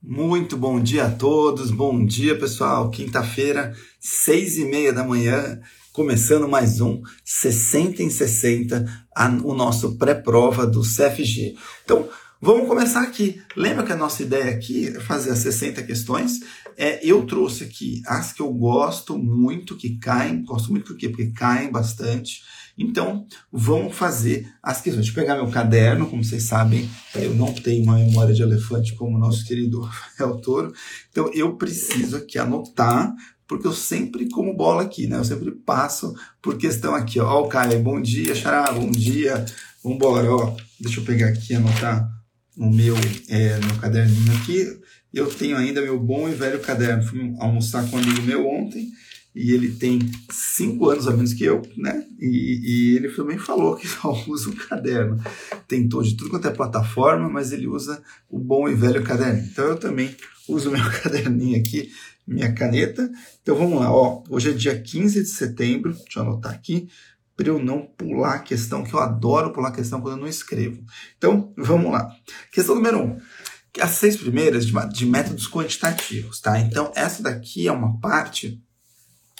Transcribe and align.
Muito 0.00 0.56
bom 0.56 0.80
dia 0.80 1.06
a 1.06 1.10
todos, 1.10 1.72
bom 1.72 2.06
dia 2.06 2.38
pessoal. 2.38 2.88
Quinta-feira, 2.88 3.74
seis 3.98 4.56
e 4.56 4.64
meia 4.64 4.92
da 4.92 5.02
manhã, 5.02 5.60
começando 5.92 6.48
mais 6.48 6.80
um 6.80 7.02
60 7.24 8.04
em 8.04 8.08
60, 8.08 8.86
a, 9.14 9.28
o 9.42 9.52
nosso 9.54 9.98
pré-prova 9.98 10.64
do 10.64 10.82
CFG. 10.82 11.56
Então, 11.84 12.08
vamos 12.40 12.68
começar 12.68 13.02
aqui. 13.02 13.42
Lembra 13.56 13.84
que 13.84 13.92
a 13.92 13.96
nossa 13.96 14.22
ideia 14.22 14.52
aqui 14.54 14.86
é 14.86 15.00
fazer 15.00 15.32
as 15.32 15.40
60 15.40 15.82
questões? 15.82 16.42
É, 16.76 17.04
eu 17.04 17.26
trouxe 17.26 17.64
aqui 17.64 18.00
as 18.06 18.32
que 18.32 18.40
eu 18.40 18.52
gosto 18.52 19.18
muito, 19.18 19.76
que 19.76 19.98
caem, 19.98 20.44
gosto 20.44 20.70
muito 20.70 20.86
por 20.86 20.96
quê? 20.96 21.08
Porque 21.08 21.32
caem 21.32 21.72
bastante. 21.72 22.44
Então, 22.78 23.26
vamos 23.52 23.96
fazer 23.96 24.48
as 24.62 24.80
questões. 24.80 25.04
Deixa 25.04 25.10
eu 25.10 25.22
pegar 25.22 25.34
meu 25.34 25.50
caderno, 25.50 26.06
como 26.06 26.22
vocês 26.22 26.44
sabem, 26.44 26.88
eu 27.16 27.34
não 27.34 27.52
tenho 27.52 27.82
uma 27.82 27.96
memória 27.96 28.32
de 28.32 28.40
elefante 28.40 28.94
como 28.94 29.16
o 29.16 29.20
nosso 29.20 29.44
querido 29.44 29.80
Rafael 29.82 30.36
Toro. 30.36 30.72
Então, 31.10 31.28
eu 31.34 31.56
preciso 31.56 32.16
aqui 32.16 32.38
anotar, 32.38 33.12
porque 33.48 33.66
eu 33.66 33.72
sempre 33.72 34.30
como 34.30 34.56
bola 34.56 34.82
aqui, 34.82 35.08
né? 35.08 35.16
Eu 35.16 35.24
sempre 35.24 35.50
passo 35.50 36.14
por 36.40 36.56
questão 36.56 36.94
aqui. 36.94 37.18
Ó, 37.18 37.42
o 37.42 37.48
Caio, 37.48 37.80
bom 37.80 38.00
dia, 38.00 38.32
Xará, 38.32 38.70
bom 38.70 38.90
dia. 38.90 39.44
Vambora, 39.82 40.32
ó. 40.32 40.56
Deixa 40.78 41.00
eu 41.00 41.04
pegar 41.04 41.28
aqui 41.28 41.54
e 41.54 41.56
anotar 41.56 42.08
no 42.56 42.70
meu, 42.70 42.94
é, 43.28 43.58
no 43.58 43.76
caderninho 43.78 44.32
aqui. 44.36 44.78
Eu 45.12 45.26
tenho 45.26 45.56
ainda 45.56 45.80
meu 45.80 45.98
bom 45.98 46.28
e 46.28 46.34
velho 46.34 46.60
caderno. 46.60 47.02
Fui 47.02 47.34
almoçar 47.40 47.88
com 47.90 47.96
um 47.96 48.00
amigo 48.00 48.22
meu 48.22 48.46
ontem 48.46 48.88
e 49.34 49.52
ele 49.52 49.70
tem 49.70 50.00
cinco 50.30 50.90
anos 50.90 51.06
a 51.06 51.12
menos 51.12 51.32
que 51.32 51.44
eu, 51.44 51.62
né? 51.76 52.04
E, 52.18 52.60
e, 52.64 52.96
ele 52.96 53.08
também 53.10 53.38
falou 53.38 53.76
que 53.76 53.86
só 53.88 54.12
usa 54.26 54.50
o 54.50 54.56
caderno. 54.56 55.22
Tentou 55.66 56.02
de 56.02 56.16
tudo 56.16 56.30
quanto 56.30 56.48
é 56.48 56.50
plataforma, 56.50 57.28
mas 57.28 57.52
ele 57.52 57.66
usa 57.66 58.02
o 58.28 58.38
bom 58.38 58.68
e 58.68 58.74
velho 58.74 59.02
caderno. 59.02 59.40
Então 59.40 59.64
eu 59.66 59.76
também 59.76 60.14
uso 60.48 60.70
meu 60.72 60.84
caderninho 61.02 61.58
aqui, 61.58 61.90
minha 62.26 62.52
caneta. 62.52 63.10
Então 63.42 63.54
vamos 63.54 63.80
lá, 63.80 63.92
ó. 63.92 64.22
Hoje 64.28 64.50
é 64.50 64.52
dia 64.52 64.80
15 64.80 65.22
de 65.22 65.28
setembro, 65.28 65.92
deixa 65.92 66.18
eu 66.18 66.22
anotar 66.22 66.52
aqui, 66.52 66.88
para 67.36 67.48
eu 67.48 67.62
não 67.62 67.82
pular 67.82 68.34
a 68.34 68.40
questão, 68.40 68.82
que 68.82 68.92
eu 68.92 68.98
adoro 68.98 69.52
pular 69.52 69.68
a 69.68 69.72
questão 69.72 70.00
quando 70.00 70.16
eu 70.16 70.20
não 70.20 70.28
escrevo. 70.28 70.82
Então 71.16 71.52
vamos 71.56 71.92
lá. 71.92 72.10
Questão 72.50 72.74
número 72.74 72.98
1. 72.98 73.02
Um 73.04 73.18
as 73.80 73.90
seis 73.92 74.16
primeiras 74.16 74.66
de 74.66 75.06
métodos 75.06 75.48
quantitativos, 75.48 76.40
tá? 76.40 76.58
Então, 76.58 76.90
essa 76.94 77.22
daqui 77.22 77.68
é 77.68 77.72
uma 77.72 77.98
parte 78.00 78.60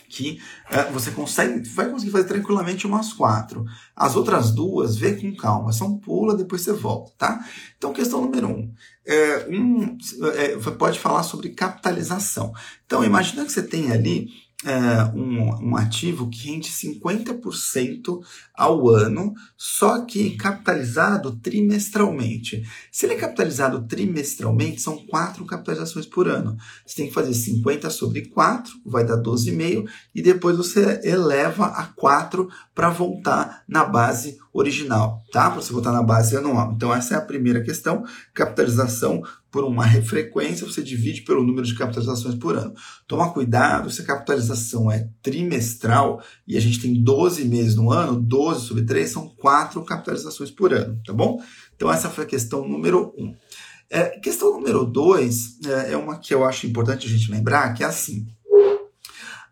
que 0.08 0.40
é, 0.70 0.84
você 0.90 1.10
consegue, 1.10 1.68
vai 1.68 1.90
conseguir 1.90 2.10
fazer 2.10 2.28
tranquilamente 2.28 2.86
umas 2.86 3.12
quatro. 3.12 3.64
As 3.94 4.16
outras 4.16 4.50
duas, 4.50 4.96
vê 4.96 5.14
com 5.14 5.34
calma, 5.36 5.70
um 5.82 5.98
pula, 5.98 6.36
depois 6.36 6.62
você 6.62 6.72
volta, 6.72 7.12
tá? 7.18 7.44
Então, 7.76 7.92
questão 7.92 8.20
número 8.20 8.48
um. 8.48 8.72
É, 9.06 9.46
um 9.50 9.96
é, 10.34 10.56
pode 10.72 10.98
falar 10.98 11.22
sobre 11.22 11.50
capitalização. 11.50 12.52
Então, 12.86 13.04
imagina 13.04 13.44
que 13.44 13.52
você 13.52 13.62
tem 13.62 13.92
ali 13.92 14.28
é, 14.64 15.04
um, 15.14 15.68
um, 15.68 15.76
ativo 15.76 16.28
que 16.28 16.50
rende 16.50 16.68
50% 16.68 18.20
ao 18.56 18.88
ano, 18.88 19.32
só 19.56 20.04
que 20.04 20.36
capitalizado 20.36 21.36
trimestralmente. 21.36 22.64
Se 22.90 23.06
ele 23.06 23.14
é 23.14 23.18
capitalizado 23.18 23.86
trimestralmente, 23.86 24.80
são 24.80 24.98
quatro 25.06 25.44
capitalizações 25.44 26.06
por 26.06 26.26
ano. 26.26 26.56
Você 26.84 26.96
tem 26.96 27.06
que 27.06 27.14
fazer 27.14 27.34
50 27.34 27.88
sobre 27.88 28.26
4, 28.30 28.72
vai 28.84 29.04
dar 29.04 29.18
12,5, 29.18 29.88
e 30.12 30.20
depois 30.20 30.56
você 30.56 31.00
eleva 31.04 31.66
a 31.66 31.84
4 31.86 32.48
para 32.74 32.90
voltar 32.90 33.62
na 33.68 33.84
base 33.84 34.38
original, 34.52 35.22
tá? 35.30 35.50
Para 35.50 35.60
você 35.60 35.72
voltar 35.72 35.92
na 35.92 36.02
base 36.02 36.36
anual. 36.36 36.72
Então, 36.72 36.92
essa 36.92 37.14
é 37.14 37.16
a 37.16 37.20
primeira 37.20 37.62
questão. 37.62 38.04
Capitalização 38.34 39.22
por 39.50 39.64
uma 39.64 39.86
frequência, 40.02 40.66
você 40.66 40.82
divide 40.82 41.22
pelo 41.22 41.42
número 41.42 41.66
de 41.66 41.74
capitalizações 41.74 42.34
por 42.34 42.56
ano. 42.56 42.74
Toma 43.06 43.32
cuidado 43.32 43.90
se 43.90 44.02
a 44.02 44.04
capitalização 44.04 44.90
é 44.90 45.08
trimestral 45.22 46.22
e 46.46 46.56
a 46.56 46.60
gente 46.60 46.80
tem 46.80 47.02
12 47.02 47.44
meses 47.44 47.74
no 47.74 47.90
ano, 47.90 48.20
12 48.20 48.66
sobre 48.66 48.84
3 48.84 49.10
são 49.10 49.28
4 49.28 49.82
capitalizações 49.84 50.50
por 50.50 50.72
ano, 50.72 51.00
tá 51.04 51.12
bom? 51.12 51.42
Então 51.74 51.92
essa 51.92 52.10
foi 52.10 52.24
a 52.24 52.28
questão 52.28 52.66
número 52.66 53.14
1. 53.16 53.24
Um. 53.24 53.36
É, 53.90 54.18
questão 54.20 54.52
número 54.52 54.84
2 54.84 55.60
é, 55.66 55.92
é 55.92 55.96
uma 55.96 56.18
que 56.18 56.34
eu 56.34 56.44
acho 56.44 56.66
importante 56.66 57.06
a 57.06 57.10
gente 57.10 57.30
lembrar, 57.30 57.72
que 57.72 57.82
é 57.82 57.86
assim, 57.86 58.26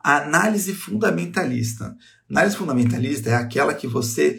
a 0.04 0.18
análise 0.18 0.74
fundamentalista. 0.74 1.96
Análise 2.30 2.56
fundamentalista 2.56 3.30
é 3.30 3.34
aquela 3.34 3.72
que 3.72 3.86
você 3.86 4.38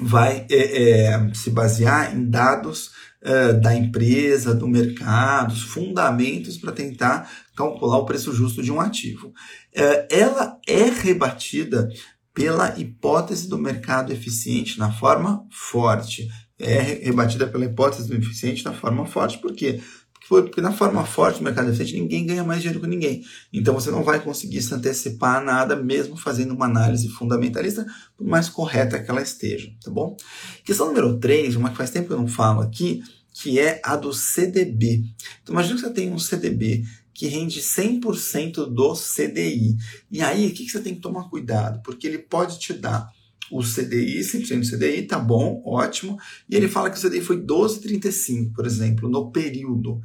vai 0.00 0.46
é, 0.50 0.82
é, 0.82 1.34
se 1.34 1.50
basear 1.50 2.14
em 2.14 2.28
dados 2.28 2.92
é, 3.26 3.52
da 3.54 3.74
empresa, 3.74 4.54
do 4.54 4.68
mercado, 4.68 5.52
os 5.52 5.62
fundamentos 5.62 6.56
para 6.56 6.70
tentar 6.70 7.28
calcular 7.56 7.98
o 7.98 8.06
preço 8.06 8.32
justo 8.32 8.62
de 8.62 8.70
um 8.70 8.80
ativo. 8.80 9.34
É, 9.74 10.06
ela 10.08 10.56
é 10.64 10.84
rebatida 10.84 11.88
pela 12.32 12.78
hipótese 12.78 13.48
do 13.48 13.58
mercado 13.58 14.12
eficiente 14.12 14.78
na 14.78 14.92
forma 14.92 15.44
forte. 15.50 16.28
É 16.56 16.80
rebatida 17.02 17.48
pela 17.48 17.64
hipótese 17.64 18.06
do 18.06 18.14
eficiente 18.14 18.64
na 18.64 18.72
forma 18.72 19.04
forte, 19.06 19.38
por 19.38 19.52
quê? 19.52 19.80
Porque 20.28 20.60
na 20.60 20.72
forma 20.72 21.04
forte 21.04 21.38
do 21.38 21.44
mercado 21.44 21.68
eficiente, 21.68 22.00
ninguém 22.00 22.26
ganha 22.26 22.44
mais 22.44 22.60
dinheiro 22.60 22.80
que 22.80 22.86
ninguém. 22.86 23.22
Então 23.52 23.74
você 23.74 23.90
não 23.90 24.02
vai 24.02 24.20
conseguir 24.20 24.62
se 24.62 24.72
antecipar 24.74 25.36
a 25.36 25.40
nada, 25.40 25.76
mesmo 25.76 26.16
fazendo 26.16 26.54
uma 26.54 26.66
análise 26.66 27.08
fundamentalista, 27.08 27.86
por 28.16 28.26
mais 28.26 28.48
correta 28.48 29.00
que 29.00 29.10
ela 29.10 29.22
esteja, 29.22 29.70
tá 29.84 29.90
bom? 29.90 30.16
Questão 30.64 30.86
número 30.86 31.18
3, 31.18 31.56
uma 31.56 31.70
que 31.70 31.76
faz 31.76 31.90
tempo 31.90 32.08
que 32.08 32.12
eu 32.12 32.18
não 32.18 32.28
falo 32.28 32.60
aqui, 32.60 33.02
que 33.38 33.58
é 33.60 33.80
a 33.84 33.96
do 33.96 34.14
CDB. 34.14 35.04
Então 35.42 35.52
imagina 35.52 35.74
que 35.74 35.82
você 35.82 35.92
tem 35.92 36.10
um 36.10 36.18
CDB 36.18 36.84
que 37.12 37.26
rende 37.26 37.60
100% 37.60 38.66
do 38.66 38.94
CDI. 38.94 39.76
E 40.10 40.22
aí, 40.22 40.46
o 40.46 40.54
que 40.54 40.68
você 40.68 40.80
tem 40.80 40.94
que 40.94 41.00
tomar 41.00 41.28
cuidado? 41.28 41.82
Porque 41.82 42.06
ele 42.06 42.18
pode 42.18 42.58
te 42.58 42.72
dar 42.72 43.10
o 43.50 43.62
CDI, 43.62 44.20
100% 44.20 44.60
do 44.60 44.76
CDI, 44.76 45.02
tá 45.02 45.18
bom, 45.18 45.62
ótimo. 45.64 46.18
E 46.48 46.56
ele 46.56 46.66
fala 46.66 46.90
que 46.90 46.98
o 46.98 47.00
CDI 47.00 47.20
foi 47.20 47.38
12,35, 47.38 48.54
por 48.54 48.66
exemplo, 48.66 49.08
no 49.08 49.30
período. 49.30 50.00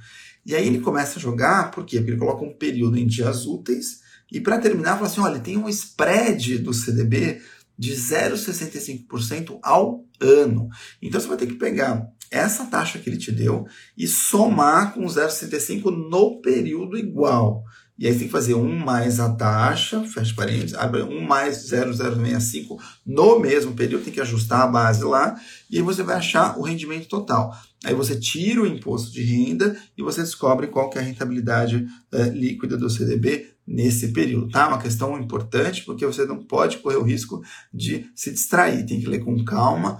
E 0.46 0.54
aí 0.54 0.68
ele 0.68 0.80
começa 0.80 1.18
a 1.18 1.22
jogar, 1.22 1.72
por 1.72 1.86
quê? 1.86 1.98
Porque 1.98 2.12
ele 2.12 2.20
coloca 2.20 2.44
um 2.44 2.54
período 2.54 2.98
em 2.98 3.08
dias 3.08 3.46
úteis 3.46 4.02
e 4.32 4.40
para 4.40 4.60
terminar, 4.60 4.96
fala 4.96 5.08
assim: 5.08 5.22
olha, 5.22 5.40
tem 5.40 5.58
um 5.58 5.70
spread 5.70 6.60
do 6.60 6.74
CDB 6.74 7.42
de 7.78 7.94
0,65% 7.94 9.58
ao 9.64 10.06
ano. 10.20 10.70
Então 11.02 11.20
você 11.20 11.28
vai 11.28 11.38
ter 11.38 11.48
que 11.48 11.56
pegar 11.56 12.08
essa 12.32 12.66
taxa 12.66 12.98
que 12.98 13.10
ele 13.10 13.18
te 13.18 13.32
deu 13.32 13.66
e 13.98 14.08
somar 14.08 14.94
com 14.94 15.06
0,65 15.06 15.92
no 16.10 16.42
período 16.42 16.98
igual. 16.98 17.64
E 18.00 18.08
aí 18.08 18.18
tem 18.18 18.26
que 18.26 18.32
fazer 18.32 18.56
1 18.56 18.80
mais 18.80 19.20
a 19.20 19.32
taxa, 19.36 20.04
fecha 20.06 20.34
parênteses, 20.34 20.74
abre 20.74 21.04
1 21.04 21.22
mais 21.22 21.70
0,065 21.70 22.82
no 23.06 23.40
mesmo 23.40 23.74
período, 23.76 24.06
tem 24.06 24.14
que 24.14 24.22
ajustar 24.22 24.62
a 24.62 24.68
base 24.68 25.04
lá, 25.04 25.40
e 25.70 25.78
aí 25.78 25.84
você 25.84 26.02
vai 26.02 26.16
achar 26.16 26.58
o 26.58 26.64
rendimento 26.64 27.08
total. 27.08 27.56
Aí 27.84 27.94
você 27.94 28.20
tira 28.20 28.62
o 28.62 28.66
imposto 28.66 29.12
de 29.12 29.22
renda 29.22 29.78
e 29.96 30.02
você 30.02 30.22
descobre 30.22 30.66
qual 30.68 30.90
que 30.90 30.98
é 30.98 31.02
a 31.02 31.04
rentabilidade 31.04 31.86
é, 32.12 32.24
líquida 32.30 32.76
do 32.76 32.90
CDB 32.90 33.52
nesse 33.68 34.08
período, 34.08 34.50
tá? 34.50 34.68
Uma 34.68 34.82
questão 34.82 35.20
importante, 35.20 35.84
porque 35.84 36.06
você 36.06 36.26
não 36.26 36.44
pode 36.44 36.78
correr 36.80 36.98
o 36.98 37.04
risco 37.04 37.44
de 37.72 38.10
se 38.16 38.32
distrair, 38.32 38.86
tem 38.86 39.00
que 39.00 39.08
ler 39.08 39.20
com 39.20 39.46
calma, 39.46 40.00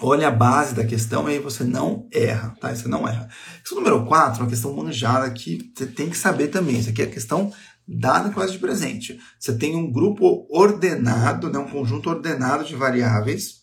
olha 0.00 0.28
a 0.28 0.32
base 0.32 0.74
da 0.74 0.84
questão 0.84 1.28
e 1.28 1.32
aí 1.32 1.38
você 1.38 1.64
não 1.64 2.08
erra, 2.12 2.54
tá? 2.60 2.74
Você 2.74 2.88
não 2.88 3.06
erra. 3.06 3.28
Questão 3.60 3.78
número 3.78 4.04
4, 4.06 4.42
uma 4.42 4.50
questão 4.50 4.74
manjada 4.74 5.30
que 5.30 5.72
você 5.74 5.86
tem 5.86 6.10
que 6.10 6.16
saber 6.16 6.48
também. 6.48 6.78
Isso 6.78 6.90
aqui 6.90 7.02
é 7.02 7.04
a 7.04 7.10
questão 7.10 7.52
dada 7.86 8.30
quase 8.30 8.52
de 8.52 8.58
presente. 8.58 9.18
Você 9.38 9.56
tem 9.56 9.76
um 9.76 9.90
grupo 9.90 10.46
ordenado, 10.50 11.50
né, 11.50 11.58
um 11.58 11.68
conjunto 11.68 12.08
ordenado 12.08 12.64
de 12.64 12.74
variáveis, 12.74 13.62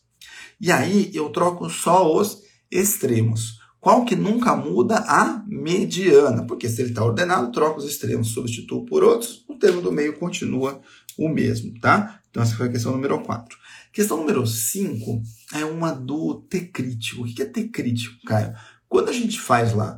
e 0.62 0.72
aí 0.72 1.10
eu 1.14 1.30
troco 1.30 1.70
só 1.70 2.14
os 2.14 2.42
extremos. 2.70 3.60
Qual 3.80 4.04
que 4.04 4.16
nunca 4.16 4.56
muda? 4.56 4.98
A 5.08 5.42
mediana. 5.48 6.46
Porque 6.46 6.68
se 6.68 6.82
ele 6.82 6.90
está 6.90 7.04
ordenado, 7.04 7.52
troca 7.52 7.80
os 7.80 7.86
extremos, 7.86 8.34
substituo 8.34 8.86
por 8.86 9.04
outros, 9.04 9.46
o 9.48 9.56
termo 9.56 9.82
do 9.82 9.92
meio 9.92 10.20
continua 10.20 10.82
o 11.18 11.30
mesmo, 11.30 11.80
tá? 11.80 12.20
Então 12.30 12.44
essa 12.44 12.56
foi 12.56 12.68
a 12.68 12.72
questão 12.72 12.92
número 12.92 13.22
4. 13.22 13.58
Questão 13.92 14.18
número 14.18 14.46
5 14.46 15.22
é 15.56 15.66
uma 15.66 15.92
do 15.92 16.42
T 16.50 16.62
crítico. 16.62 17.24
O 17.24 17.26
que 17.26 17.42
é 17.42 17.46
T 17.46 17.70
crítico, 17.70 18.16
Caio? 18.26 18.54
Quando 18.88 19.10
a 19.10 19.14
gente 19.14 19.40
faz 19.40 19.74
lá 19.74 19.98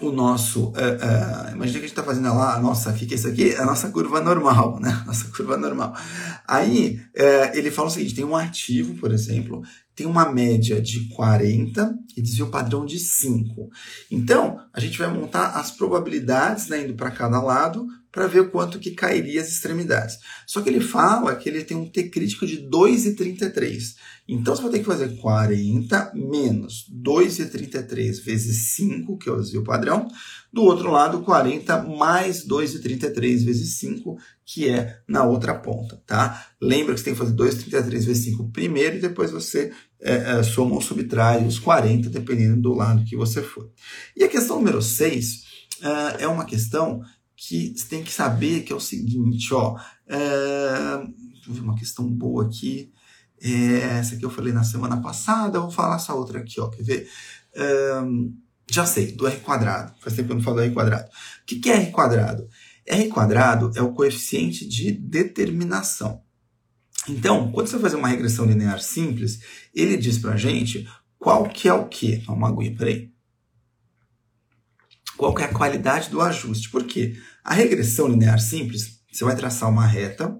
o 0.00 0.10
nosso. 0.10 0.68
Uh, 0.68 0.72
uh, 0.72 1.52
imagina 1.52 1.58
que 1.58 1.78
a 1.78 1.80
gente 1.80 1.84
está 1.86 2.02
fazendo 2.02 2.28
lá 2.28 2.56
a 2.56 2.60
nossa. 2.60 2.90
É 2.90 3.14
isso 3.14 3.28
aqui? 3.28 3.54
A 3.56 3.64
nossa 3.64 3.90
curva 3.90 4.20
normal, 4.20 4.78
né? 4.80 5.02
Nossa 5.06 5.28
curva 5.28 5.56
normal. 5.56 5.94
Aí 6.46 7.00
uh, 7.16 7.56
ele 7.56 7.70
fala 7.70 7.88
o 7.88 7.90
seguinte: 7.90 8.14
tem 8.14 8.24
um 8.24 8.36
ativo, 8.36 8.94
por 8.94 9.12
exemplo, 9.12 9.62
tem 9.94 10.06
uma 10.06 10.30
média 10.30 10.80
de 10.80 11.08
40 11.10 11.94
e 12.16 12.22
desvio 12.22 12.48
padrão 12.48 12.86
de 12.86 12.98
5. 12.98 13.68
Então, 14.10 14.58
a 14.72 14.80
gente 14.80 14.98
vai 14.98 15.08
montar 15.08 15.50
as 15.50 15.70
probabilidades 15.70 16.68
né, 16.68 16.82
indo 16.82 16.94
para 16.94 17.10
cada 17.10 17.40
lado 17.40 17.86
para 18.12 18.26
ver 18.26 18.50
quanto 18.50 18.78
que 18.78 18.90
cairia 18.90 19.40
as 19.40 19.48
extremidades. 19.48 20.18
Só 20.46 20.60
que 20.60 20.68
ele 20.68 20.80
fala 20.80 21.36
que 21.36 21.48
ele 21.48 21.64
tem 21.64 21.76
um 21.76 21.88
T 21.88 22.04
crítico 22.08 22.46
de 22.46 22.68
2,33. 22.68 23.94
Então 24.28 24.54
você 24.54 24.62
vai 24.62 24.70
ter 24.72 24.78
que 24.80 24.84
fazer 24.84 25.16
40 25.16 26.12
menos 26.14 26.86
2,33 27.04 28.24
vezes 28.24 28.72
5, 28.74 29.18
que 29.18 29.28
é 29.28 29.32
o 29.32 29.64
padrão. 29.64 30.08
Do 30.52 30.62
outro 30.62 30.90
lado, 30.90 31.20
40 31.22 31.82
mais 31.82 32.46
2,33 32.46 33.44
vezes 33.44 33.78
5, 33.78 34.16
que 34.44 34.68
é 34.68 34.98
na 35.06 35.24
outra 35.24 35.54
ponta, 35.54 36.02
tá? 36.06 36.46
Lembra 36.60 36.94
que 36.94 37.00
você 37.00 37.04
tem 37.04 37.14
que 37.14 37.20
fazer 37.20 37.34
2,33 37.34 37.90
vezes 38.04 38.24
5 38.24 38.50
primeiro 38.50 38.96
e 38.96 39.00
depois 39.00 39.30
você 39.30 39.72
é, 40.00 40.38
é, 40.38 40.42
soma 40.42 40.74
ou 40.74 40.80
subtrai 40.80 41.44
os 41.44 41.58
40, 41.58 42.10
dependendo 42.10 42.60
do 42.60 42.74
lado 42.74 43.04
que 43.04 43.16
você 43.16 43.42
for. 43.42 43.70
E 44.16 44.24
a 44.24 44.28
questão 44.28 44.56
número 44.56 44.82
6 44.82 45.44
é, 45.82 46.24
é 46.24 46.28
uma 46.28 46.44
questão 46.44 47.00
que 47.40 47.74
você 47.74 47.88
tem 47.88 48.04
que 48.04 48.12
saber 48.12 48.60
que 48.64 48.72
é 48.72 48.76
o 48.76 48.80
seguinte, 48.80 49.54
ó. 49.54 49.74
É, 50.06 51.02
ver 51.48 51.60
uma 51.60 51.74
questão 51.74 52.06
boa 52.06 52.44
aqui. 52.44 52.92
É, 53.40 53.98
essa 53.98 54.14
aqui 54.14 54.24
eu 54.24 54.30
falei 54.30 54.52
na 54.52 54.62
semana 54.62 55.00
passada, 55.00 55.56
eu 55.56 55.62
vou 55.62 55.70
falar 55.70 55.96
essa 55.96 56.12
outra 56.12 56.40
aqui, 56.40 56.60
ó. 56.60 56.68
Quer 56.68 56.82
ver? 56.82 57.10
É, 57.54 57.92
já 58.70 58.84
sei, 58.84 59.12
do 59.12 59.26
R 59.26 59.40
quadrado. 59.40 59.94
Faz 60.00 60.14
tempo 60.14 60.28
que 60.28 60.32
eu 60.32 60.36
não 60.36 60.42
falo 60.42 60.56
do 60.58 60.62
R 60.62 60.74
quadrado. 60.74 61.08
O 61.08 61.46
que, 61.46 61.58
que 61.58 61.70
é 61.70 61.76
R 61.76 61.90
quadrado? 61.90 62.46
R 62.86 63.08
quadrado 63.08 63.72
é 63.74 63.80
o 63.80 63.94
coeficiente 63.94 64.68
de 64.68 64.92
determinação. 64.92 66.22
Então, 67.08 67.50
quando 67.52 67.68
você 67.68 67.78
fazer 67.78 67.96
uma 67.96 68.08
regressão 68.08 68.44
linear 68.44 68.82
simples, 68.82 69.40
ele 69.74 69.96
diz 69.96 70.18
pra 70.18 70.36
gente 70.36 70.86
qual 71.18 71.48
que 71.48 71.68
é 71.68 71.72
o 71.72 71.88
quê? 71.88 72.22
Uma 72.28 72.48
aguinha, 72.48 72.76
peraí. 72.76 73.10
Qual 75.16 75.38
é 75.38 75.44
a 75.44 75.52
qualidade 75.52 76.10
do 76.10 76.20
ajuste? 76.20 76.70
Por 76.70 76.84
quê? 76.84 77.16
A 77.44 77.54
regressão 77.54 78.08
linear 78.08 78.40
simples, 78.40 79.00
você 79.10 79.24
vai 79.24 79.36
traçar 79.36 79.68
uma 79.68 79.86
reta 79.86 80.38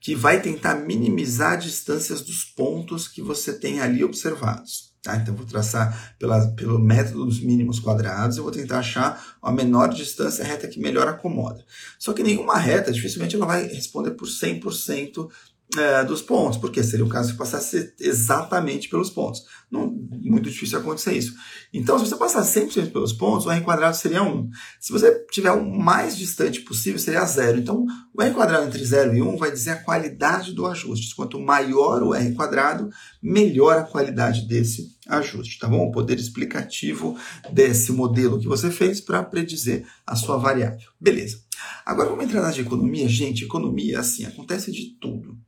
que 0.00 0.14
vai 0.16 0.40
tentar 0.40 0.74
minimizar 0.74 1.56
distâncias 1.58 2.22
dos 2.22 2.44
pontos 2.44 3.06
que 3.06 3.22
você 3.22 3.52
tem 3.52 3.80
ali 3.80 4.02
observados. 4.02 4.92
Tá? 5.02 5.16
Então, 5.16 5.34
vou 5.34 5.44
traçar 5.44 6.14
pela, 6.16 6.46
pelo 6.52 6.78
método 6.78 7.24
dos 7.24 7.40
mínimos 7.40 7.80
quadrados, 7.80 8.36
eu 8.36 8.44
vou 8.44 8.52
tentar 8.52 8.78
achar 8.78 9.36
a 9.42 9.50
menor 9.50 9.88
distância, 9.88 10.44
reta 10.44 10.68
que 10.68 10.78
melhor 10.78 11.08
acomoda. 11.08 11.64
Só 11.98 12.12
que 12.12 12.22
nenhuma 12.22 12.56
reta, 12.56 12.92
dificilmente 12.92 13.34
ela 13.34 13.46
vai 13.46 13.66
responder 13.66 14.12
por 14.12 14.28
100% 14.28 15.28
é, 15.78 16.04
dos 16.04 16.20
pontos, 16.20 16.58
porque 16.58 16.82
seria 16.82 17.04
o 17.04 17.08
caso 17.08 17.32
de 17.32 17.38
passasse 17.38 17.94
exatamente 17.98 18.88
pelos 18.88 19.10
pontos. 19.10 19.42
Não, 19.70 19.90
muito 20.20 20.50
difícil 20.50 20.78
acontecer 20.78 21.16
isso. 21.16 21.34
Então, 21.72 21.98
se 21.98 22.06
você 22.06 22.16
passar 22.16 22.42
100% 22.42 22.92
pelos 22.92 23.12
pontos, 23.12 23.46
o 23.46 23.50
R 23.50 23.62
quadrado 23.62 23.96
seria 23.96 24.22
1. 24.22 24.50
Se 24.78 24.92
você 24.92 25.24
tiver 25.30 25.50
o 25.50 25.64
mais 25.64 26.16
distante 26.16 26.60
possível, 26.60 26.98
seria 26.98 27.24
0. 27.24 27.58
Então, 27.58 27.86
o 28.12 28.22
R 28.22 28.34
quadrado 28.34 28.66
entre 28.66 28.84
0 28.84 29.16
e 29.16 29.22
1 29.22 29.36
vai 29.38 29.50
dizer 29.50 29.70
a 29.70 29.82
qualidade 29.82 30.52
do 30.52 30.66
ajuste. 30.66 31.14
Quanto 31.14 31.40
maior 31.40 32.02
o 32.02 32.14
R 32.14 32.34
quadrado, 32.34 32.90
melhor 33.22 33.78
a 33.78 33.84
qualidade 33.84 34.46
desse 34.46 34.94
ajuste, 35.08 35.58
tá 35.58 35.66
bom? 35.66 35.88
O 35.88 35.92
poder 35.92 36.18
explicativo 36.18 37.16
desse 37.50 37.92
modelo 37.92 38.38
que 38.38 38.46
você 38.46 38.70
fez 38.70 39.00
para 39.00 39.22
predizer 39.22 39.86
a 40.06 40.14
sua 40.14 40.36
variável. 40.36 40.90
Beleza. 41.00 41.40
Agora 41.86 42.10
vamos 42.10 42.24
entrar 42.24 42.42
nas 42.42 42.54
de 42.54 42.60
economia. 42.60 43.08
Gente, 43.08 43.44
economia, 43.44 44.00
assim, 44.00 44.26
acontece 44.26 44.70
de 44.70 44.96
tudo 45.00 45.38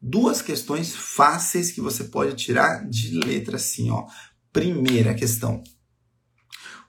duas 0.00 0.40
questões 0.42 0.94
fáceis 0.94 1.72
que 1.72 1.80
você 1.80 2.04
pode 2.04 2.36
tirar 2.36 2.88
de 2.88 3.18
letra 3.18 3.56
assim, 3.56 3.90
ó. 3.90 4.06
Primeira 4.52 5.14
questão. 5.14 5.62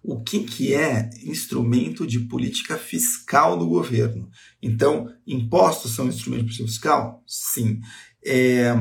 O 0.02 0.24
que, 0.24 0.44
que 0.44 0.74
é 0.74 1.10
instrumento 1.24 2.08
de 2.08 2.20
política 2.22 2.78
fiscal 2.78 3.58
do 3.58 3.68
governo? 3.68 4.30
Então, 4.62 5.14
impostos 5.28 5.94
são 5.94 6.08
instrumento 6.08 6.42
de 6.42 6.46
política 6.46 6.68
fiscal? 6.68 7.24
Sim. 7.28 7.82
É, 8.26 8.74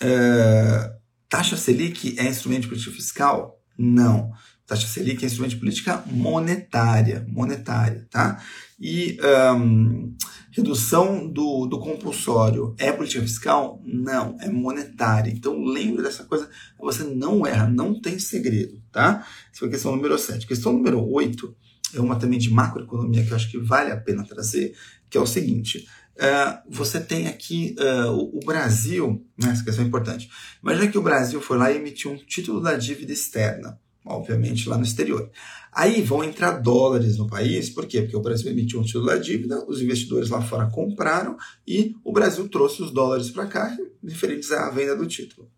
é, 0.00 0.92
taxa 1.28 1.56
Selic 1.56 2.16
é 2.18 2.28
instrumento 2.28 2.62
de 2.62 2.68
política 2.68 2.92
fiscal? 2.94 3.60
Não. 3.76 4.30
Taxa 4.64 4.86
Selic 4.86 5.24
é 5.24 5.26
instrumento 5.26 5.54
de 5.54 5.60
política 5.60 6.04
monetária, 6.06 7.26
monetária, 7.28 8.06
tá? 8.10 8.42
E 8.80 9.18
um, 9.56 10.14
Redução 10.56 11.28
do, 11.28 11.66
do 11.66 11.80
compulsório 11.80 12.76
é 12.78 12.92
política 12.92 13.20
fiscal? 13.22 13.82
Não, 13.84 14.36
é 14.40 14.48
monetária. 14.48 15.28
Então 15.28 15.64
lembre 15.64 16.00
dessa 16.00 16.22
coisa, 16.22 16.48
você 16.78 17.02
não 17.02 17.44
erra, 17.44 17.66
não 17.66 18.00
tem 18.00 18.20
segredo, 18.20 18.80
tá? 18.92 19.26
Essa 19.50 19.58
foi 19.58 19.68
a 19.68 19.70
questão 19.72 19.96
número 19.96 20.16
7. 20.16 20.46
Questão 20.46 20.72
número 20.72 21.04
8 21.10 21.56
é 21.94 22.00
uma 22.00 22.14
também 22.14 22.38
de 22.38 22.50
macroeconomia 22.50 23.24
que 23.24 23.32
eu 23.32 23.36
acho 23.36 23.50
que 23.50 23.58
vale 23.58 23.90
a 23.90 23.96
pena 23.96 24.24
trazer, 24.24 24.76
que 25.10 25.18
é 25.18 25.20
o 25.20 25.26
seguinte. 25.26 25.88
Uh, 26.14 26.70
você 26.70 27.00
tem 27.00 27.26
aqui 27.26 27.74
uh, 27.80 28.12
o, 28.12 28.38
o, 28.38 28.40
Brasil, 28.46 29.26
né, 29.36 29.50
essa 29.50 29.64
questão 29.64 29.84
é 29.84 29.88
importante. 29.88 30.30
Imagina 30.62 30.86
que 30.86 30.98
o 30.98 31.02
Brasil 31.02 31.40
foi 31.40 31.58
lá 31.58 31.72
e 31.72 31.78
emitiu 31.78 32.12
um 32.12 32.16
título 32.16 32.60
da 32.60 32.76
dívida 32.76 33.12
externa 33.12 33.76
obviamente 34.04 34.68
lá 34.68 34.76
no 34.76 34.84
exterior. 34.84 35.30
Aí 35.72 36.02
vão 36.02 36.22
entrar 36.22 36.60
dólares 36.60 37.16
no 37.16 37.26
país, 37.26 37.70
por 37.70 37.86
quê? 37.86 38.02
Porque 38.02 38.16
o 38.16 38.22
Brasil 38.22 38.50
emitiu 38.50 38.80
um 38.80 38.84
título 38.84 39.06
da 39.06 39.16
dívida, 39.16 39.64
os 39.66 39.80
investidores 39.80 40.28
lá 40.28 40.40
fora 40.42 40.70
compraram 40.70 41.36
e 41.66 41.94
o 42.04 42.12
Brasil 42.12 42.48
trouxe 42.48 42.82
os 42.82 42.90
dólares 42.90 43.30
para 43.30 43.46
cá, 43.46 43.76
referentes 44.02 44.52
à 44.52 44.70
venda 44.70 44.94
do 44.94 45.06
título. 45.06 45.50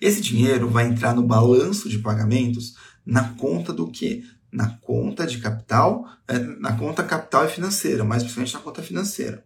Esse 0.00 0.20
dinheiro 0.20 0.68
vai 0.68 0.86
entrar 0.86 1.14
no 1.14 1.22
balanço 1.22 1.88
de 1.88 1.98
pagamentos 1.98 2.74
na 3.04 3.34
conta 3.34 3.72
do 3.72 3.90
quê? 3.90 4.22
Na 4.52 4.76
conta 4.78 5.26
de 5.26 5.38
capital, 5.38 6.06
eh, 6.26 6.38
na 6.38 6.76
conta 6.76 7.04
capital 7.04 7.44
e 7.44 7.48
financeira, 7.48 8.04
mais 8.04 8.22
principalmente 8.22 8.54
na 8.54 8.60
conta 8.60 8.82
financeira. 8.82 9.44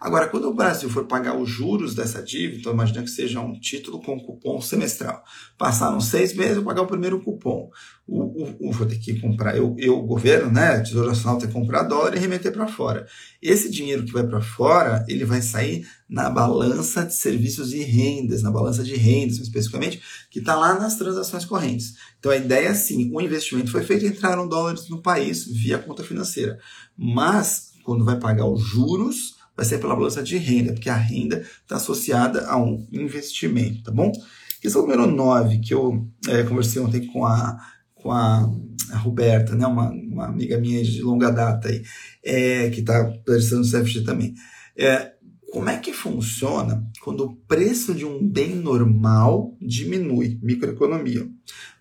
Agora, 0.00 0.28
quando 0.28 0.48
o 0.48 0.54
Brasil 0.54 0.88
for 0.90 1.06
pagar 1.06 1.36
os 1.36 1.48
juros 1.48 1.94
dessa 1.94 2.22
dívida, 2.22 2.60
então 2.60 2.72
imagina 2.72 3.02
que 3.02 3.10
seja 3.10 3.40
um 3.40 3.58
título 3.58 4.00
com 4.02 4.20
cupom 4.20 4.60
semestral. 4.60 5.22
Passaram 5.56 6.00
seis 6.00 6.34
meses, 6.34 6.56
eu 6.56 6.64
pagar 6.64 6.82
o 6.82 6.86
primeiro 6.86 7.20
cupom. 7.22 7.70
O, 8.06 8.20
o, 8.20 8.68
o 8.68 8.72
vou 8.72 8.86
ter 8.86 8.98
que 8.98 9.18
comprar, 9.18 9.56
eu, 9.56 9.74
eu, 9.78 9.98
o 9.98 10.02
governo, 10.02 10.50
né, 10.50 10.78
o 10.78 10.82
Tesouro 10.82 11.08
Nacional, 11.08 11.38
ter 11.38 11.46
que 11.46 11.54
comprar 11.54 11.84
dólar 11.84 12.14
e 12.14 12.18
remeter 12.18 12.52
para 12.52 12.66
fora. 12.66 13.06
Esse 13.40 13.70
dinheiro 13.70 14.04
que 14.04 14.12
vai 14.12 14.26
para 14.26 14.42
fora, 14.42 15.04
ele 15.08 15.24
vai 15.24 15.40
sair 15.40 15.86
na 16.08 16.28
balança 16.28 17.04
de 17.04 17.14
serviços 17.14 17.72
e 17.72 17.82
rendas, 17.82 18.42
na 18.42 18.50
balança 18.50 18.84
de 18.84 18.94
rendas, 18.94 19.38
especificamente, 19.38 20.02
que 20.30 20.38
está 20.38 20.54
lá 20.54 20.78
nas 20.78 20.96
transações 20.96 21.44
correntes. 21.46 21.94
Então 22.18 22.30
a 22.30 22.36
ideia 22.36 22.68
é 22.68 22.70
assim: 22.70 23.10
o 23.10 23.20
investimento 23.20 23.70
foi 23.70 23.82
feito, 23.82 24.04
entraram 24.04 24.46
dólares 24.46 24.88
no 24.88 25.00
país 25.00 25.46
via 25.46 25.78
conta 25.78 26.04
financeira. 26.04 26.58
Mas, 26.96 27.72
quando 27.84 28.04
vai 28.04 28.18
pagar 28.18 28.46
os 28.46 28.62
juros, 28.62 29.33
vai 29.56 29.64
ser 29.64 29.78
pela 29.78 29.94
balança 29.94 30.22
de 30.22 30.36
renda, 30.36 30.72
porque 30.72 30.88
a 30.88 30.96
renda 30.96 31.44
está 31.62 31.76
associada 31.76 32.46
a 32.46 32.56
um 32.56 32.86
investimento, 32.92 33.82
tá 33.84 33.92
bom? 33.92 34.12
Questão 34.60 34.82
número 34.82 35.06
9, 35.06 35.58
que 35.58 35.74
eu 35.74 36.08
é, 36.28 36.42
conversei 36.42 36.80
ontem 36.80 37.06
com 37.06 37.26
a, 37.26 37.56
com 37.94 38.10
a, 38.10 38.50
a 38.90 38.96
Roberta, 38.96 39.54
né, 39.54 39.66
uma, 39.66 39.90
uma, 39.90 40.26
amiga 40.26 40.58
minha 40.58 40.82
de 40.82 41.02
longa 41.02 41.30
data 41.30 41.68
aí, 41.68 41.82
é, 42.22 42.70
que 42.70 42.80
está 42.80 43.04
prestando 43.24 43.62
o 43.62 43.70
CFG 43.70 44.02
também. 44.04 44.34
É, 44.76 45.12
como 45.52 45.68
é 45.68 45.78
que 45.78 45.92
funciona 45.92 46.84
quando 47.00 47.24
o 47.24 47.36
preço 47.36 47.94
de 47.94 48.04
um 48.04 48.26
bem 48.26 48.56
normal 48.56 49.56
diminui? 49.60 50.38
Microeconomia. 50.42 51.28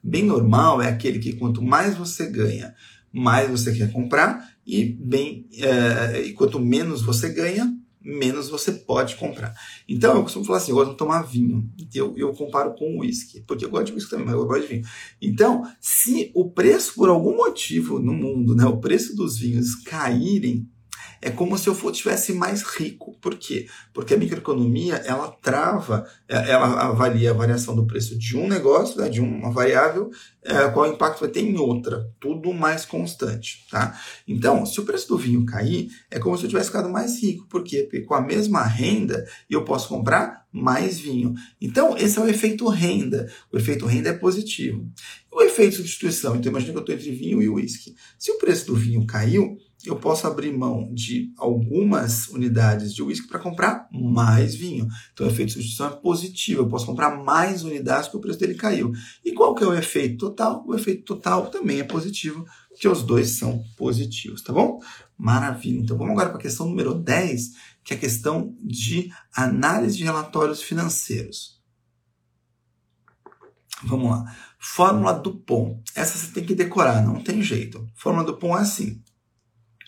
Bem 0.04 0.24
normal 0.24 0.82
é 0.82 0.90
aquele 0.90 1.18
que 1.18 1.34
quanto 1.34 1.62
mais 1.62 1.98
você 1.98 2.30
ganha, 2.30 2.76
mais 3.12 3.50
você 3.50 3.74
quer 3.74 3.92
comprar 3.92 4.53
e 4.66 4.86
bem 4.86 5.48
é, 5.58 6.22
e 6.22 6.34
quanto 6.34 6.60
menos 6.60 7.02
você 7.02 7.30
ganha, 7.30 7.72
menos 8.04 8.50
você 8.50 8.72
pode 8.72 9.16
comprar. 9.16 9.54
Então 9.88 10.16
eu 10.16 10.24
costumo 10.24 10.46
falar 10.46 10.58
assim, 10.58 10.72
eu 10.72 10.76
gosto 10.76 10.92
de 10.92 10.98
tomar 10.98 11.22
vinho. 11.22 11.70
Eu, 11.94 12.14
eu 12.18 12.34
comparo 12.34 12.76
com 12.76 13.00
uísque, 13.00 13.42
porque 13.48 13.64
eu 13.66 13.70
gosto 13.70 13.88
de 13.88 13.94
uísque 13.94 14.12
também, 14.12 14.26
mas 14.26 14.36
eu 14.36 14.46
gosto 14.46 14.62
de 14.64 14.68
vinho. 14.68 14.86
Então, 15.22 15.64
se 15.80 16.32
o 16.34 16.50
preço, 16.50 16.96
por 16.96 17.10
algum 17.10 17.36
motivo 17.36 18.00
no 18.00 18.14
mundo, 18.14 18.56
né, 18.56 18.66
o 18.66 18.80
preço 18.80 19.16
dos 19.16 19.38
vinhos 19.38 19.76
caírem, 19.76 20.68
é 21.24 21.30
como 21.30 21.58
se 21.58 21.70
eu 21.70 21.74
fosse, 21.74 22.00
tivesse 22.00 22.34
mais 22.34 22.64
rico. 22.64 23.18
Por 23.22 23.36
quê? 23.36 23.68
Porque 23.94 24.14
a 24.14 24.18
microeconomia, 24.18 24.96
ela 25.06 25.30
trava, 25.42 26.06
é, 26.28 26.52
ela 26.52 26.90
avalia 26.90 27.32
a 27.32 27.34
variação 27.34 27.74
do 27.74 27.88
preço 27.88 28.18
de 28.20 28.36
um 28.36 28.46
negócio, 28.46 29.00
né, 29.00 29.08
de 29.08 29.22
uma 29.22 29.50
variável, 29.50 30.12
é, 30.44 30.68
qual 30.70 30.92
impacto 30.92 31.22
vai 31.22 31.30
ter 31.30 31.40
em 31.40 31.58
outra. 31.58 32.12
Tudo 32.20 32.54
mais 32.54 32.86
constante, 32.86 33.66
tá? 33.72 33.98
Então, 34.28 34.66
se 34.66 34.78
o 34.82 34.84
preço 34.84 35.08
do 35.08 35.18
vinho 35.18 35.46
cair, 35.46 35.90
é 36.12 36.20
como 36.20 36.38
se 36.38 36.44
eu 36.44 36.50
tivesse 36.50 36.68
ficado 36.68 36.90
mais 36.90 37.24
rico. 37.24 37.48
Por 37.48 37.64
quê? 37.64 37.84
Porque 37.84 38.02
com 38.02 38.16
a 38.16 38.22
mesma 38.22 38.62
renda, 38.64 39.26
eu 39.50 39.64
posso 39.64 39.88
comprar 39.88 40.44
mais 40.52 41.00
vinho. 41.00 41.34
Então, 41.60 41.98
esse 41.98 42.20
é 42.20 42.22
o 42.22 42.28
efeito 42.28 42.68
renda. 42.68 43.32
O 43.52 43.58
efeito 43.58 43.86
renda 43.86 44.10
é 44.10 44.14
positivo. 44.14 44.86
O 45.32 45.42
efeito 45.42 45.78
substituição, 45.78 46.36
então 46.36 46.52
imagina 46.52 46.74
que 46.74 46.78
eu 46.78 46.82
estou 46.82 46.96
entre 46.96 47.12
vinho 47.12 47.42
e 47.42 47.50
uísque. 47.50 47.96
Se 48.20 48.32
o 48.32 48.38
preço 48.38 48.68
do 48.68 48.76
vinho 48.76 49.04
caiu, 49.08 49.58
eu 49.86 49.98
posso 49.98 50.26
abrir 50.26 50.56
mão 50.56 50.90
de 50.94 51.34
algumas 51.38 52.28
unidades 52.30 52.94
de 52.94 53.04
uísque 53.04 53.28
para 53.28 53.40
comprar 53.40 53.88
mais 53.92 54.56
vinho. 54.56 54.88
Então, 55.12 55.28
o 55.28 55.30
efeito 55.30 55.50
de 55.50 55.54
substituição 55.56 55.88
é 55.88 56.02
positivo. 56.02 56.62
Eu 56.62 56.70
posso 56.70 56.86
comprar 56.86 57.22
mais 57.22 57.64
unidades 57.64 58.08
porque 58.08 58.18
o 58.18 58.22
preço 58.22 58.40
dele 58.40 58.56
caiu. 58.56 58.94
E 59.26 59.34
qual 59.34 59.54
que 59.54 59.64
é 59.64 59.68
o 59.68 59.74
efeito 59.74 60.18
total? 60.18 60.64
O 60.66 60.74
efeito 60.74 61.04
total 61.04 61.48
também 61.48 61.80
é 61.80 61.84
positivo, 61.84 62.46
porque 62.70 62.88
os 62.88 63.04
dois 63.04 63.32
são 63.32 63.62
positivos, 63.78 64.42
tá 64.42 64.54
bom? 64.54 64.80
Maravilha. 65.18 65.80
Então 65.80 65.98
vamos 65.98 66.14
agora 66.14 66.30
para 66.30 66.40
a 66.40 66.42
questão 66.42 66.68
número 66.68 66.94
10, 66.94 67.52
que 67.84 67.94
é 67.94 67.98
a 67.98 68.00
questão 68.00 68.56
de 68.64 69.12
análise 69.36 69.98
de 69.98 70.04
relatórios 70.06 70.62
financeiros. 70.62 71.62
Vamos 73.84 74.12
lá. 74.12 74.34
Fórmula 74.58 75.12
do 75.12 75.36
POM. 75.36 75.82
Essa 75.94 76.18
você 76.18 76.32
tem 76.32 76.46
que 76.46 76.56
decorar, 76.56 77.06
não 77.06 77.22
tem 77.22 77.42
jeito. 77.42 77.86
Fórmula 77.96 78.26
do 78.26 78.38
POM 78.38 78.58
é 78.58 78.62
assim. 78.62 79.03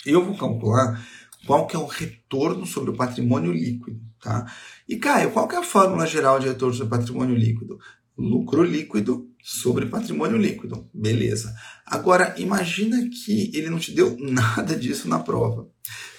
Eu 0.05 0.23
vou 0.23 0.37
calcular 0.37 1.03
qual 1.45 1.67
que 1.67 1.75
é 1.75 1.79
o 1.79 1.85
retorno 1.85 2.65
sobre 2.65 2.91
o 2.91 2.95
patrimônio 2.95 3.51
líquido, 3.51 3.99
tá? 4.21 4.51
E 4.87 4.97
Caio, 4.97 5.31
qual 5.31 5.47
que 5.47 5.55
é 5.55 5.59
a 5.59 5.63
fórmula 5.63 6.07
geral 6.07 6.39
de 6.39 6.47
retorno 6.47 6.73
sobre 6.73 6.97
patrimônio 6.97 7.35
líquido? 7.35 7.79
Lucro 8.17 8.63
líquido 8.63 9.29
sobre 9.43 9.85
patrimônio 9.85 10.37
líquido. 10.37 10.89
Beleza. 10.93 11.53
Agora, 11.85 12.33
imagina 12.37 12.97
que 13.09 13.51
ele 13.53 13.69
não 13.69 13.77
te 13.77 13.91
deu 13.91 14.17
nada 14.19 14.75
disso 14.75 15.07
na 15.07 15.19
prova. 15.19 15.69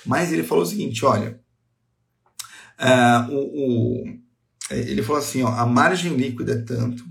Mas 0.05 0.33
ele 0.33 0.45
falou 0.45 0.62
o 0.62 0.66
seguinte: 0.66 1.05
olha, 1.05 1.40
uh, 2.78 3.33
o, 3.33 4.02
o, 4.02 4.05
ele 4.71 5.02
falou 5.02 5.21
assim: 5.21 5.43
ó, 5.43 5.49
a 5.49 5.66
margem 5.66 6.14
líquida 6.14 6.52
é 6.52 6.62
tanto, 6.62 7.05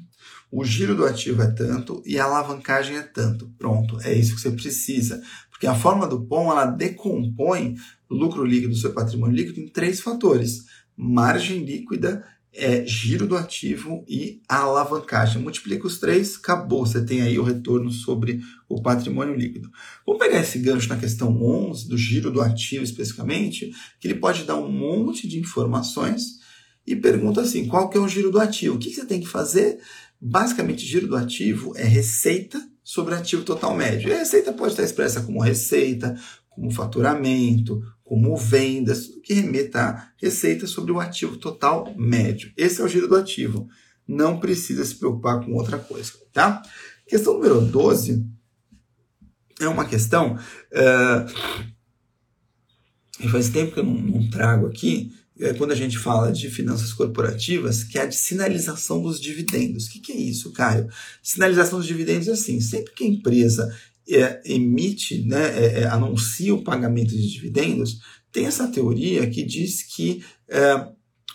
o 0.50 0.64
giro 0.64 0.96
do 0.96 1.06
ativo 1.06 1.42
é 1.42 1.52
tanto 1.52 2.02
e 2.06 2.18
a 2.18 2.24
alavancagem 2.24 2.96
é 2.96 3.02
tanto. 3.02 3.50
Pronto, 3.58 4.00
é 4.02 4.14
isso 4.14 4.36
que 4.36 4.42
você 4.42 4.52
precisa. 4.52 5.22
Porque 5.66 5.78
a 5.78 5.82
forma 5.82 6.06
do 6.08 6.22
POM 6.22 6.52
ela 6.52 6.66
decompõe 6.66 7.76
lucro 8.08 8.46
líquido 8.46 8.76
sobre 8.76 8.96
patrimônio 8.96 9.36
líquido 9.36 9.60
em 9.60 9.68
três 9.68 10.00
fatores: 10.00 10.66
margem 10.96 11.66
líquida, 11.66 12.24
é, 12.54 12.86
giro 12.86 13.26
do 13.26 13.36
ativo 13.36 14.06
e 14.08 14.44
alavancagem. 14.48 15.42
Multiplica 15.42 15.88
os 15.88 15.98
três, 15.98 16.36
acabou. 16.36 16.86
Você 16.86 17.04
tem 17.04 17.22
aí 17.24 17.40
o 17.40 17.44
retorno 17.44 17.90
sobre 17.90 18.42
o 18.70 18.80
patrimônio 18.80 19.34
líquido. 19.34 19.72
Vamos 20.06 20.24
pegar 20.24 20.40
esse 20.40 20.60
gancho 20.60 20.88
na 20.88 20.98
questão 20.98 21.36
11, 21.42 21.90
do 21.90 21.98
giro 21.98 22.30
do 22.30 22.42
ativo 22.42 22.84
especificamente, 22.84 23.72
que 24.00 24.08
ele 24.08 24.20
pode 24.20 24.44
dar 24.44 24.58
um 24.58 24.72
monte 24.72 25.28
de 25.28 25.40
informações 25.40 26.42
e 26.86 26.96
pergunta 26.96 27.42
assim, 27.42 27.68
qual 27.68 27.90
que 27.90 27.98
é 27.98 28.00
o 28.00 28.08
giro 28.08 28.30
do 28.30 28.40
ativo? 28.40 28.76
O 28.76 28.80
que 28.80 28.94
você 28.94 29.04
tem 29.04 29.20
que 29.20 29.28
fazer? 29.28 29.80
Basicamente, 30.22 30.86
giro 30.86 31.08
do 31.08 31.16
ativo 31.16 31.74
é 31.76 31.84
receita 31.84 32.62
sobre 32.86 33.16
ativo 33.16 33.44
total 33.44 33.76
médio. 33.76 34.10
E 34.10 34.14
a 34.14 34.20
receita 34.20 34.54
pode 34.54 34.74
estar 34.74 34.84
expressa 34.84 35.24
como 35.24 35.42
receita, 35.42 36.16
como 36.48 36.70
faturamento, 36.70 37.82
como 38.04 38.38
vendas, 38.38 39.08
que 39.24 39.34
remeta 39.34 39.82
a 39.82 40.12
receita 40.22 40.68
sobre 40.68 40.92
o 40.92 41.00
ativo 41.00 41.38
total 41.38 41.92
médio. 41.98 42.54
Esse 42.56 42.80
é 42.80 42.84
o 42.84 42.88
giro 42.88 43.08
do 43.08 43.16
ativo. 43.16 43.68
Não 44.08 44.40
precisa 44.40 44.86
se 44.86 44.94
preocupar 44.96 45.44
com 45.44 45.54
outra 45.54 45.80
coisa, 45.80 46.12
tá? 46.32 46.62
Questão 47.08 47.34
número 47.34 47.60
12 47.60 48.24
é 49.60 49.68
uma 49.68 49.86
questão. 49.86 50.38
Uh, 50.72 51.26
faz 53.30 53.50
tempo 53.50 53.74
que 53.74 53.80
eu 53.80 53.84
não, 53.84 53.96
não 53.96 54.30
trago 54.30 54.68
aqui, 54.68 55.12
quando 55.58 55.72
a 55.72 55.76
gente 55.76 55.98
fala 55.98 56.32
de 56.32 56.50
finanças 56.50 56.94
corporativas, 56.94 57.84
que 57.84 57.98
é 57.98 58.04
a 58.04 58.06
de 58.06 58.16
sinalização 58.16 59.02
dos 59.02 59.20
dividendos. 59.20 59.86
O 59.86 59.92
que, 59.92 60.00
que 60.00 60.12
é 60.14 60.16
isso, 60.16 60.52
Caio? 60.54 60.88
Sinalização 61.22 61.80
dos 61.80 61.88
dividendos 61.88 62.28
é 62.28 62.32
assim: 62.32 62.62
sempre 62.62 62.94
que 62.94 63.04
a 63.04 63.08
empresa 63.08 63.76
é, 64.10 64.42
emite, 64.46 65.24
né, 65.24 65.44
é, 65.58 65.82
é, 65.82 65.88
anuncia 65.88 66.54
o 66.54 66.64
pagamento 66.64 67.10
de 67.10 67.30
dividendos, 67.30 68.00
tem 68.32 68.46
essa 68.46 68.68
teoria 68.68 69.30
que 69.30 69.44
diz 69.44 69.82
que 69.84 70.24
é, 70.48 70.88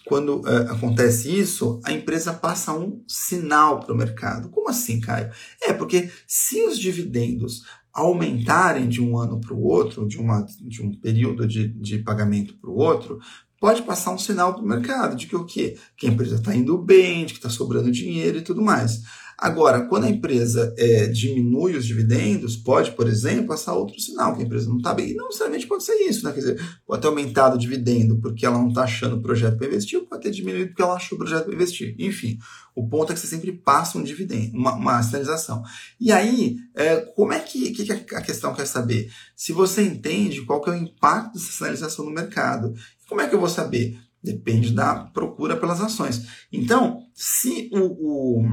quando 0.05 0.47
é, 0.47 0.71
acontece 0.71 1.31
isso, 1.31 1.81
a 1.85 1.93
empresa 1.93 2.33
passa 2.33 2.73
um 2.73 3.03
sinal 3.07 3.81
para 3.81 3.95
o 3.95 3.97
mercado. 3.97 4.49
Como 4.49 4.69
assim, 4.69 5.01
Caio? 5.01 5.31
É 5.63 5.73
porque 5.73 6.11
se 6.27 6.63
os 6.63 6.79
dividendos 6.79 7.63
aumentarem 7.93 8.89
de 8.89 9.03
um 9.03 9.19
ano 9.19 9.41
para 9.41 9.55
o 9.55 9.63
outro, 9.63 10.07
de, 10.07 10.19
uma, 10.19 10.47
de 10.61 10.83
um 10.83 10.93
período 10.93 11.47
de, 11.47 11.69
de 11.69 11.99
pagamento 11.99 12.55
para 12.59 12.71
o 12.71 12.77
outro, 12.77 13.19
pode 13.61 13.83
passar 13.83 14.11
um 14.11 14.19
sinal 14.19 14.55
para 14.55 14.65
o 14.65 14.67
mercado 14.67 15.15
de 15.15 15.27
que 15.27 15.37
o 15.37 15.45
quê? 15.45 15.77
Que 15.97 16.07
a 16.07 16.11
empresa 16.11 16.37
está 16.37 16.57
indo 16.57 16.79
bem, 16.79 17.27
de 17.27 17.35
que 17.35 17.39
está 17.39 17.51
sobrando 17.51 17.93
dinheiro 17.93 18.39
e 18.39 18.43
tudo 18.43 18.63
mais. 18.63 19.03
Agora, 19.41 19.87
quando 19.87 20.05
a 20.05 20.11
empresa 20.11 20.75
é, 20.77 21.07
diminui 21.07 21.75
os 21.75 21.87
dividendos, 21.87 22.59
pode, 22.59 22.91
por 22.91 23.09
exemplo, 23.09 23.47
passar 23.47 23.73
outro 23.73 23.99
sinal, 23.99 24.35
que 24.37 24.43
a 24.43 24.45
empresa 24.45 24.69
não 24.69 24.77
está 24.77 24.93
bem. 24.93 25.13
E 25.13 25.15
não 25.15 25.29
necessariamente 25.29 25.67
pode 25.67 25.83
ser 25.83 25.95
isso, 25.95 26.27
né? 26.27 26.33
Quer 26.33 26.41
dizer, 26.41 26.79
pode 26.87 27.01
ter 27.01 27.09
aumentado 27.09 27.55
o 27.55 27.59
dividendo 27.59 28.21
porque 28.21 28.45
ela 28.45 28.59
não 28.59 28.69
está 28.69 28.83
achando 28.83 29.17
o 29.17 29.23
projeto 29.23 29.57
para 29.57 29.67
investir, 29.67 29.99
ou 29.99 30.05
pode 30.05 30.25
ter 30.25 30.31
diminuído 30.31 30.69
porque 30.69 30.83
ela 30.83 30.93
achou 30.93 31.17
o 31.17 31.19
projeto 31.19 31.47
para 31.47 31.55
investir. 31.55 31.97
Enfim, 31.99 32.39
o 32.77 32.87
ponto 32.87 33.13
é 33.13 33.15
que 33.15 33.21
você 33.21 33.27
sempre 33.27 33.51
passa 33.51 33.97
um 33.97 34.03
dividendo, 34.03 34.59
uma, 34.59 34.75
uma 34.75 35.03
sinalização. 35.03 35.63
E 35.99 36.13
aí, 36.13 36.57
é, 36.75 36.97
como 36.97 37.33
é 37.33 37.39
que, 37.39 37.71
que, 37.71 37.91
a 37.93 38.21
questão 38.21 38.53
quer 38.53 38.67
saber? 38.67 39.11
Se 39.35 39.55
você 39.55 39.83
entende 39.83 40.43
qual 40.43 40.61
que 40.61 40.69
é 40.69 40.75
o 40.75 40.77
impacto 40.77 41.33
dessa 41.33 41.51
sinalização 41.51 42.05
no 42.05 42.11
mercado. 42.11 42.75
Como 43.11 43.21
é 43.21 43.29
que 43.29 43.35
eu 43.35 43.41
vou 43.41 43.49
saber? 43.49 43.99
Depende 44.23 44.71
da 44.71 44.95
procura 45.07 45.57
pelas 45.57 45.81
ações. 45.81 46.29
Então, 46.53 47.03
se 47.13 47.69
o, 47.73 48.39
o 48.39 48.45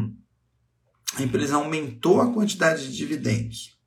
a 1.16 1.22
empresa 1.22 1.58
aumentou 1.58 2.20
a 2.20 2.34
quantidade 2.34 2.90
de 2.90 2.98
dividendos 2.98 3.78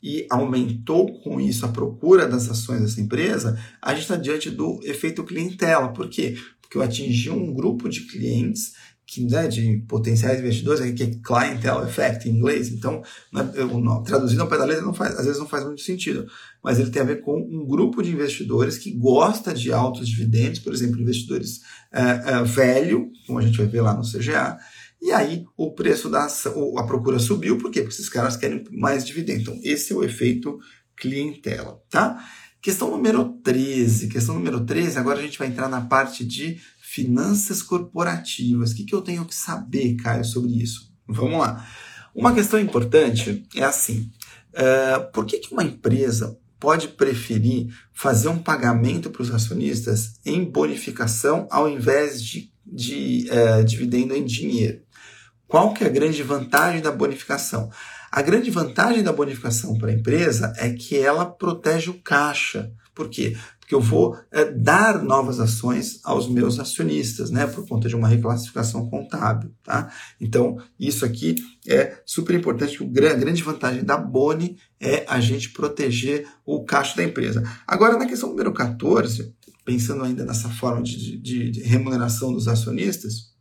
e 0.00 0.24
aumentou 0.30 1.20
com 1.20 1.40
isso 1.40 1.66
a 1.66 1.68
procura 1.68 2.28
das 2.28 2.48
ações 2.48 2.80
dessa 2.80 3.00
empresa, 3.00 3.60
a 3.82 3.92
gente 3.92 4.02
está 4.02 4.14
diante 4.14 4.50
do 4.50 4.78
efeito 4.84 5.24
clientela. 5.24 5.92
Por 5.92 6.08
quê? 6.08 6.36
Porque 6.60 6.76
eu 6.78 6.82
atingi 6.82 7.28
um 7.28 7.52
grupo 7.52 7.88
de 7.88 8.02
clientes 8.02 8.74
que, 9.14 9.24
né, 9.24 9.46
de 9.46 9.78
potenciais 9.88 10.40
investidores, 10.40 10.80
que 10.92 11.02
é 11.04 11.10
clientele 11.22 11.86
effect 11.86 12.28
em 12.28 12.32
inglês, 12.32 12.68
então, 12.68 13.00
é, 13.34 14.02
traduzindo 14.04 14.40
ao 14.42 14.48
pé 14.48 14.58
da 14.58 14.64
letra, 14.64 14.84
não 14.84 14.92
faz, 14.92 15.16
às 15.16 15.24
vezes 15.24 15.38
não 15.38 15.46
faz 15.46 15.64
muito 15.64 15.82
sentido, 15.82 16.26
mas 16.62 16.80
ele 16.80 16.90
tem 16.90 17.00
a 17.00 17.04
ver 17.04 17.20
com 17.20 17.38
um 17.38 17.64
grupo 17.64 18.02
de 18.02 18.10
investidores 18.10 18.76
que 18.76 18.90
gosta 18.90 19.54
de 19.54 19.72
altos 19.72 20.08
dividendos, 20.08 20.58
por 20.58 20.72
exemplo, 20.72 21.00
investidores 21.00 21.60
é, 21.92 22.32
é, 22.32 22.42
velho, 22.42 23.10
como 23.26 23.38
a 23.38 23.42
gente 23.42 23.56
vai 23.56 23.66
ver 23.66 23.82
lá 23.82 23.94
no 23.94 24.02
CGA, 24.02 24.58
e 25.00 25.12
aí 25.12 25.44
o 25.56 25.72
preço 25.72 26.08
da 26.08 26.26
a 26.26 26.82
procura 26.82 27.18
subiu, 27.18 27.58
por 27.58 27.70
quê? 27.70 27.82
Porque 27.82 27.94
esses 27.94 28.08
caras 28.08 28.36
querem 28.36 28.64
mais 28.72 29.04
dividendo. 29.04 29.42
Então, 29.42 29.60
esse 29.62 29.92
é 29.92 29.96
o 29.96 30.02
efeito 30.02 30.58
clientela, 30.96 31.78
tá? 31.90 32.24
Questão 32.64 32.90
número 32.90 33.38
13. 33.44 34.08
Questão 34.08 34.34
número 34.34 34.64
13, 34.64 34.98
agora 34.98 35.18
a 35.18 35.22
gente 35.22 35.38
vai 35.38 35.48
entrar 35.48 35.68
na 35.68 35.82
parte 35.82 36.24
de 36.24 36.58
finanças 36.94 37.60
corporativas. 37.60 38.70
O 38.70 38.76
que, 38.76 38.84
que 38.84 38.94
eu 38.94 39.02
tenho 39.02 39.24
que 39.24 39.34
saber, 39.34 39.96
Caio, 39.96 40.24
sobre 40.24 40.62
isso? 40.62 40.92
Vamos 41.08 41.40
lá. 41.40 41.66
Uma 42.14 42.32
questão 42.32 42.60
importante 42.60 43.44
é 43.56 43.64
assim: 43.64 44.10
uh, 44.52 45.12
por 45.12 45.26
que, 45.26 45.38
que 45.38 45.52
uma 45.52 45.64
empresa 45.64 46.38
pode 46.60 46.88
preferir 46.88 47.74
fazer 47.92 48.28
um 48.28 48.38
pagamento 48.38 49.10
para 49.10 49.22
os 49.22 49.30
acionistas 49.30 50.14
em 50.24 50.44
bonificação 50.44 51.48
ao 51.50 51.68
invés 51.68 52.22
de, 52.22 52.52
de 52.64 53.28
uh, 53.28 53.64
dividendo 53.64 54.14
em 54.14 54.24
dinheiro? 54.24 54.80
Qual 55.48 55.74
que 55.74 55.82
é 55.82 55.88
a 55.88 55.90
grande 55.90 56.22
vantagem 56.22 56.80
da 56.80 56.92
bonificação? 56.92 57.70
A 58.10 58.22
grande 58.22 58.50
vantagem 58.50 59.02
da 59.02 59.12
bonificação 59.12 59.76
para 59.76 59.90
a 59.90 59.94
empresa 59.94 60.52
é 60.56 60.70
que 60.70 60.96
ela 60.96 61.26
protege 61.26 61.90
o 61.90 62.00
caixa. 62.00 62.72
Por 62.94 63.10
quê? 63.10 63.36
Porque 63.64 63.74
eu 63.74 63.80
vou 63.80 64.16
é, 64.30 64.44
dar 64.44 65.02
novas 65.02 65.40
ações 65.40 65.98
aos 66.04 66.28
meus 66.28 66.60
acionistas, 66.60 67.30
né, 67.30 67.46
por 67.46 67.66
conta 67.66 67.88
de 67.88 67.96
uma 67.96 68.06
reclassificação 68.06 68.90
contábil, 68.90 69.50
tá? 69.64 69.90
Então, 70.20 70.58
isso 70.78 71.04
aqui 71.04 71.36
é 71.66 71.98
super 72.04 72.34
importante. 72.34 72.78
A 72.82 73.14
grande 73.14 73.42
vantagem 73.42 73.82
da 73.82 73.96
Boni 73.96 74.58
é 74.78 75.04
a 75.08 75.18
gente 75.18 75.50
proteger 75.50 76.26
o 76.44 76.62
caixa 76.62 76.94
da 76.96 77.04
empresa. 77.04 77.42
Agora, 77.66 77.96
na 77.96 78.06
questão 78.06 78.28
número 78.28 78.52
14, 78.52 79.34
pensando 79.64 80.04
ainda 80.04 80.26
nessa 80.26 80.50
forma 80.50 80.82
de, 80.82 81.16
de, 81.16 81.50
de 81.50 81.60
remuneração 81.62 82.34
dos 82.34 82.46
acionistas, 82.46 83.33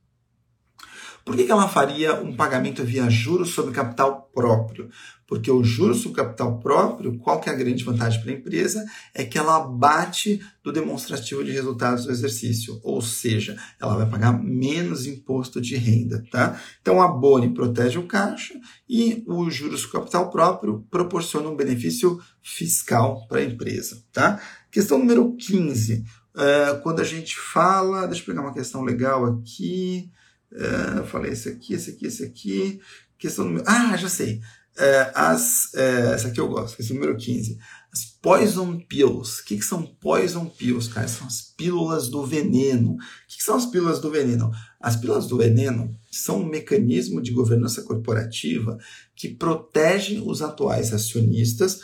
por 1.25 1.37
que, 1.37 1.49
ela 1.49 1.69
faria 1.69 2.21
um 2.21 2.35
pagamento 2.35 2.83
via 2.83 3.09
juros 3.09 3.51
sobre 3.51 3.73
capital 3.73 4.29
próprio? 4.33 4.89
Porque 5.25 5.49
o 5.49 5.63
juros 5.63 6.01
sobre 6.01 6.21
capital 6.21 6.59
próprio, 6.59 7.17
qual 7.17 7.39
que 7.39 7.49
é 7.49 7.53
a 7.53 7.55
grande 7.55 7.83
vantagem 7.83 8.21
para 8.21 8.31
a 8.31 8.35
empresa? 8.35 8.85
É 9.13 9.23
que 9.23 9.37
ela 9.37 9.61
bate 9.61 10.41
do 10.61 10.71
demonstrativo 10.71 11.43
de 11.43 11.51
resultados 11.51 12.05
do 12.05 12.11
exercício, 12.11 12.77
ou 12.83 13.01
seja, 13.01 13.57
ela 13.79 13.95
vai 13.95 14.09
pagar 14.09 14.33
menos 14.33 15.07
imposto 15.07 15.61
de 15.61 15.77
renda, 15.77 16.23
tá? 16.29 16.59
Então 16.81 17.01
a 17.01 17.07
Boni 17.07 17.53
protege 17.53 17.97
o 17.97 18.05
caixa 18.05 18.53
e 18.87 19.23
o 19.25 19.49
juros 19.49 19.81
sobre 19.81 19.99
capital 19.99 20.29
próprio 20.29 20.85
proporciona 20.91 21.47
um 21.47 21.55
benefício 21.55 22.19
fiscal 22.41 23.25
para 23.27 23.39
a 23.39 23.45
empresa, 23.45 24.03
tá? 24.11 24.41
Questão 24.69 24.99
número 24.99 25.35
15. 25.37 26.03
Uh, 26.35 26.41
eh, 26.41 26.79
quando 26.83 26.99
a 26.99 27.03
gente 27.03 27.37
fala, 27.37 28.07
deixa 28.07 28.23
eu 28.23 28.25
pegar 28.25 28.41
uma 28.41 28.53
questão 28.53 28.83
legal 28.83 29.25
aqui. 29.25 30.11
Uh, 30.53 31.05
falei 31.07 31.31
esse 31.31 31.49
aqui, 31.49 31.73
esse 31.73 31.91
aqui, 31.91 32.05
esse 32.05 32.23
aqui. 32.23 32.79
Questão 33.17 33.45
número. 33.45 33.63
Ah, 33.67 33.97
já 33.97 34.09
sei. 34.09 34.41
é, 34.77 35.11
as. 35.15 35.73
É, 35.73 36.13
essa 36.13 36.27
aqui 36.27 36.39
eu 36.39 36.47
gosto, 36.47 36.79
esse 36.79 36.93
número 36.93 37.15
15. 37.15 37.57
As 37.91 38.05
poison 38.21 38.79
pills. 38.79 39.41
O 39.41 39.45
que, 39.45 39.57
que 39.57 39.65
são 39.65 39.83
poison 39.83 40.45
pills, 40.45 40.89
cara? 40.89 41.07
São 41.07 41.27
as 41.27 41.41
pílulas 41.41 42.09
do 42.09 42.25
veneno. 42.25 42.93
O 42.93 42.97
que, 43.27 43.37
que 43.37 43.43
são 43.43 43.55
as 43.55 43.65
pílulas 43.65 43.99
do 43.99 44.09
veneno? 44.09 44.51
As 44.79 44.95
pílulas 44.95 45.27
do 45.27 45.37
veneno 45.37 45.95
são 46.11 46.41
um 46.41 46.45
mecanismo 46.45 47.21
de 47.21 47.31
governança 47.31 47.83
corporativa 47.83 48.77
que 49.15 49.29
protege 49.29 50.21
os 50.25 50.41
atuais 50.41 50.93
acionistas 50.93 51.81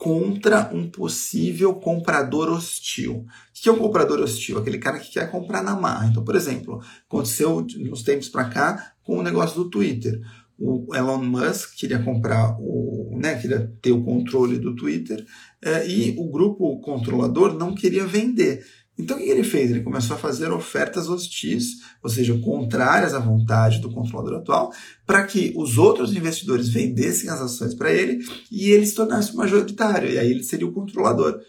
contra 0.00 0.70
um 0.72 0.90
possível 0.90 1.74
comprador 1.74 2.48
hostil. 2.50 3.16
O 3.16 3.26
que 3.52 3.68
é 3.68 3.72
um 3.72 3.76
comprador 3.76 4.18
hostil? 4.20 4.56
Aquele 4.56 4.78
cara 4.78 4.98
que 4.98 5.12
quer 5.12 5.30
comprar 5.30 5.62
na 5.62 5.76
marra. 5.76 6.06
Então, 6.06 6.24
por 6.24 6.34
exemplo, 6.34 6.80
aconteceu 7.06 7.66
nos 7.76 8.02
tempos 8.02 8.26
para 8.26 8.48
cá 8.48 8.94
com 9.02 9.18
o 9.18 9.22
negócio 9.22 9.62
do 9.62 9.68
Twitter 9.68 10.18
o 10.60 10.94
Elon 10.94 11.24
Musk 11.24 11.74
queria 11.74 11.98
comprar 12.02 12.54
o, 12.60 13.18
né, 13.18 13.40
queria 13.40 13.72
ter 13.80 13.92
o 13.92 14.04
controle 14.04 14.58
do 14.58 14.76
Twitter 14.76 15.24
é, 15.62 15.88
e 15.88 16.14
o 16.18 16.30
grupo 16.30 16.78
controlador 16.80 17.54
não 17.54 17.74
queria 17.74 18.06
vender. 18.06 18.62
Então 19.00 19.16
o 19.16 19.20
que 19.20 19.28
ele 19.28 19.42
fez? 19.44 19.70
Ele 19.70 19.82
começou 19.82 20.16
a 20.16 20.18
fazer 20.18 20.50
ofertas 20.52 21.08
hostis, 21.08 21.80
ou 22.02 22.10
seja, 22.10 22.38
contrárias 22.38 23.14
à 23.14 23.18
vontade 23.18 23.80
do 23.80 23.90
controlador 23.90 24.38
atual, 24.38 24.72
para 25.06 25.24
que 25.24 25.52
os 25.56 25.78
outros 25.78 26.14
investidores 26.14 26.68
vendessem 26.68 27.30
as 27.30 27.40
ações 27.40 27.74
para 27.74 27.92
ele 27.92 28.24
e 28.50 28.70
ele 28.70 28.86
se 28.86 28.94
tornasse 28.94 29.34
majoritário, 29.34 30.10
e 30.10 30.18
aí 30.18 30.30
ele 30.30 30.42
seria 30.42 30.66
o 30.66 30.72
controlador 30.72 31.40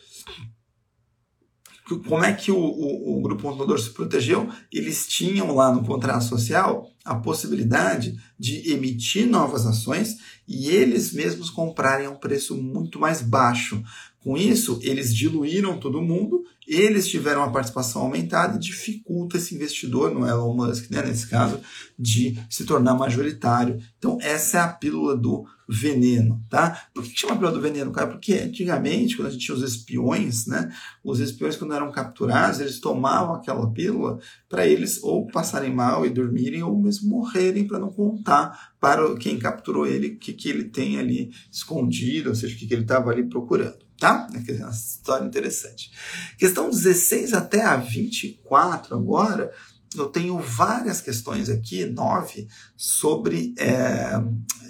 como 2.00 2.24
é 2.24 2.34
que 2.34 2.52
o, 2.52 2.58
o, 2.58 3.18
o, 3.18 3.22
grupo 3.22 3.44
controlador 3.44 3.80
se 3.80 3.90
protegeu? 3.90 4.50
Eles 4.72 5.08
tinham 5.08 5.54
lá 5.54 5.74
no 5.74 5.84
contrato 5.84 6.24
social 6.24 6.90
a 7.04 7.16
possibilidade 7.16 8.16
de 8.38 8.72
emitir 8.72 9.28
novas 9.28 9.66
ações 9.66 10.18
e 10.48 10.70
eles 10.70 11.12
mesmos 11.14 11.50
comprarem 11.50 12.06
a 12.06 12.10
um 12.10 12.16
preço 12.16 12.56
muito 12.56 13.00
mais 13.00 13.22
baixo. 13.22 13.84
Com 14.24 14.38
isso, 14.38 14.80
eles 14.84 15.16
diluíram 15.16 15.80
todo 15.80 16.02
mundo, 16.02 16.44
eles 16.68 17.08
tiveram 17.08 17.42
uma 17.42 17.52
participação 17.52 18.04
aumentada 18.04 18.56
e 18.56 18.60
dificulta 18.60 19.38
esse 19.38 19.56
investidor, 19.56 20.14
no 20.14 20.28
Elon 20.28 20.54
Musk, 20.56 20.92
né, 20.92 21.02
nesse 21.02 21.28
caso, 21.28 21.60
de 21.98 22.40
se 22.48 22.64
tornar 22.64 22.94
majoritário. 22.94 23.82
Então, 23.98 24.20
essa 24.22 24.60
é 24.60 24.62
a 24.62 24.68
pílula 24.68 25.18
do 25.18 25.44
veneno, 25.68 26.40
tá? 26.50 26.84
Por 26.94 27.04
que, 27.04 27.18
chama 27.18 27.36
pílula 27.36 27.54
do 27.54 27.62
veneno, 27.62 27.92
cara? 27.92 28.08
Porque 28.08 28.34
antigamente, 28.34 29.16
quando 29.16 29.30
a 29.30 29.32
gente 29.32 29.44
tinha 29.44 29.56
os 29.56 29.64
espiões, 29.64 30.46
né? 30.46 30.72
Os 31.04 31.20
espiões, 31.20 31.56
quando 31.56 31.74
eram 31.74 31.92
capturados, 31.92 32.60
eles 32.60 32.80
tomavam 32.80 33.36
aquela 33.36 33.72
pílula 33.72 34.20
para 34.48 34.68
eles 34.68 35.02
ou 35.02 35.26
passarem 35.28 35.74
mal 35.74 36.06
e 36.06 36.10
dormirem 36.10 36.62
ou 36.62 36.80
mesmo 36.80 37.10
morrerem 37.10 37.66
para 37.66 37.80
não 37.80 37.90
contar 37.90 38.72
para 38.80 39.16
quem 39.16 39.40
capturou 39.40 39.88
ele 39.88 40.10
o 40.10 40.18
que, 40.18 40.34
que 40.34 40.50
ele 40.50 40.66
tem 40.66 41.00
ali 41.00 41.32
escondido, 41.52 42.30
ou 42.30 42.36
seja, 42.36 42.56
o 42.56 42.60
que, 42.60 42.68
que 42.68 42.74
ele 42.74 42.84
estava 42.84 43.10
ali 43.10 43.24
procurando, 43.24 43.78
tá? 44.02 44.28
É 44.48 44.54
uma 44.64 44.72
história 44.72 45.24
interessante. 45.24 45.92
Questão 46.36 46.72
16 46.72 47.34
até 47.34 47.62
a 47.62 47.78
24 47.78 48.96
agora, 48.96 49.54
eu 49.96 50.08
tenho 50.08 50.40
várias 50.40 51.00
questões 51.00 51.50
aqui, 51.50 51.86
nove, 51.86 52.48
sobre 52.76 53.54
é, 53.60 54.20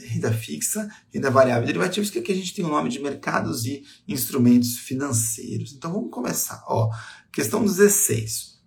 renda 0.06 0.34
fixa, 0.34 0.90
renda 1.14 1.32
variável 1.32 1.64
e 1.64 1.68
derivativos, 1.68 2.10
que 2.10 2.20
aqui 2.20 2.34
a 2.34 2.36
gente 2.36 2.54
tem 2.54 2.66
o 2.66 2.70
nome 2.70 2.90
de 2.90 3.00
mercados 3.00 3.66
e 3.66 3.84
instrumentos 4.06 4.80
financeiros. 4.80 5.74
Então 5.74 5.94
vamos 5.94 6.12
começar. 6.12 6.62
Ó, 6.68 6.90
questão 7.32 7.64
16. 7.64 8.60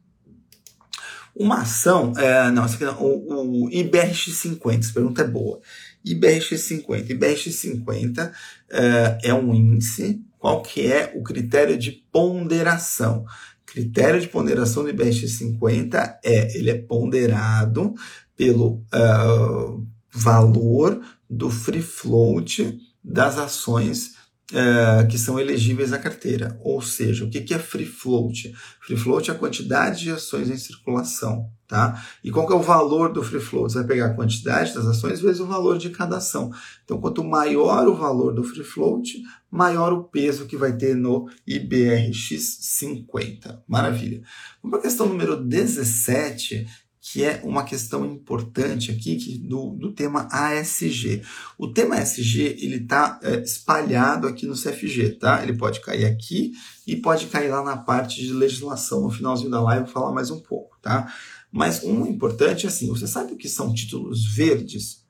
Uma 1.37 1.63
ação, 1.63 2.15
é, 2.17 2.51
não, 2.51 2.65
essa 2.65 2.77
aqui 2.77 2.85
não, 2.85 3.03
o, 3.03 3.65
o 3.65 3.69
IBRX50, 3.69 4.79
essa 4.79 4.93
pergunta 4.95 5.21
é 5.21 5.27
boa. 5.27 5.61
IBRX50. 6.07 7.09
IBRX50 7.09 8.33
é, 8.71 9.19
é 9.25 9.35
um 9.35 9.55
índice, 9.55 10.23
qual 10.45 10.61
que 10.61 10.87
é 10.87 11.11
o 11.17 11.23
critério 11.23 11.79
de 11.79 11.91
ponderação? 12.13 13.25
critério 13.65 14.21
de 14.21 14.29
ponderação 14.29 14.83
do 14.83 14.91
IBEX 14.91 15.39
50 15.39 16.21
é, 16.23 16.55
ele 16.55 16.69
é 16.69 16.75
ponderado 16.75 17.95
pelo 18.37 18.85
uh, 18.95 19.89
valor 20.13 21.01
do 21.31 21.49
free 21.49 21.81
float 21.81 22.79
das 23.03 23.39
ações 23.39 24.17
uh, 24.53 25.07
que 25.09 25.19
são 25.19 25.39
elegíveis 25.39 25.93
à 25.93 25.99
carteira. 25.99 26.59
Ou 26.63 26.83
seja, 26.83 27.25
o 27.25 27.31
que, 27.31 27.41
que 27.41 27.55
é 27.55 27.59
free 27.59 27.87
float? 27.87 28.55
Free 28.81 28.97
float 28.97 29.31
é 29.31 29.35
a 29.35 29.39
quantidade 29.39 30.03
de 30.03 30.11
ações 30.11 30.51
em 30.51 30.57
circulação. 30.57 31.51
Tá? 31.67 32.05
E 32.23 32.31
qual 32.31 32.47
que 32.47 32.53
é 32.53 32.57
o 32.57 32.63
valor 32.63 33.11
do 33.11 33.23
free 33.23 33.41
float? 33.41 33.73
Você 33.73 33.79
vai 33.79 33.87
pegar 33.87 34.07
a 34.07 34.15
quantidade 34.15 34.75
das 34.75 34.87
ações 34.87 35.21
vezes 35.21 35.41
o 35.41 35.47
valor 35.47 35.79
de 35.79 35.89
cada 35.89 36.19
ação. 36.19 36.51
Então, 36.85 37.01
quanto 37.01 37.25
maior 37.25 37.89
o 37.89 37.97
valor 37.97 38.35
do 38.35 38.45
free 38.45 38.63
float, 38.63 39.23
maior 39.51 39.93
o 39.93 40.05
peso 40.05 40.45
que 40.45 40.59
vai 40.59 40.77
ter 40.77 40.95
no 40.95 41.27
IBRX 41.47 42.59
50. 42.61 43.65
Maravilha. 43.67 44.23
Vamos 44.63 44.71
para 44.73 44.79
a 44.81 44.83
questão 44.83 45.09
número 45.09 45.43
17, 45.43 46.67
que 47.07 47.23
é 47.23 47.43
uma 47.45 47.65
questão 47.65 48.07
importante 48.07 48.91
aqui 48.91 49.17
que, 49.17 49.37
do, 49.37 49.77
do 49.77 49.93
tema 49.93 50.27
ASG. 50.33 51.21
O 51.59 51.69
tema 51.69 51.97
ASG 51.97 52.57
ele 52.59 52.77
está 52.77 53.21
é, 53.23 53.43
espalhado 53.43 54.27
aqui 54.27 54.47
no 54.47 54.55
CFG, 54.55 55.19
tá? 55.19 55.43
Ele 55.43 55.53
pode 55.53 55.81
cair 55.81 56.07
aqui 56.07 56.53
e 56.87 56.97
pode 56.97 57.27
cair 57.27 57.51
lá 57.51 57.63
na 57.63 57.77
parte 57.77 58.23
de 58.23 58.33
legislação. 58.33 59.03
No 59.03 59.11
finalzinho 59.11 59.51
da 59.51 59.61
live 59.61 59.83
eu 59.83 59.85
vou 59.85 59.93
falar 59.93 60.15
mais 60.15 60.31
um 60.31 60.41
pouco, 60.41 60.79
tá? 60.81 61.13
Mas 61.53 61.85
um 61.85 62.07
importante 62.07 62.65
é 62.65 62.71
assim: 62.71 62.89
você 62.89 63.07
sabe 63.07 63.35
o 63.35 63.37
que 63.37 63.51
são 63.51 63.75
títulos 63.75 64.25
verdes? 64.35 65.05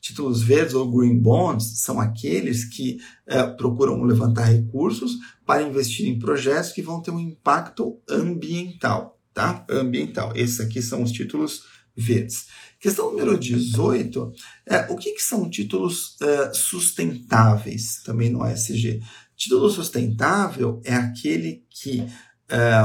Títulos 0.00 0.42
verdes 0.42 0.74
ou 0.74 0.88
green 0.88 1.18
bonds 1.18 1.80
são 1.80 2.00
aqueles 2.00 2.64
que 2.64 2.98
é, 3.26 3.42
procuram 3.42 4.00
levantar 4.04 4.44
recursos 4.44 5.18
para 5.44 5.62
investir 5.62 6.08
em 6.08 6.18
projetos 6.18 6.70
que 6.70 6.80
vão 6.80 7.02
ter 7.02 7.10
um 7.10 7.18
impacto 7.18 8.00
ambiental, 8.08 9.19
tá? 9.32 9.64
Ambiental. 9.68 10.32
Esses 10.34 10.60
aqui 10.60 10.82
são 10.82 11.02
os 11.02 11.12
títulos 11.12 11.64
verdes. 11.96 12.46
Questão 12.78 13.10
número 13.10 13.38
18 13.38 14.32
é 14.66 14.80
o 14.90 14.96
que, 14.96 15.12
que 15.12 15.22
são 15.22 15.50
títulos 15.50 16.16
é, 16.22 16.52
sustentáveis 16.52 18.02
também 18.04 18.30
no 18.30 18.46
ESG? 18.46 19.02
Título 19.36 19.68
sustentável 19.70 20.80
é 20.84 20.94
aquele 20.94 21.64
que 21.68 22.06
é, 22.48 22.80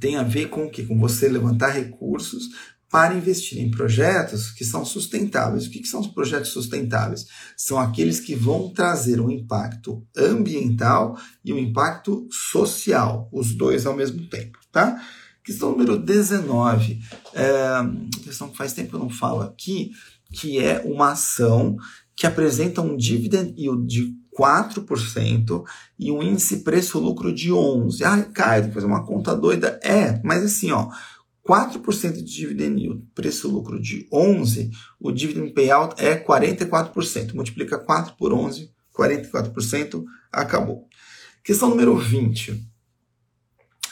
tem 0.00 0.16
a 0.16 0.22
ver 0.22 0.48
com 0.48 0.64
o 0.64 0.70
quê? 0.70 0.84
Com 0.84 0.98
você 0.98 1.28
levantar 1.28 1.68
recursos 1.68 2.48
para 2.92 3.14
investir 3.14 3.58
em 3.58 3.70
projetos 3.70 4.50
que 4.50 4.66
são 4.66 4.84
sustentáveis. 4.84 5.64
O 5.66 5.70
que, 5.70 5.82
são 5.86 6.00
os 6.00 6.08
projetos 6.08 6.50
sustentáveis? 6.50 7.26
São 7.56 7.78
aqueles 7.78 8.20
que 8.20 8.34
vão 8.34 8.68
trazer 8.68 9.18
um 9.18 9.30
impacto 9.30 10.06
ambiental 10.14 11.18
e 11.42 11.54
um 11.54 11.58
impacto 11.58 12.28
social, 12.30 13.30
os 13.32 13.54
dois 13.54 13.86
ao 13.86 13.96
mesmo 13.96 14.28
tempo, 14.28 14.58
tá? 14.70 15.02
Questão 15.42 15.70
número 15.70 15.98
19, 15.98 17.00
é, 17.32 18.22
questão 18.22 18.50
que 18.50 18.58
faz 18.58 18.74
tempo 18.74 18.90
que 18.90 18.96
eu 18.96 19.00
não 19.00 19.10
falo 19.10 19.40
aqui, 19.40 19.92
que 20.30 20.58
é 20.58 20.82
uma 20.84 21.12
ação 21.12 21.76
que 22.14 22.26
apresenta 22.26 22.82
um 22.82 22.94
dividend 22.94 23.54
yield 23.58 23.86
de 23.86 24.14
4% 24.38 25.64
e 25.98 26.12
um 26.12 26.22
índice 26.22 26.58
preço-lucro 26.58 27.34
de 27.34 27.50
11%. 27.50 28.02
Ah, 28.04 28.22
Caio, 28.22 28.68
que 28.68 28.74
fazer 28.74 28.86
uma 28.86 29.04
conta 29.04 29.34
doida. 29.34 29.80
É, 29.82 30.20
mas 30.22 30.44
assim, 30.44 30.70
ó, 30.70 30.88
4% 31.46 32.12
de 32.12 32.22
dividend 32.22 32.80
yield, 32.80 33.04
preço-lucro 33.14 33.80
de 33.80 34.08
11%, 34.12 34.70
o 35.00 35.10
dividend 35.10 35.52
payout 35.52 35.94
é 35.98 36.16
44%. 36.16 37.34
Multiplica 37.34 37.78
4 37.78 38.14
por 38.16 38.32
11, 38.32 38.70
44%, 38.96 40.04
acabou. 40.30 40.86
Questão 41.42 41.70
número 41.70 41.96
20. 41.96 42.64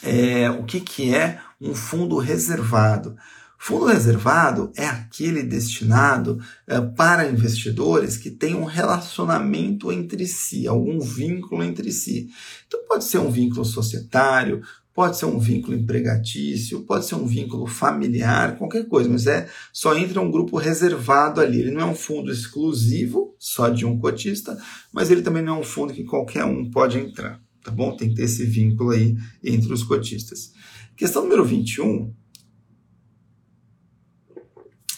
É, 0.03 0.51
o 0.51 0.65
que, 0.65 0.81
que 0.81 1.15
é 1.15 1.41
um 1.61 1.75
fundo 1.75 2.17
reservado? 2.19 3.17
Fundo 3.63 3.85
reservado 3.85 4.73
é 4.75 4.87
aquele 4.87 5.43
destinado 5.43 6.43
é, 6.67 6.81
para 6.81 7.29
investidores 7.29 8.17
que 8.17 8.31
têm 8.31 8.55
um 8.55 8.65
relacionamento 8.65 9.93
entre 9.93 10.27
si, 10.27 10.67
algum 10.67 10.99
vínculo 10.99 11.63
entre 11.63 11.93
si. 11.93 12.31
Então, 12.67 12.81
pode 12.89 13.05
ser 13.05 13.19
um 13.19 13.31
vínculo 13.31 13.63
societário, 13.67 14.63
pode 15.01 15.17
ser 15.17 15.25
um 15.25 15.39
vínculo 15.39 15.75
empregatício, 15.75 16.83
pode 16.83 17.07
ser 17.07 17.15
um 17.15 17.25
vínculo 17.25 17.67
familiar, 17.67 18.59
qualquer 18.59 18.87
coisa, 18.87 19.09
mas 19.09 19.27
é 19.27 19.49
só 19.73 19.97
entra 19.97 20.21
um 20.21 20.31
grupo 20.31 20.59
reservado 20.59 21.41
ali. 21.41 21.61
Ele 21.61 21.71
não 21.71 21.81
é 21.81 21.87
um 21.87 21.95
fundo 21.95 22.31
exclusivo, 22.31 23.35
só 23.39 23.71
de 23.71 23.87
um 23.87 23.99
cotista, 23.99 24.63
mas 24.93 25.11
ele 25.11 25.23
também 25.23 25.43
não 25.43 25.57
é 25.57 25.59
um 25.61 25.63
fundo 25.63 25.95
que 25.95 26.05
qualquer 26.05 26.45
um 26.45 26.71
pode 26.71 26.99
entrar, 26.99 27.41
tá 27.65 27.71
bom? 27.71 27.97
Tem 27.97 28.11
que 28.11 28.17
ter 28.17 28.25
esse 28.25 28.45
vínculo 28.45 28.91
aí 28.91 29.17
entre 29.43 29.73
os 29.73 29.83
cotistas. 29.83 30.53
Questão 30.95 31.23
número 31.23 31.47
21 31.47 32.15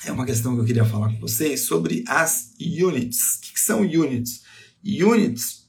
é 0.04 0.10
uma 0.10 0.26
questão 0.26 0.56
que 0.56 0.62
eu 0.62 0.64
queria 0.64 0.84
falar 0.84 1.12
com 1.12 1.20
vocês 1.20 1.60
sobre 1.60 2.02
as 2.08 2.50
units. 2.58 3.36
O 3.36 3.52
que 3.52 3.60
são 3.60 3.82
units? 3.82 4.42
Units 4.84 5.62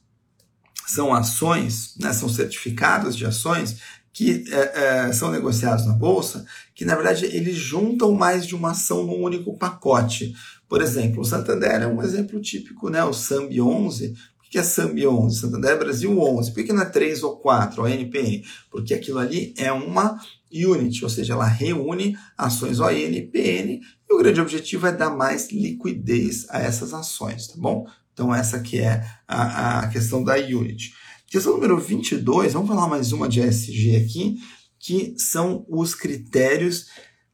são 0.88 1.14
ações, 1.14 1.94
né, 2.00 2.12
são 2.12 2.28
certificados 2.28 3.16
de 3.16 3.24
ações 3.24 3.76
que 4.14 4.44
é, 4.52 5.08
é, 5.08 5.12
são 5.12 5.32
negociados 5.32 5.84
na 5.84 5.92
bolsa, 5.92 6.46
que 6.72 6.84
na 6.84 6.94
verdade 6.94 7.26
eles 7.26 7.56
juntam 7.56 8.12
mais 8.12 8.46
de 8.46 8.54
uma 8.54 8.70
ação 8.70 9.04
num 9.04 9.20
único 9.20 9.58
pacote. 9.58 10.32
Por 10.68 10.80
exemplo, 10.80 11.20
o 11.20 11.24
Santander 11.24 11.82
é 11.82 11.86
um 11.86 12.00
exemplo 12.00 12.40
típico, 12.40 12.88
né? 12.88 13.02
O 13.04 13.12
SAMB 13.12 13.60
11. 13.60 14.14
Por 14.38 14.48
que 14.48 14.56
é 14.56 14.62
SAMB 14.62 15.04
11? 15.04 15.40
Santander 15.40 15.76
Brasil 15.76 16.16
11. 16.16 16.52
Por 16.52 16.64
que 16.64 16.72
não 16.72 16.82
é 16.82 16.86
3 16.86 17.24
ou 17.24 17.36
4, 17.38 17.82
o 17.82 17.88
NPN? 17.88 18.44
Porque 18.70 18.94
aquilo 18.94 19.18
ali 19.18 19.52
é 19.58 19.72
uma 19.72 20.16
unit, 20.52 21.02
ou 21.02 21.10
seja, 21.10 21.32
ela 21.32 21.46
reúne 21.46 22.16
ações 22.38 22.78
ON 22.78 22.92
e 22.92 23.30
e 23.34 24.14
o 24.14 24.18
grande 24.18 24.40
objetivo 24.40 24.86
é 24.86 24.92
dar 24.92 25.10
mais 25.10 25.50
liquidez 25.50 26.46
a 26.48 26.60
essas 26.60 26.94
ações, 26.94 27.48
tá 27.48 27.54
bom? 27.56 27.84
Então 28.12 28.32
essa 28.32 28.60
que 28.60 28.78
é 28.78 29.04
a, 29.26 29.80
a 29.80 29.88
questão 29.88 30.22
da 30.22 30.36
unit. 30.36 30.94
Questão 31.26 31.54
número 31.54 31.78
22, 31.78 32.52
vamos 32.52 32.68
falar 32.68 32.86
mais 32.86 33.10
uma 33.10 33.28
de 33.28 33.40
ESG 33.40 33.96
aqui, 33.96 34.36
que 34.78 35.14
são 35.18 35.66
os 35.68 35.94
critérios 35.94 36.86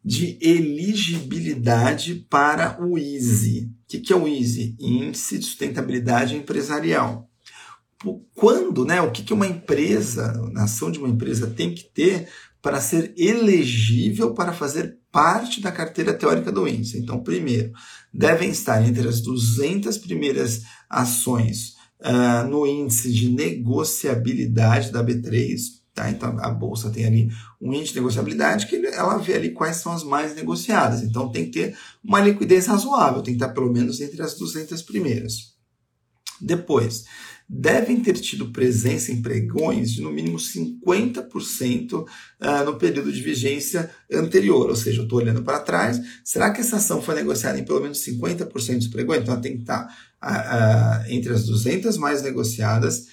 de 0.03 0.39
elegibilidade 0.41 2.27
para 2.31 2.83
o 2.83 2.97
EASY. 2.97 3.71
O 3.83 3.87
que 3.87 4.13
é 4.13 4.17
o 4.17 4.27
EASY? 4.27 4.77
Índice 4.81 5.39
de 5.39 5.45
Sustentabilidade 5.45 6.35
Empresarial. 6.35 7.29
Quando, 8.35 8.87
né, 8.87 9.03
o 9.03 9.11
que 9.11 9.35
uma 9.35 9.47
empresa, 9.47 10.33
a 10.57 10.63
ação 10.63 10.91
de 10.91 10.99
uma 10.99 11.09
empresa 11.09 11.49
tem 11.49 11.75
que 11.75 11.85
ter 11.85 12.29
para 12.63 12.81
ser 12.81 13.13
elegível 13.19 14.33
para 14.33 14.55
fazer 14.55 14.99
parte 15.13 15.61
da 15.61 15.71
carteira 15.71 16.15
teórica 16.15 16.51
do 16.51 16.67
índice. 16.67 16.99
Então, 16.99 17.23
primeiro, 17.23 17.73
devem 18.15 18.51
estar 18.51 18.87
entre 18.87 19.07
as 19.07 19.21
200 19.21 19.99
primeiras 19.99 20.63
ações 20.89 21.80
uh, 22.01 22.49
no 22.49 22.67
índice 22.67 23.13
de 23.13 23.31
negociabilidade 23.31 24.91
da 24.91 25.05
B3. 25.05 25.81
Tá? 25.95 26.11
Então, 26.11 26.37
a 26.39 26.51
bolsa 26.51 26.91
tem 26.91 27.05
ali 27.05 27.29
um 27.61 27.73
índice 27.73 27.93
de 27.93 28.01
negociabilidade 28.01 28.67
que 28.67 28.77
ela 28.87 29.19
vê 29.19 29.35
ali 29.35 29.51
quais 29.51 29.77
são 29.77 29.93
as 29.93 30.05
mais 30.05 30.35
negociadas. 30.35 31.03
Então, 31.03 31.31
tem 31.31 31.47
que 31.47 31.53
ter 31.53 31.77
uma 32.03 32.21
liquidez 32.21 32.67
razoável, 32.67 33.23
tem 33.23 33.37
que 33.37 33.43
estar 33.43 33.53
pelo 33.53 33.73
menos 33.73 34.01
entre 34.01 34.23
as 34.23 34.35
200 34.39 34.83
primeiras. 34.83 35.55
Depois, 36.41 37.05
devem 37.53 37.99
ter 38.01 38.13
tido 38.13 38.53
presença 38.53 39.11
em 39.11 39.21
pregões 39.21 39.91
de 39.91 40.01
no 40.01 40.13
mínimo 40.13 40.39
50% 40.39 42.07
ah, 42.39 42.63
no 42.63 42.77
período 42.79 43.13
de 43.13 43.21
vigência 43.21 43.91
anterior. 44.13 44.71
Ou 44.71 44.77
seja, 44.77 45.01
eu 45.01 45.03
estou 45.03 45.19
olhando 45.19 45.43
para 45.43 45.59
trás, 45.59 46.01
será 46.23 46.53
que 46.53 46.61
essa 46.61 46.77
ação 46.77 47.03
foi 47.03 47.17
negociada 47.17 47.59
em 47.59 47.65
pelo 47.65 47.81
menos 47.81 47.99
50% 48.07 48.77
dos 48.77 48.87
pregões? 48.87 49.23
Então 49.23 49.35
ela 49.35 49.43
tem 49.43 49.57
que 49.57 49.63
estar 49.63 49.85
ah, 50.21 51.01
ah, 51.03 51.05
entre 51.09 51.33
as 51.33 51.45
200 51.45 51.97
mais 51.97 52.23
negociadas, 52.23 53.09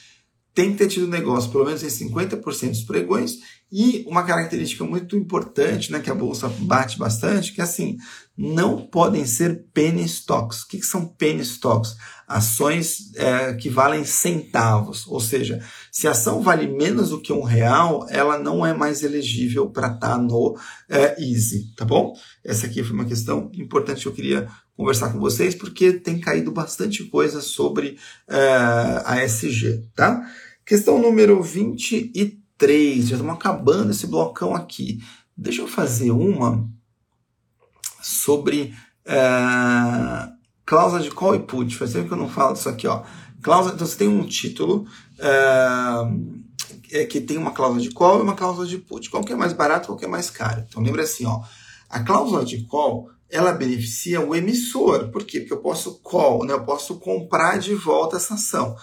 tem 0.54 0.72
que 0.72 0.78
ter 0.78 0.88
tido 0.88 1.08
negócio 1.08 1.52
pelo 1.52 1.66
menos 1.66 1.82
em 1.82 1.88
50% 1.88 2.70
dos 2.70 2.84
pregões 2.84 3.40
e 3.72 4.06
uma 4.08 4.24
característica 4.24 4.84
muito 4.84 5.18
importante, 5.18 5.92
né, 5.92 6.00
que 6.00 6.12
a 6.12 6.16
bolsa 6.16 6.48
bate 6.48 6.98
bastante, 6.98 7.54
que 7.54 7.62
é 7.62 7.64
assim, 7.64 7.98
não 8.38 8.86
podem 8.86 9.26
ser 9.26 9.66
penny 9.74 10.04
stocks. 10.04 10.62
O 10.62 10.68
que, 10.68 10.78
que 10.78 10.86
são 10.86 11.06
penny 11.06 11.42
stocks? 11.42 11.96
Ações 12.28 13.14
é, 13.16 13.54
que 13.54 13.70
valem 13.70 14.04
centavos, 14.04 15.08
ou 15.08 15.20
seja, 15.20 15.64
se 15.92 16.08
a 16.08 16.12
ação 16.12 16.42
vale 16.42 16.68
menos 16.68 17.10
do 17.10 17.22
que 17.22 17.32
um 17.32 17.42
real, 17.42 18.06
ela 18.10 18.38
não 18.38 18.66
é 18.66 18.74
mais 18.74 19.02
elegível 19.02 19.70
para 19.70 19.88
estar 19.88 20.10
tá 20.10 20.18
no 20.18 20.58
é, 20.90 21.16
Easy, 21.24 21.74
tá 21.76 21.86
bom? 21.86 22.14
Essa 22.44 22.68
aqui 22.68 22.84
foi 22.84 22.94
uma 22.94 23.06
questão 23.06 23.50
importante 23.54 24.02
que 24.02 24.08
eu 24.10 24.14
queria 24.14 24.48
conversar 24.76 25.12
com 25.12 25.20
vocês, 25.20 25.56
porque 25.56 25.94
tem 25.94 26.20
caído 26.20 26.52
bastante 26.52 27.06
coisa 27.06 27.42
sobre 27.42 27.98
é, 28.28 28.38
a 29.06 29.24
SG, 29.24 29.86
tá? 29.96 30.30
Questão 30.66 31.02
número 31.02 31.42
23 31.42 32.48
três, 32.58 33.08
já 33.08 33.16
estamos 33.16 33.36
acabando 33.36 33.92
esse 33.92 34.08
blocão 34.08 34.56
aqui. 34.56 35.00
Deixa 35.36 35.62
eu 35.62 35.68
fazer 35.68 36.12
uma 36.12 36.68
sobre 38.08 38.74
é, 39.06 39.18
cláusula 40.66 41.02
de 41.02 41.12
call 41.12 41.36
e 41.36 41.40
put. 41.40 41.76
Faz 41.76 41.94
tempo 41.94 42.08
que 42.08 42.14
eu 42.14 42.18
não 42.18 42.30
falo 42.30 42.54
disso 42.54 42.70
aqui. 42.70 42.88
Ó. 42.88 43.04
Cláusula, 43.42 43.76
então 43.76 43.86
você 43.86 43.98
tem 43.98 44.08
um 44.08 44.26
título 44.26 44.88
é, 45.20 47.02
é, 47.02 47.06
que 47.06 47.22
tem 47.22 47.38
uma 47.38 47.52
cláusula 47.52 47.82
de 47.82 47.92
call 47.92 48.20
e 48.20 48.22
uma 48.22 48.36
cláusula 48.36 48.66
de 48.66 48.78
put. 48.78 49.10
Qual 49.10 49.24
que 49.24 49.34
é 49.34 49.36
mais 49.36 49.54
barato, 49.54 49.88
qual 49.88 49.98
que 49.98 50.06
é 50.06 50.08
mais 50.08 50.30
caro? 50.30 50.64
Então 50.68 50.82
lembra 50.82 51.04
assim, 51.04 51.26
ó, 51.26 51.42
a 51.90 52.02
cláusula 52.02 52.46
de 52.46 52.64
call 52.66 53.10
ela 53.30 53.52
beneficia 53.52 54.22
o 54.22 54.34
emissor. 54.34 55.10
Por 55.10 55.26
quê? 55.26 55.42
Porque 55.42 55.54
eu 55.54 55.62
posso 55.62 56.00
call, 56.00 56.46
né? 56.46 56.54
eu 56.54 56.64
posso 56.64 56.98
comprar 56.98 57.60
de 57.60 57.76
volta 57.76 58.16
essa 58.16 58.36
ação. 58.36 58.76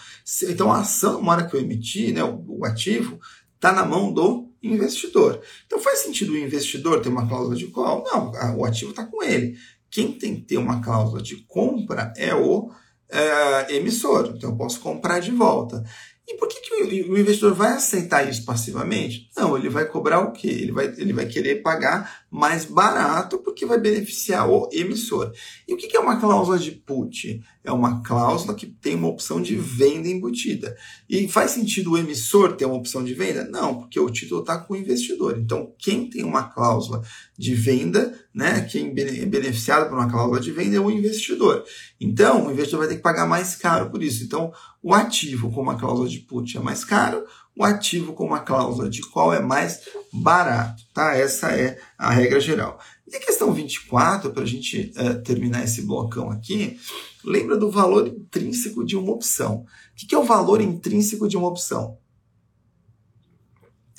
Então 0.43 0.71
a 0.71 0.81
ação, 0.81 1.23
na 1.23 1.33
hora 1.33 1.47
que 1.47 1.57
eu 1.57 1.61
emitir, 1.61 2.13
né, 2.13 2.23
o, 2.23 2.45
o 2.47 2.65
ativo, 2.67 3.19
está 3.55 3.73
na 3.73 3.87
mão 3.87 4.13
do 4.13 4.44
investidor. 4.67 5.41
Então 5.67 5.79
faz 5.79 6.01
sentido 6.01 6.33
o 6.33 6.39
investidor 6.39 7.01
ter 7.01 7.09
uma 7.09 7.29
cláusula 7.29 7.57
de 7.57 7.67
call? 7.69 8.05
Não, 8.05 8.33
o 8.59 8.65
ativo 8.65 8.91
está 8.91 9.05
com 9.05 9.23
ele. 9.23 9.57
Quem 9.91 10.13
tem 10.13 10.37
que 10.37 10.43
ter 10.43 10.59
uma 10.59 10.83
cláusula 10.83 11.23
de 11.23 11.37
compra 11.47 12.13
é 12.17 12.35
o 12.35 12.71
é, 13.09 13.77
emissor. 13.77 14.35
Então 14.37 14.51
eu 14.51 14.57
posso 14.57 14.81
comprar 14.81 15.21
de 15.21 15.31
volta. 15.31 15.85
E 16.27 16.37
por 16.37 16.49
que, 16.49 16.61
que 16.61 16.75
o 17.03 17.19
investidor 17.19 17.55
vai 17.55 17.73
aceitar 17.73 18.29
isso 18.29 18.45
passivamente? 18.45 19.31
Não, 19.45 19.59
ele 19.59 19.69
vai 19.69 19.85
cobrar 19.85 20.21
o 20.21 20.33
quê? 20.33 20.49
Ele 20.49 20.73
vai, 20.73 20.87
ele 20.97 21.13
vai 21.13 21.27
querer 21.27 21.57
pagar 21.57 22.25
mais 22.31 22.65
barato 22.65 23.39
porque 23.39 23.67
vai 23.67 23.79
beneficiar 23.79 24.49
o 24.49 24.71
emissor. 24.73 25.33
E 25.69 25.75
o 25.75 25.77
que, 25.77 25.95
é 25.95 26.01
uma 26.01 26.19
cláusula 26.19 26.59
de 26.59 26.71
put? 26.71 27.43
É 27.63 27.71
uma 27.71 28.03
cláusula 28.03 28.55
que 28.55 28.67
tem 28.67 28.95
uma 28.95 29.09
opção 29.09 29.43
de 29.43 29.55
venda 29.55 30.09
embutida. 30.09 30.75
E 31.09 31.29
faz 31.29 31.51
sentido 31.51 31.93
o 31.93 31.99
emissor 31.99 32.57
ter 32.57 32.65
uma 32.65 32.77
opção 32.77 33.05
de 33.05 33.13
venda? 33.13 33.45
Não, 33.45 33.75
porque 33.77 34.01
o 34.01 34.09
título 34.09 34.41
está 34.41 34.59
com 34.59 34.73
o 34.73 34.77
investidor. 34.77 35.39
Então, 35.39 35.75
quem 35.79 36.09
tem 36.09 36.25
uma 36.25 36.45
cláusula 36.45 37.03
de 37.39 37.55
venda, 37.55 38.19
né, 38.35 38.63
quem 38.63 38.95
é 38.97 39.27
beneficiado 39.27 39.89
por 39.89 39.99
uma 39.99 40.11
cláusula 40.11 40.41
de 40.41 40.53
venda 40.53 40.77
é 40.77 40.81
o 40.81 40.91
investidor. 40.91 41.65
Então, 42.01 42.47
o 42.47 42.51
investidor 42.51 42.81
vai 42.81 42.89
ter 42.89 42.97
que 42.97 43.03
pagar 43.03 43.27
mais 43.27 43.55
caro 43.57 43.91
por 43.91 44.03
isso. 44.03 44.25
Então, 44.25 44.53
o 44.83 44.93
ativo 44.93 45.51
com 45.51 45.63
uma 45.63 45.79
cláusula 45.79 46.09
de 46.09 46.21
put 46.21 46.57
é 46.57 46.61
mais 46.61 46.85
caro, 46.85 47.25
o 47.57 47.65
ativo 47.65 48.13
com 48.13 48.27
uma 48.27 48.41
cláusula 48.41 48.89
de 48.89 49.01
call 49.03 49.33
é 49.33 49.41
mais 49.41 49.83
barato, 50.13 50.83
tá? 50.93 51.15
Essa 51.15 51.53
é 51.53 51.79
a 51.97 52.11
regra 52.11 52.41
geral. 52.41 52.79
E 53.07 53.15
a 53.15 53.21
questão 53.21 53.53
24, 53.53 54.33
para 54.33 54.43
a 54.43 54.47
gente 54.47 54.93
uh, 54.97 55.23
terminar 55.23 55.63
esse 55.63 55.83
blocão 55.83 56.31
aqui, 56.31 56.79
lembra 57.25 57.57
do 57.57 57.71
valor 57.71 58.09
intrínseco 58.09 58.85
de 58.85 58.97
uma 58.97 59.13
opção. 59.13 59.65
O 59.93 60.07
que 60.07 60.15
é 60.15 60.19
o 60.19 60.25
valor 60.25 60.61
intrínseco 60.61 61.29
de 61.29 61.37
uma 61.37 61.49
opção? 61.49 61.99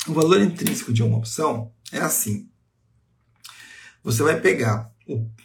O 0.07 0.13
valor 0.13 0.41
intrínseco 0.41 0.91
de 0.91 1.01
uma 1.01 1.17
opção 1.17 1.71
é 1.91 1.99
assim. 1.99 2.49
Você 4.03 4.21
vai 4.21 4.39
pegar, 4.39 4.91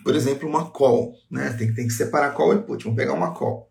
por 0.02 0.14
exemplo, 0.14 0.48
uma 0.48 0.70
call, 0.70 1.14
né? 1.30 1.52
Tem, 1.52 1.72
tem 1.72 1.86
que 1.86 1.92
separar 1.92 2.32
call 2.32 2.54
e 2.54 2.62
put. 2.62 2.82
Vamos 2.82 2.96
pegar 2.96 3.14
uma 3.14 3.32
call 3.32 3.70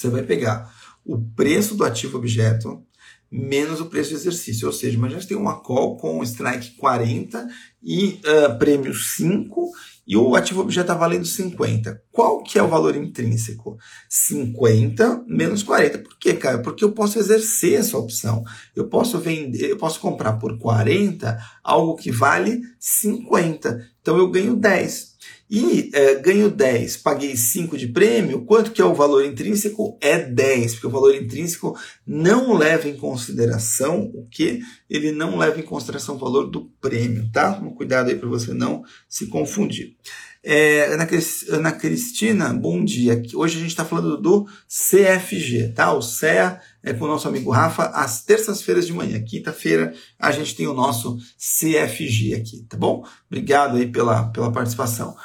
você 0.00 0.08
vai 0.08 0.22
pegar 0.22 0.72
o 1.04 1.18
preço 1.18 1.74
do 1.74 1.84
ativo 1.84 2.16
objeto 2.16 2.84
menos 3.30 3.80
o 3.80 3.86
preço 3.86 4.10
do 4.10 4.16
exercício. 4.16 4.66
Ou 4.66 4.72
seja, 4.72 4.96
imagina 4.96 5.20
que 5.20 5.26
tem 5.26 5.36
uma 5.36 5.60
call 5.60 5.96
com 5.96 6.22
strike 6.22 6.76
40 6.76 7.46
e 7.82 8.20
uh, 8.24 8.58
prêmio 8.58 8.94
5 8.94 9.70
e 10.06 10.16
o 10.16 10.34
ativo 10.34 10.60
objeto 10.60 10.86
está 10.90 10.94
valendo 10.94 11.24
50. 11.24 12.02
Qual 12.10 12.42
que 12.42 12.58
é 12.58 12.62
o 12.62 12.68
valor 12.68 12.96
intrínseco? 12.96 13.78
50 14.08 15.24
menos 15.28 15.62
40. 15.62 15.98
Por 15.98 16.18
quê, 16.18 16.34
cara? 16.34 16.58
Porque 16.58 16.82
eu 16.82 16.90
posso 16.90 17.18
exercer 17.18 17.78
essa 17.78 17.96
opção. 17.96 18.42
Eu 18.74 18.88
posso 18.88 19.20
vender, 19.20 19.70
eu 19.70 19.76
posso 19.76 20.00
comprar 20.00 20.32
por 20.32 20.58
40 20.58 21.38
algo 21.62 21.94
que 21.94 22.10
vale 22.10 22.60
50. 22.78 23.88
Então 24.02 24.18
eu 24.18 24.28
ganho 24.28 24.56
10. 24.56 25.09
E 25.50 25.90
é, 25.92 26.14
ganho 26.14 26.48
10, 26.48 26.98
paguei 26.98 27.36
5 27.36 27.76
de 27.76 27.88
prêmio, 27.88 28.44
quanto 28.44 28.70
que 28.70 28.80
é 28.80 28.84
o 28.84 28.94
valor 28.94 29.24
intrínseco? 29.24 29.98
É 30.00 30.18
10, 30.18 30.74
porque 30.74 30.86
o 30.86 30.90
valor 30.90 31.14
intrínseco 31.14 31.76
não 32.06 32.56
leva 32.56 32.88
em 32.88 32.96
consideração 32.96 34.10
o 34.14 34.26
que? 34.30 34.60
Ele 34.88 35.10
não 35.10 35.36
leva 35.36 35.58
em 35.58 35.64
consideração 35.64 36.14
o 36.14 36.18
valor 36.18 36.48
do 36.48 36.70
prêmio, 36.80 37.28
tá? 37.32 37.54
Toma 37.54 37.74
cuidado 37.74 38.10
aí 38.10 38.16
para 38.16 38.28
você 38.28 38.54
não 38.54 38.84
se 39.08 39.26
confundir. 39.26 39.96
É, 40.42 40.86
Ana, 40.86 41.06
Ana 41.50 41.72
Cristina, 41.72 42.54
bom 42.54 42.82
dia. 42.82 43.20
Hoje 43.34 43.56
a 43.58 43.60
gente 43.60 43.70
está 43.70 43.84
falando 43.84 44.16
do 44.16 44.46
CFG, 44.68 45.72
tá? 45.74 45.92
O 45.92 46.00
CEA 46.00 46.60
é 46.82 46.92
com 46.92 47.04
o 47.04 47.08
nosso 47.08 47.28
amigo 47.28 47.50
Rafa 47.50 47.84
às 47.86 48.22
terças-feiras 48.24 48.86
de 48.86 48.92
manhã. 48.92 49.22
Quinta-feira 49.22 49.92
a 50.18 50.30
gente 50.32 50.54
tem 50.54 50.66
o 50.66 50.74
nosso 50.74 51.16
CFG 51.38 52.34
aqui, 52.34 52.64
tá 52.68 52.76
bom? 52.76 53.04
Obrigado 53.30 53.76
aí 53.76 53.86
pela, 53.86 54.24
pela 54.30 54.52
participação. 54.52 55.16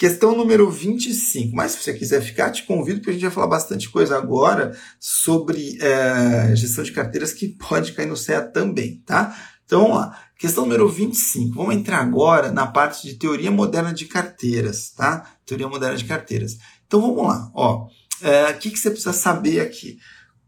Questão 0.00 0.34
número 0.34 0.70
25. 0.70 1.54
Mas 1.54 1.72
se 1.72 1.82
você 1.82 1.92
quiser 1.92 2.22
ficar, 2.22 2.50
te 2.50 2.62
convido, 2.62 3.00
porque 3.00 3.10
a 3.10 3.12
gente 3.12 3.22
vai 3.22 3.30
falar 3.30 3.48
bastante 3.48 3.90
coisa 3.90 4.16
agora 4.16 4.74
sobre 4.98 5.76
é, 5.78 6.56
gestão 6.56 6.82
de 6.82 6.92
carteiras 6.92 7.34
que 7.34 7.48
pode 7.48 7.92
cair 7.92 8.06
no 8.06 8.16
CEA 8.16 8.40
também, 8.40 9.02
tá? 9.04 9.36
Então 9.66 9.82
vamos 9.82 9.98
lá. 9.98 10.18
Questão 10.38 10.64
número 10.64 10.88
25. 10.88 11.54
Vamos 11.54 11.74
entrar 11.74 11.98
agora 11.98 12.50
na 12.50 12.66
parte 12.66 13.06
de 13.06 13.16
teoria 13.16 13.50
moderna 13.50 13.92
de 13.92 14.06
carteiras, 14.06 14.90
tá? 14.90 15.32
Teoria 15.44 15.68
moderna 15.68 15.96
de 15.96 16.06
carteiras. 16.06 16.56
Então 16.86 17.02
vamos 17.02 17.22
lá. 17.22 17.50
Ó, 17.54 17.86
é, 18.22 18.44
o 18.44 18.46
é, 18.46 18.52
que, 18.54 18.70
que 18.70 18.78
você 18.78 18.88
precisa 18.88 19.12
saber 19.12 19.60
aqui? 19.60 19.98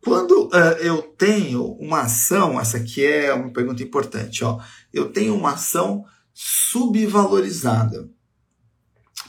Quando 0.05 0.47
uh, 0.49 0.77
eu 0.81 1.01
tenho 1.03 1.65
uma 1.75 2.03
ação, 2.03 2.61
essa 2.61 2.77
aqui 2.77 3.05
é 3.05 3.33
uma 3.33 3.53
pergunta 3.53 3.83
importante, 3.83 4.45
ó. 4.45 4.59
Eu 4.93 5.12
tenho 5.12 5.35
uma 5.35 5.53
ação 5.53 6.05
subvalorizada. 6.35 8.11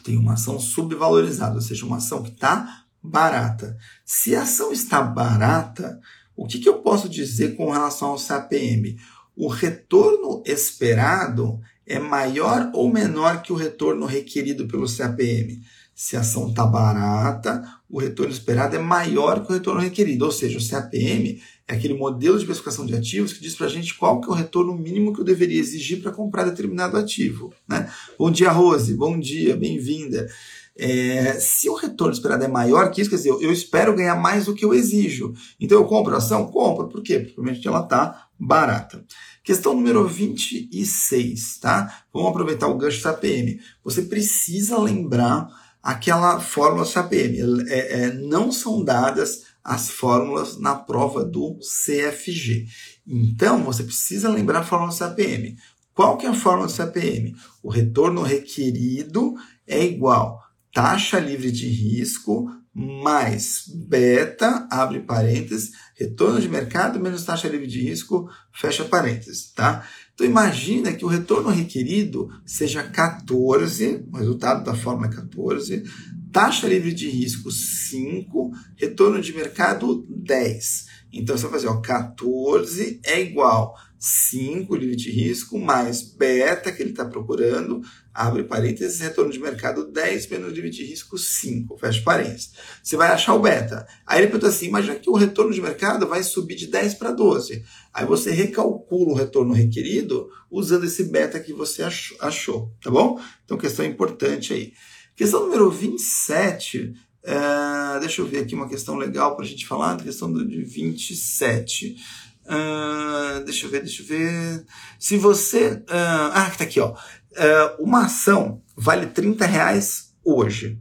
Tem 0.03 0.17
uma 0.17 0.33
ação 0.33 0.59
subvalorizada, 0.59 1.55
ou 1.55 1.61
seja, 1.61 1.85
uma 1.85 1.97
ação 1.97 2.23
que 2.23 2.31
está 2.31 2.85
barata. 3.01 3.77
Se 4.03 4.35
a 4.35 4.41
ação 4.41 4.71
está 4.71 5.01
barata, 5.01 5.99
o 6.35 6.47
que, 6.47 6.57
que 6.57 6.67
eu 6.67 6.79
posso 6.79 7.07
dizer 7.07 7.55
com 7.55 7.69
relação 7.69 8.09
ao 8.09 8.19
CAPM? 8.19 8.97
O 9.35 9.47
retorno 9.47 10.41
esperado 10.45 11.59
é 11.85 11.99
maior 11.99 12.71
ou 12.73 12.91
menor 12.91 13.43
que 13.43 13.53
o 13.53 13.57
retorno 13.57 14.05
requerido 14.05 14.67
pelo 14.67 14.87
CAPM? 14.87 15.61
Se 15.93 16.17
a 16.17 16.21
ação 16.21 16.49
está 16.49 16.65
barata, 16.65 17.61
o 17.93 17.99
retorno 17.99 18.31
esperado 18.31 18.75
é 18.75 18.79
maior 18.79 19.45
que 19.45 19.51
o 19.51 19.53
retorno 19.53 19.79
requerido. 19.79 20.25
Ou 20.25 20.31
seja, 20.31 20.57
o 20.57 20.67
CAPM 20.67 21.39
é 21.67 21.75
aquele 21.75 21.93
modelo 21.93 22.39
de 22.39 22.43
precificação 22.43 22.87
de 22.87 22.95
ativos 22.95 23.33
que 23.33 23.39
diz 23.39 23.53
para 23.53 23.67
a 23.67 23.69
gente 23.69 23.93
qual 23.93 24.19
que 24.19 24.27
é 24.27 24.31
o 24.31 24.35
retorno 24.35 24.75
mínimo 24.75 25.13
que 25.13 25.21
eu 25.21 25.23
deveria 25.23 25.59
exigir 25.59 26.01
para 26.01 26.11
comprar 26.11 26.43
determinado 26.43 26.97
ativo. 26.97 27.53
Né? 27.69 27.87
Bom 28.17 28.31
dia, 28.31 28.51
Rose. 28.51 28.95
Bom 28.95 29.19
dia, 29.19 29.55
bem-vinda. 29.55 30.27
É, 30.75 31.33
se 31.33 31.69
o 31.69 31.75
retorno 31.75 32.11
esperado 32.11 32.43
é 32.43 32.47
maior 32.47 32.89
que 32.89 32.99
isso, 32.99 33.11
quer 33.11 33.17
dizer, 33.17 33.29
eu, 33.29 33.39
eu 33.39 33.53
espero 33.53 33.95
ganhar 33.95 34.15
mais 34.15 34.45
do 34.45 34.55
que 34.55 34.65
eu 34.65 34.73
exijo. 34.73 35.31
Então 35.59 35.77
eu 35.77 35.85
compro 35.85 36.15
a 36.15 36.17
ação? 36.17 36.47
Compro. 36.47 36.87
Por 36.87 37.03
quê? 37.03 37.19
Provavelmente 37.19 37.67
ela 37.67 37.81
está 37.81 38.27
barata. 38.39 39.05
Questão 39.43 39.75
número 39.75 40.07
26, 40.07 41.59
tá? 41.59 42.05
Vamos 42.11 42.29
aproveitar 42.29 42.67
o 42.69 42.77
gancho 42.77 43.03
da 43.03 43.13
PM. 43.13 43.59
Você 43.83 44.01
precisa 44.01 44.79
lembrar 44.79 45.47
aquela 45.83 46.39
fórmula 46.39 46.89
CAPM. 46.89 47.65
É, 47.67 48.03
é, 48.03 48.13
não 48.13 48.51
são 48.51 48.83
dadas 48.83 49.43
as 49.61 49.89
fórmulas 49.89 50.57
na 50.57 50.75
prova 50.75 51.23
do 51.23 51.59
CFG. 51.59 52.67
Então, 53.05 53.63
você 53.63 53.83
precisa 53.83 54.29
lembrar 54.29 54.59
a 54.59 54.63
fórmula 54.63 54.97
CAPM. 54.97 55.57
Qual 55.93 56.17
que 56.17 56.25
é 56.25 56.29
a 56.29 56.33
fórmula 56.33 56.71
CAPM? 56.71 57.35
O 57.61 57.69
retorno 57.69 58.23
requerido 58.23 59.35
é 59.67 59.83
igual 59.83 60.41
taxa 60.73 61.19
livre 61.19 61.51
de 61.51 61.67
risco 61.67 62.49
mais 62.73 63.65
beta, 63.67 64.67
abre 64.71 65.01
parênteses, 65.01 65.73
retorno 65.95 66.41
de 66.41 66.49
mercado 66.49 66.99
menos 66.99 67.23
taxa 67.23 67.47
livre 67.47 67.67
de 67.67 67.79
risco, 67.79 68.27
fecha 68.51 68.83
parênteses, 68.83 69.51
tá? 69.51 69.87
Então 70.13 70.27
imagina 70.27 70.93
que 70.93 71.03
o 71.03 71.07
retorno 71.07 71.49
requerido 71.49 72.29
seja 72.45 72.83
14, 72.83 74.05
o 74.11 74.17
resultado 74.17 74.63
da 74.63 74.75
fórmula 74.75 75.07
é 75.07 75.15
14, 75.15 75.83
taxa 76.31 76.67
livre 76.67 76.93
de 76.93 77.09
risco 77.09 77.51
5, 77.51 78.51
retorno 78.75 79.19
de 79.19 79.33
mercado 79.33 80.05
10. 80.09 80.85
Então 81.11 81.35
você 81.35 81.43
vai 81.43 81.53
fazer, 81.53 81.67
ó, 81.67 81.81
14 81.81 82.99
é 83.03 83.21
igual 83.21 83.75
5 84.05 84.75
livre 84.75 84.97
de 84.97 85.09
risco 85.09 85.57
mais 85.57 86.01
beta 86.01 86.73
que 86.73 86.83
ele 86.83 86.89
está 86.89 87.05
procurando, 87.05 87.81
abre 88.13 88.43
parênteses, 88.43 88.99
retorno 88.99 89.31
de 89.31 89.39
mercado 89.39 89.89
10 89.89 90.27
menos 90.27 90.51
livre 90.51 90.69
de 90.69 90.83
risco 90.83 91.17
5, 91.17 91.77
fecha 91.77 92.01
parênteses. 92.03 92.51
Você 92.83 92.97
vai 92.97 93.07
achar 93.07 93.33
o 93.33 93.39
beta. 93.39 93.87
Aí 94.05 94.19
ele 94.19 94.27
pergunta 94.27 94.49
assim, 94.49 94.65
imagina 94.65 94.95
que 94.95 95.09
o 95.09 95.15
retorno 95.15 95.53
de 95.53 95.61
mercado 95.61 96.05
vai 96.05 96.21
subir 96.21 96.55
de 96.55 96.67
10 96.67 96.95
para 96.95 97.11
12. 97.11 97.63
Aí 97.93 98.05
você 98.05 98.31
recalcula 98.31 99.13
o 99.13 99.15
retorno 99.15 99.53
requerido 99.53 100.29
usando 100.51 100.83
esse 100.83 101.05
beta 101.05 101.39
que 101.39 101.53
você 101.53 101.81
achou, 102.19 102.75
tá 102.83 102.91
bom? 102.91 103.17
Então 103.45 103.57
questão 103.57 103.85
importante 103.85 104.51
aí. 104.51 104.73
Questão 105.15 105.45
número 105.45 105.71
27, 105.71 106.93
é, 107.23 107.99
deixa 108.01 108.21
eu 108.21 108.25
ver 108.25 108.39
aqui 108.39 108.53
uma 108.53 108.67
questão 108.67 108.97
legal 108.97 109.37
para 109.37 109.45
a 109.45 109.47
gente 109.47 109.65
falar, 109.65 109.95
questão 109.95 110.33
de 110.33 110.61
27. 110.61 111.95
Uh, 112.45 113.43
deixa 113.45 113.65
eu 113.65 113.69
ver, 113.69 113.81
deixa 113.81 114.01
eu 114.01 114.05
ver. 114.05 114.65
Se 114.99 115.17
você. 115.17 115.73
Uh, 115.73 116.31
ah, 116.33 116.51
tá 116.57 116.63
aqui, 116.63 116.79
ó. 116.79 116.91
Uh, 116.91 117.83
uma 117.83 118.05
ação 118.05 118.61
vale 118.75 119.07
30 119.07 119.45
reais 119.45 120.13
hoje. 120.23 120.79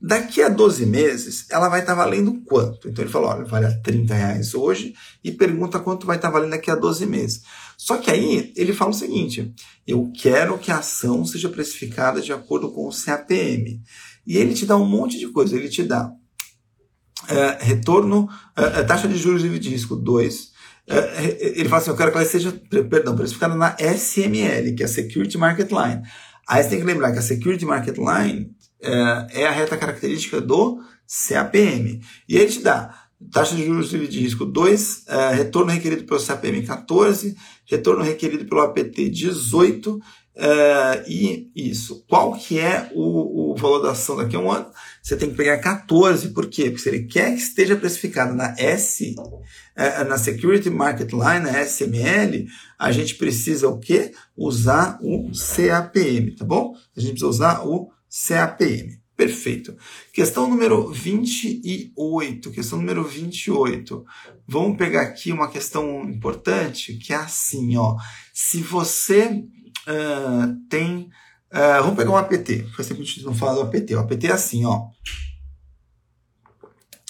Daqui 0.00 0.42
a 0.42 0.48
12 0.48 0.84
meses, 0.84 1.46
ela 1.50 1.68
vai 1.68 1.80
estar 1.80 1.94
tá 1.94 2.04
valendo 2.04 2.42
quanto? 2.44 2.88
Então 2.88 3.04
ele 3.04 3.12
falou: 3.12 3.28
olha, 3.30 3.44
vale 3.44 3.66
a 3.66 3.80
30 3.80 4.14
reais 4.14 4.54
hoje 4.54 4.94
e 5.22 5.30
pergunta 5.30 5.78
quanto 5.78 6.06
vai 6.06 6.16
estar 6.16 6.28
tá 6.28 6.34
valendo 6.34 6.50
daqui 6.50 6.70
a 6.70 6.74
12 6.74 7.06
meses. 7.06 7.42
Só 7.76 7.96
que 7.96 8.10
aí 8.10 8.52
ele 8.56 8.72
fala 8.72 8.90
o 8.90 8.94
seguinte: 8.94 9.54
eu 9.86 10.10
quero 10.14 10.58
que 10.58 10.70
a 10.70 10.78
ação 10.78 11.24
seja 11.24 11.48
precificada 11.48 12.20
de 12.20 12.32
acordo 12.32 12.70
com 12.70 12.88
o 12.88 12.92
CAPM. 12.92 13.80
E 14.26 14.38
ele 14.38 14.54
te 14.54 14.64
dá 14.64 14.76
um 14.76 14.86
monte 14.86 15.18
de 15.18 15.28
coisa. 15.28 15.56
Ele 15.56 15.68
te 15.68 15.82
dá 15.82 16.10
retorno, 17.60 18.28
taxa 18.86 19.08
de 19.08 19.16
juros 19.16 19.42
de 19.42 19.68
risco 19.68 19.96
2, 19.96 20.34
é, 20.36 20.44
é, 20.44 20.53
ele 20.86 21.68
fala 21.68 21.80
assim, 21.80 21.90
eu 21.90 21.96
quero 21.96 22.12
que 22.12 22.18
ela 22.18 22.26
seja, 22.26 22.52
perdão, 22.90 23.16
precificada 23.16 23.54
na 23.54 23.74
SML, 23.78 24.74
que 24.76 24.82
é 24.82 24.86
a 24.86 24.88
Security 24.88 25.38
Market 25.38 25.70
Line. 25.70 26.02
Aí 26.46 26.62
você 26.62 26.70
tem 26.70 26.80
que 26.80 26.84
lembrar 26.84 27.12
que 27.12 27.18
a 27.18 27.22
Security 27.22 27.64
Market 27.64 27.96
Line 27.96 28.50
é, 28.82 29.42
é 29.42 29.46
a 29.46 29.50
reta 29.50 29.76
característica 29.76 30.40
do 30.40 30.80
CAPM. 31.28 32.00
E 32.28 32.36
ele 32.36 32.50
te 32.50 32.60
dá 32.60 33.04
taxa 33.32 33.54
de 33.54 33.64
juros 33.64 33.92
livre 33.92 34.08
de 34.08 34.20
risco 34.20 34.44
2, 34.44 35.04
é, 35.08 35.34
retorno 35.34 35.72
requerido 35.72 36.04
pelo 36.04 36.22
CAPM 36.22 36.62
14, 36.66 37.34
retorno 37.66 38.02
requerido 38.02 38.44
pelo 38.44 38.60
APT 38.60 39.08
18, 39.08 39.98
é, 40.36 41.04
e 41.06 41.50
isso. 41.54 42.04
Qual 42.08 42.34
que 42.34 42.58
é 42.58 42.90
o, 42.92 43.52
o 43.52 43.56
valor 43.56 43.80
da 43.80 43.92
ação 43.92 44.16
daqui 44.16 44.34
a 44.34 44.40
um 44.40 44.50
ano? 44.50 44.66
Você 45.02 45.16
tem 45.16 45.30
que 45.30 45.36
pegar 45.36 45.58
14, 45.58 46.30
por 46.30 46.48
quê? 46.48 46.64
Porque 46.70 46.78
se 46.78 46.88
ele 46.88 47.04
quer 47.04 47.30
que 47.34 47.40
esteja 47.40 47.76
precificado 47.76 48.34
na 48.34 48.54
S, 48.58 49.14
é, 49.76 50.02
na 50.04 50.18
Security 50.18 50.70
Market 50.70 51.12
Line, 51.12 51.50
na 51.50 51.62
SML, 51.64 52.46
a 52.78 52.90
gente 52.90 53.14
precisa 53.14 53.68
o 53.68 53.78
quê? 53.78 54.12
Usar 54.36 54.98
o 55.00 55.30
CAPM, 55.30 56.34
tá 56.36 56.44
bom? 56.44 56.74
A 56.96 57.00
gente 57.00 57.10
precisa 57.10 57.30
usar 57.30 57.64
o 57.64 57.90
CAPM. 58.28 58.98
Perfeito. 59.16 59.76
Questão 60.12 60.50
número 60.50 60.90
28. 60.90 62.50
Questão 62.50 62.80
número 62.80 63.04
28. 63.04 64.04
Vamos 64.48 64.76
pegar 64.76 65.02
aqui 65.02 65.30
uma 65.30 65.48
questão 65.48 66.02
importante, 66.02 66.94
que 66.94 67.12
é 67.12 67.16
assim, 67.16 67.76
ó. 67.76 67.96
Se 68.32 68.60
você 68.60 69.44
uh, 69.88 70.68
tem. 70.68 71.10
Uh, 71.52 71.82
vamos 71.82 71.96
pegar 71.96 72.10
um 72.10 72.16
APT. 72.16 72.66
Faz 72.74 72.88
tempo 72.88 73.00
que 73.00 73.08
a 73.08 73.12
gente 73.12 73.24
não 73.24 73.34
fala 73.34 73.54
do 73.54 73.62
APT. 73.62 73.94
O 73.94 74.00
APT 74.00 74.26
é 74.26 74.32
assim, 74.32 74.64
ó. 74.64 74.88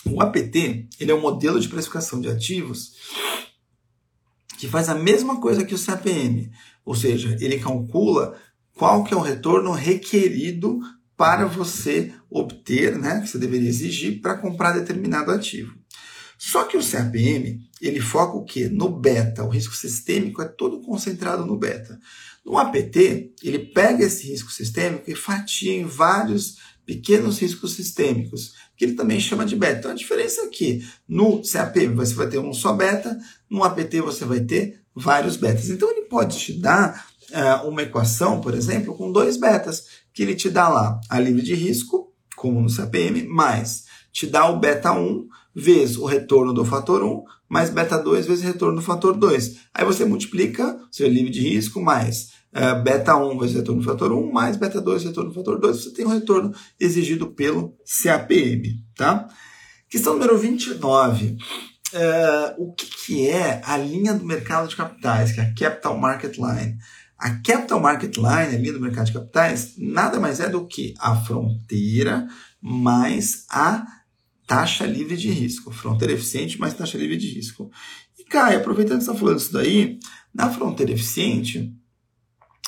O 0.07 0.21
APT 0.21 0.89
ele 1.01 1.11
é 1.11 1.15
um 1.15 1.21
modelo 1.21 1.59
de 1.59 1.69
precificação 1.69 2.21
de 2.21 2.29
ativos 2.29 2.93
que 4.59 4.69
faz 4.69 4.89
a 4.89 4.95
mesma 4.95 5.41
coisa 5.41 5.65
que 5.65 5.75
o 5.75 5.79
CAPM, 5.79 6.51
ou 6.85 6.95
seja, 6.95 7.37
ele 7.41 7.59
calcula 7.59 8.35
qual 8.75 9.05
que 9.05 9.13
é 9.13 9.17
o 9.17 9.21
retorno 9.21 9.73
requerido 9.73 10.81
para 11.17 11.47
você 11.47 12.13
obter, 12.31 12.99
né, 12.99 13.21
que 13.21 13.29
você 13.29 13.39
deveria 13.39 13.69
exigir 13.69 14.21
para 14.21 14.37
comprar 14.37 14.73
determinado 14.73 15.31
ativo. 15.31 15.75
Só 16.47 16.65
que 16.65 16.77
o 16.77 16.85
CAPM, 16.85 17.59
ele 17.81 18.01
foca 18.01 18.37
o 18.37 18.45
quê? 18.45 18.69
No 18.69 18.91
beta. 18.91 19.43
O 19.43 19.49
risco 19.49 19.75
sistêmico 19.75 20.43
é 20.43 20.45
todo 20.45 20.83
concentrado 20.83 21.47
no 21.47 21.57
beta. 21.57 21.99
No 22.45 22.59
APT, 22.59 23.33
ele 23.43 23.61
pega 23.61 24.05
esse 24.05 24.29
risco 24.29 24.53
sistêmico 24.53 25.11
e 25.11 25.15
fatia 25.15 25.73
em 25.73 25.87
vários 25.87 26.59
pequenos 26.85 27.39
riscos 27.39 27.73
sistêmicos, 27.73 28.53
que 28.77 28.85
ele 28.85 28.93
também 28.93 29.19
chama 29.19 29.47
de 29.47 29.57
beta. 29.57 29.79
Então 29.79 29.91
a 29.91 29.95
diferença 29.95 30.43
é 30.43 30.49
que 30.49 30.87
no 31.09 31.41
CAPM 31.41 31.95
você 31.95 32.13
vai 32.15 32.29
ter 32.29 32.39
um 32.39 32.53
só 32.53 32.75
beta, 32.75 33.19
no 33.49 33.65
APT 33.65 34.03
você 34.03 34.27
vai 34.27 34.41
ter 34.41 34.83
vários 34.95 35.39
betas. 35.39 35.71
Então 35.71 35.91
ele 35.91 36.03
pode 36.03 36.39
te 36.39 36.53
dar 36.53 37.07
uh, 37.31 37.67
uma 37.67 37.81
equação, 37.81 38.43
por 38.43 38.53
exemplo, 38.53 38.95
com 38.95 39.11
dois 39.11 39.39
betas, 39.39 39.87
que 40.13 40.23
ele 40.23 40.35
te 40.35 40.51
dá 40.51 40.69
lá 40.69 41.01
a 41.09 41.19
livre 41.19 41.41
de 41.41 41.55
risco, 41.55 42.13
como 42.37 42.61
no 42.61 42.71
CAPM, 42.71 43.27
mais 43.29 43.85
te 44.13 44.27
dá 44.27 44.47
o 44.49 44.61
beta 44.61 44.93
1 44.93 45.27
vezes 45.55 45.97
o 45.97 46.05
retorno 46.05 46.53
do 46.53 46.65
fator 46.65 47.03
1, 47.03 47.25
mais 47.49 47.71
beta 47.71 47.97
2 47.97 48.27
vezes 48.27 48.45
o 48.45 48.47
retorno 48.47 48.77
do 48.77 48.83
fator 48.83 49.17
2. 49.17 49.57
Aí 49.73 49.85
você 49.85 50.05
multiplica, 50.05 50.79
seu 50.91 51.09
livre 51.09 51.31
de 51.31 51.41
risco, 51.41 51.81
mais 51.81 52.31
uh, 52.53 52.83
beta 52.83 53.17
1 53.17 53.39
vezes 53.39 53.57
retorno 53.57 53.81
do 53.81 53.87
fator 53.87 54.13
1, 54.13 54.33
mais 54.33 54.57
beta 54.57 54.81
2 54.81 54.95
vezes 54.95 55.09
retorno 55.09 55.31
do 55.31 55.35
fator 55.37 55.61
2, 55.61 55.77
você 55.77 55.91
tem 55.93 56.05
o 56.05 56.11
retorno 56.11 56.53
exigido 56.81 57.29
pelo 57.29 57.77
CAPM. 57.85 58.83
Tá? 58.97 59.29
Questão 59.89 60.15
número 60.15 60.37
29. 60.37 61.27
Uh, 61.27 61.37
eh, 61.97 62.55
o 62.59 62.73
que, 62.73 62.87
que 62.87 63.29
é 63.29 63.61
a 63.65 63.77
linha 63.77 64.15
do 64.15 64.25
mercado 64.25 64.67
de 64.67 64.75
capitais, 64.75 65.31
que 65.31 65.41
é 65.41 65.45
a 65.45 65.55
Capital 65.55 65.97
Market 65.97 66.37
Line? 66.37 66.77
A 67.17 67.31
Capital 67.41 67.79
Market 67.79 68.17
Line, 68.17 68.57
a 68.57 68.59
linha 68.59 68.73
do 68.73 68.81
mercado 68.81 69.07
de 69.07 69.13
capitais, 69.13 69.75
nada 69.79 70.19
mais 70.19 70.41
é 70.41 70.49
do 70.49 70.67
que 70.67 70.95
a 70.99 71.15
fronteira 71.15 72.27
mais 72.61 73.45
a 73.49 73.85
taxa 74.47 74.87
livre 74.87 75.17
de 75.17 75.31
risco. 75.31 75.73
Fronteira 75.73 76.13
eficiente 76.13 76.59
mais 76.59 76.75
taxa 76.75 76.99
livre 76.99 77.17
de 77.17 77.29
risco. 77.29 77.71
E, 78.19 78.25
Caio, 78.25 78.59
aproveitando 78.59 78.99
que 78.99 79.05
você 79.05 79.11
está 79.11 79.21
falando 79.21 79.39
isso 79.39 79.53
daí, 79.53 79.99
na 80.33 80.51
fronteira 80.51 80.93
eficiente, 80.93 81.73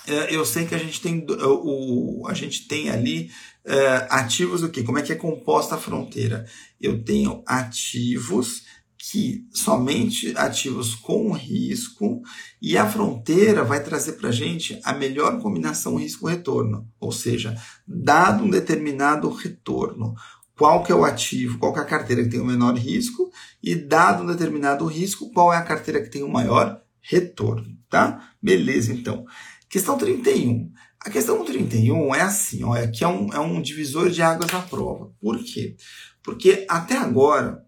é, 0.07 0.35
eu 0.35 0.45
sei 0.45 0.67
que 0.67 0.75
a 0.75 0.79
gente 0.79 1.01
tem, 1.01 1.27
o, 1.29 2.27
a 2.29 2.35
gente 2.35 2.69
tem 2.69 2.91
ali 2.91 3.31
é, 3.65 4.07
ativos 4.09 4.63
o 4.63 4.69
quê? 4.69 4.83
Como 4.83 4.99
é 4.99 5.03
que 5.03 5.13
é 5.13 5.17
composta 5.17 5.75
a 5.75 5.79
fronteira? 5.79 6.47
Eu 6.81 7.03
tenho 7.03 7.43
ativos 7.47 8.63
que 9.11 9.47
somente 9.53 10.37
ativos 10.37 10.95
com 10.95 11.31
risco 11.31 12.23
e 12.61 12.77
a 12.77 12.89
fronteira 12.89 13.63
vai 13.63 13.83
trazer 13.83 14.13
para 14.13 14.31
a 14.31 14.33
gente 14.33 14.81
a 14.83 14.93
melhor 14.93 15.41
combinação 15.41 15.97
risco-retorno, 15.97 16.89
ou 16.99 17.13
seja, 17.13 17.57
dado 17.87 18.43
um 18.43 18.51
determinado 18.51 19.29
retorno, 19.31 20.15
qual 20.57 20.83
que 20.83 20.91
é 20.91 20.95
o 20.95 21.05
ativo, 21.05 21.59
qual 21.59 21.73
que 21.73 21.79
é 21.79 21.83
a 21.83 21.87
carteira 21.87 22.23
que 22.25 22.31
tem 22.31 22.41
o 22.41 22.47
menor 22.47 22.75
risco 22.75 23.31
e 23.63 23.75
dado 23.75 24.23
um 24.23 24.27
determinado 24.27 24.87
risco, 24.87 25.31
qual 25.33 25.53
é 25.53 25.57
a 25.57 25.63
carteira 25.63 26.03
que 26.03 26.11
tem 26.11 26.23
o 26.23 26.29
maior 26.29 26.81
retorno, 27.01 27.77
tá? 27.91 28.31
Beleza, 28.43 28.93
então. 28.93 29.25
Questão 29.69 29.99
31. 29.99 30.71
A 31.01 31.11
questão 31.11 31.45
31 31.45 32.15
é 32.15 32.23
assim, 32.23 32.65
ó, 32.65 32.73
aqui 32.75 33.05
é 33.05 33.09
um, 33.09 33.33
é 33.33 33.39
um 33.39 33.61
divisor 33.61 34.11
de 34.11 34.23
águas 34.23 34.51
na 34.51 34.63
prova. 34.63 35.13
Por 35.21 35.39
quê? 35.45 35.77
Porque 36.23 36.65
até 36.69 36.97
agora, 36.97 37.63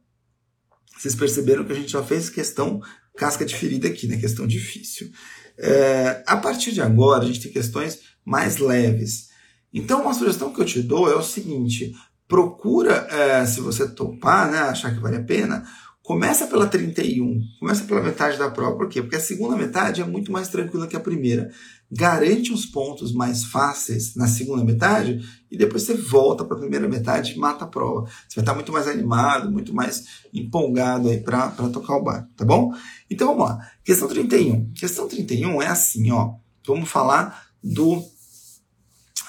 vocês 0.96 1.14
perceberam 1.14 1.64
que 1.64 1.72
a 1.72 1.76
gente 1.76 1.92
já 1.92 2.02
fez 2.02 2.30
questão 2.30 2.80
casca 3.16 3.44
de 3.44 3.54
ferida 3.54 3.86
aqui, 3.86 4.08
né? 4.08 4.16
Questão 4.16 4.46
difícil. 4.46 5.10
É, 5.58 6.22
a 6.26 6.36
partir 6.36 6.72
de 6.72 6.80
agora, 6.80 7.22
a 7.22 7.26
gente 7.26 7.42
tem 7.42 7.52
questões 7.52 8.00
mais 8.24 8.56
leves. 8.56 9.28
Então, 9.72 10.02
uma 10.02 10.14
sugestão 10.14 10.52
que 10.52 10.60
eu 10.60 10.64
te 10.64 10.80
dou 10.82 11.10
é 11.10 11.14
o 11.14 11.22
seguinte: 11.22 11.92
procura, 12.28 13.08
é, 13.10 13.46
se 13.46 13.60
você 13.60 13.88
topar, 13.88 14.50
né, 14.50 14.58
achar 14.58 14.94
que 14.94 15.00
vale 15.00 15.16
a 15.16 15.24
pena, 15.24 15.64
Começa 16.08 16.46
pela 16.46 16.66
31, 16.66 17.38
começa 17.60 17.84
pela 17.84 18.00
metade 18.00 18.38
da 18.38 18.50
prova, 18.50 18.78
por 18.78 18.88
quê? 18.88 19.02
Porque 19.02 19.16
a 19.16 19.20
segunda 19.20 19.54
metade 19.54 20.00
é 20.00 20.06
muito 20.06 20.32
mais 20.32 20.48
tranquila 20.48 20.86
que 20.86 20.96
a 20.96 21.00
primeira. 21.00 21.50
Garante 21.92 22.50
uns 22.50 22.64
pontos 22.64 23.12
mais 23.12 23.44
fáceis 23.44 24.16
na 24.16 24.26
segunda 24.26 24.64
metade 24.64 25.20
e 25.50 25.58
depois 25.58 25.82
você 25.82 25.92
volta 25.92 26.46
para 26.46 26.56
a 26.56 26.60
primeira 26.60 26.88
metade 26.88 27.34
e 27.34 27.38
mata 27.38 27.66
a 27.66 27.68
prova. 27.68 28.08
Você 28.26 28.36
vai 28.36 28.42
estar 28.42 28.54
muito 28.54 28.72
mais 28.72 28.88
animado, 28.88 29.52
muito 29.52 29.74
mais 29.74 30.22
empolgado 30.32 31.10
aí 31.10 31.20
para 31.20 31.50
tocar 31.70 31.98
o 31.98 32.02
barco, 32.02 32.30
tá 32.34 32.42
bom? 32.46 32.72
Então 33.10 33.28
vamos 33.28 33.46
lá. 33.46 33.70
Questão 33.84 34.08
31. 34.08 34.72
Questão 34.72 35.06
31 35.06 35.60
é 35.60 35.66
assim, 35.66 36.10
ó. 36.10 36.36
Vamos 36.66 36.88
falar 36.88 37.48
do 37.62 38.02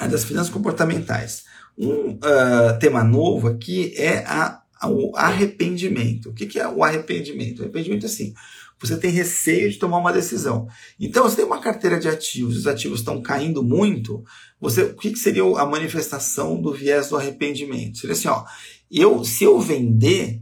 das 0.10 0.24
finanças 0.24 0.50
comportamentais. 0.50 1.44
Um 1.80 2.12
uh, 2.12 2.78
tema 2.80 3.04
novo 3.04 3.48
aqui 3.48 3.94
é 3.96 4.26
a 4.28 4.60
o 4.88 5.16
arrependimento. 5.18 6.30
O 6.30 6.34
que 6.34 6.58
é 6.58 6.68
o 6.68 6.84
arrependimento? 6.84 7.60
O 7.60 7.64
arrependimento 7.64 8.04
é 8.04 8.06
assim: 8.06 8.34
você 8.80 8.96
tem 8.96 9.12
receio 9.12 9.70
de 9.70 9.78
tomar 9.78 9.98
uma 9.98 10.14
decisão. 10.14 10.68
Então, 11.00 11.24
você 11.24 11.38
tem 11.38 11.46
uma 11.46 11.60
carteira 11.60 12.00
de 12.00 12.08
ativos, 12.08 12.58
os 12.58 12.68
ativos 12.68 13.00
estão 13.00 13.22
caindo 13.22 13.62
muito, 13.62 14.24
você, 14.60 14.84
o 14.84 14.96
que 14.96 15.16
seria 15.18 15.44
a 15.44 15.66
manifestação 15.66 16.62
do 16.62 16.74
viés 16.74 17.10
do 17.10 17.18
arrependimento? 17.18 17.98
Seria 17.98 18.14
assim: 18.14 18.30
ó, 18.30 18.46
eu, 18.90 19.24
se 19.26 19.44
eu 19.44 19.60
vender, 19.60 20.42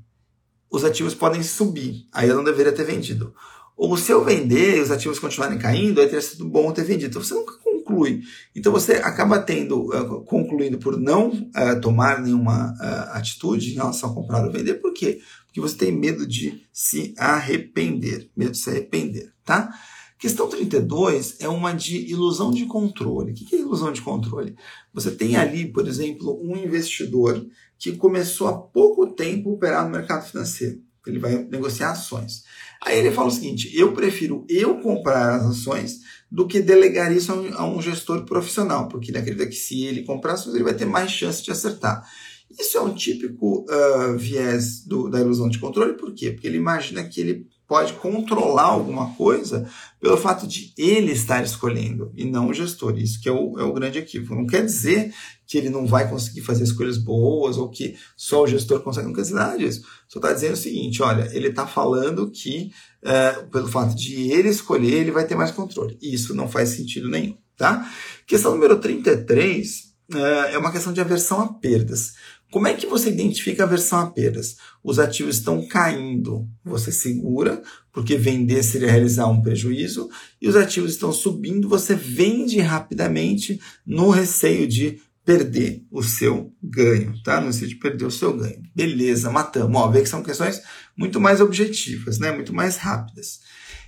os 0.70 0.84
ativos 0.84 1.16
podem 1.16 1.42
subir, 1.42 2.08
aí 2.12 2.30
eu 2.30 2.36
não 2.36 2.44
deveria 2.44 2.72
ter 2.72 2.84
vendido. 2.84 3.34
Ou 3.76 3.96
se 3.96 4.12
eu 4.12 4.24
vender 4.24 4.78
e 4.78 4.82
os 4.82 4.90
ativos 4.90 5.20
continuarem 5.20 5.60
caindo, 5.60 6.02
aí 6.02 6.08
teria 6.08 6.22
sido 6.22 6.46
bom 6.46 6.72
ter 6.72 6.84
vendido. 6.84 7.12
Então, 7.12 7.24
você 7.24 7.34
nunca 7.34 7.54
conclui. 7.98 8.22
Então 8.56 8.72
você 8.72 8.94
acaba 8.94 9.40
tendo, 9.40 9.90
uh, 9.90 10.24
concluindo 10.24 10.78
por 10.78 11.00
não 11.00 11.30
uh, 11.30 11.82
tomar 11.82 12.22
nenhuma 12.22 12.74
uh, 12.74 13.18
atitude 13.18 13.72
em 13.72 13.76
relação 13.76 14.12
a 14.12 14.14
comprar 14.14 14.46
ou 14.46 14.52
vender. 14.52 14.76
Por 14.76 14.94
quê? 14.94 15.20
Porque 15.48 15.60
você 15.60 15.76
tem 15.76 15.92
medo 15.92 16.26
de 16.28 16.62
se 16.72 17.14
arrepender. 17.18 18.30
Medo 18.38 18.52
de 18.52 18.58
se 18.58 18.70
arrepender, 18.70 19.34
tá? 19.44 19.74
Questão 20.20 20.48
32 20.50 21.38
é 21.40 21.48
uma 21.48 21.74
de 21.74 22.10
ilusão 22.12 22.52
de 22.52 22.66
controle. 22.66 23.32
O 23.32 23.36
que 23.36 23.56
é 23.56 23.60
ilusão 23.60 23.92
de 23.92 24.02
controle? 24.02 24.56
Você 24.94 25.12
tem 25.12 25.36
ali, 25.36 25.72
por 25.72 25.88
exemplo, 25.88 26.40
um 26.42 26.58
investidor 26.58 27.46
que 27.78 27.92
começou 27.96 28.48
há 28.48 28.58
pouco 28.58 29.06
tempo 29.14 29.50
a 29.50 29.54
operar 29.54 29.86
no 29.86 29.92
mercado 29.92 30.28
financeiro. 30.28 30.82
Ele 31.10 31.20
vai 31.20 31.44
negociar 31.50 31.92
ações. 31.92 32.44
Aí 32.82 32.98
ele 32.98 33.12
fala 33.12 33.28
o 33.28 33.32
seguinte: 33.32 33.72
eu 33.76 33.94
prefiro 33.94 34.46
eu 34.50 34.80
comprar 34.80 35.36
as 35.36 35.46
ações 35.46 36.00
do 36.32 36.48
que 36.48 36.62
delegar 36.62 37.16
isso 37.16 37.32
a 37.32 37.66
um, 37.66 37.82
gestor 37.82 38.26
profissional, 38.26 38.88
porque 38.88 39.12
ele 39.12 39.18
acredita 39.18 39.48
que 39.48 39.56
se 39.56 39.84
ele 39.86 40.04
comprar 40.04 40.34
ações, 40.34 40.56
ele 40.56 40.64
vai 40.64 40.74
ter 40.74 40.86
mais 40.86 41.12
chance 41.12 41.44
de 41.44 41.52
acertar. 41.52 42.06
Isso 42.50 42.78
é 42.78 42.82
um 42.82 42.94
típico 42.94 43.66
uh, 43.70 44.18
viés 44.18 44.86
do, 44.86 45.10
da 45.10 45.20
ilusão 45.20 45.50
de 45.50 45.60
controle, 45.60 45.94
por 45.94 46.14
quê? 46.14 46.32
Porque 46.32 46.48
ele 46.48 46.58
imagina 46.58 47.04
que 47.04 47.20
ele 47.20 47.48
pode 47.68 47.94
controlar 47.94 48.68
alguma 48.68 49.14
coisa 49.16 49.70
pelo 50.00 50.16
fato 50.16 50.48
de 50.48 50.74
ele 50.78 51.12
estar 51.12 51.44
escolhendo 51.44 52.12
e 52.16 52.24
não 52.24 52.48
o 52.48 52.54
gestor. 52.54 52.98
Isso 52.98 53.22
que 53.22 53.28
é 53.28 53.32
o, 53.32 53.60
é 53.60 53.64
o 53.64 53.74
grande 53.74 54.00
equívoco. 54.00 54.36
Não 54.36 54.48
quer 54.48 54.64
dizer 54.66 55.14
que 55.46 55.58
ele 55.58 55.70
não 55.70 55.86
vai 55.86 56.10
conseguir 56.10 56.42
fazer 56.42 56.64
escolhas 56.64 56.98
boas 56.98 57.58
ou 57.58 57.70
que 57.70 57.98
só 58.16 58.44
o 58.44 58.48
gestor 58.48 58.80
consegue. 58.80 59.08
Não 59.08 59.14
quer 59.14 59.22
dizer 59.22 59.36
nada 59.36 59.58
disso. 59.58 59.84
Só 60.08 60.20
está 60.20 60.32
dizendo 60.32 60.54
o 60.54 60.58
seguinte: 60.58 61.04
olha, 61.04 61.30
ele 61.34 61.50
está 61.50 61.68
falando 61.68 62.32
que 62.32 62.72
é, 63.04 63.32
pelo 63.52 63.68
fato 63.68 63.96
de 63.96 64.32
ele 64.32 64.48
escolher, 64.48 64.94
ele 64.94 65.12
vai 65.12 65.28
ter 65.28 65.36
mais 65.36 65.52
controle. 65.52 65.98
Isso 66.02 66.34
não 66.34 66.48
faz 66.48 66.70
sentido 66.70 67.10
nenhum. 67.10 67.38
Tá? 67.58 67.92
Questão 68.26 68.52
número 68.52 68.78
33 68.80 69.88
é, 70.14 70.54
é 70.54 70.58
uma 70.58 70.72
questão 70.72 70.94
de 70.94 71.02
aversão 71.02 71.42
a 71.42 71.54
perdas. 71.54 72.14
Como 72.52 72.68
é 72.68 72.74
que 72.74 72.88
você 72.88 73.10
identifica 73.10 73.64
a 73.64 73.66
aversão 73.66 74.00
a 74.00 74.10
perdas? 74.10 74.56
Os 74.82 75.00
ativos 75.00 75.38
estão 75.38 75.68
caindo, 75.68 76.48
você 76.64 76.92
segura, 76.92 77.62
porque 77.92 78.16
vender 78.16 78.64
seria 78.64 78.90
realizar 78.90 79.28
um 79.28 79.42
prejuízo, 79.42 80.10
e 80.42 80.48
os 80.48 80.56
ativos 80.56 80.92
estão 80.92 81.12
subindo, 81.12 81.68
você 81.68 81.94
vende 81.94 82.60
rapidamente 82.60 83.60
no 83.86 84.10
receio 84.10 84.66
de 84.66 85.02
perder 85.26 85.86
o 85.92 86.02
seu 86.02 86.54
ganho, 86.64 87.22
tá? 87.22 87.42
No 87.42 87.48
receio 87.48 87.68
de 87.68 87.76
perder 87.76 88.06
o 88.06 88.12
seu 88.12 88.34
ganho. 88.34 88.64
Beleza, 88.74 89.30
matamos. 89.30 89.76
Ó, 89.76 89.90
vê 89.90 90.02
que 90.02 90.08
são 90.08 90.24
questões 90.24 90.62
muito 90.96 91.20
mais 91.20 91.42
objetivas, 91.42 92.18
né? 92.18 92.32
Muito 92.32 92.54
mais 92.54 92.78
rápidas. 92.78 93.42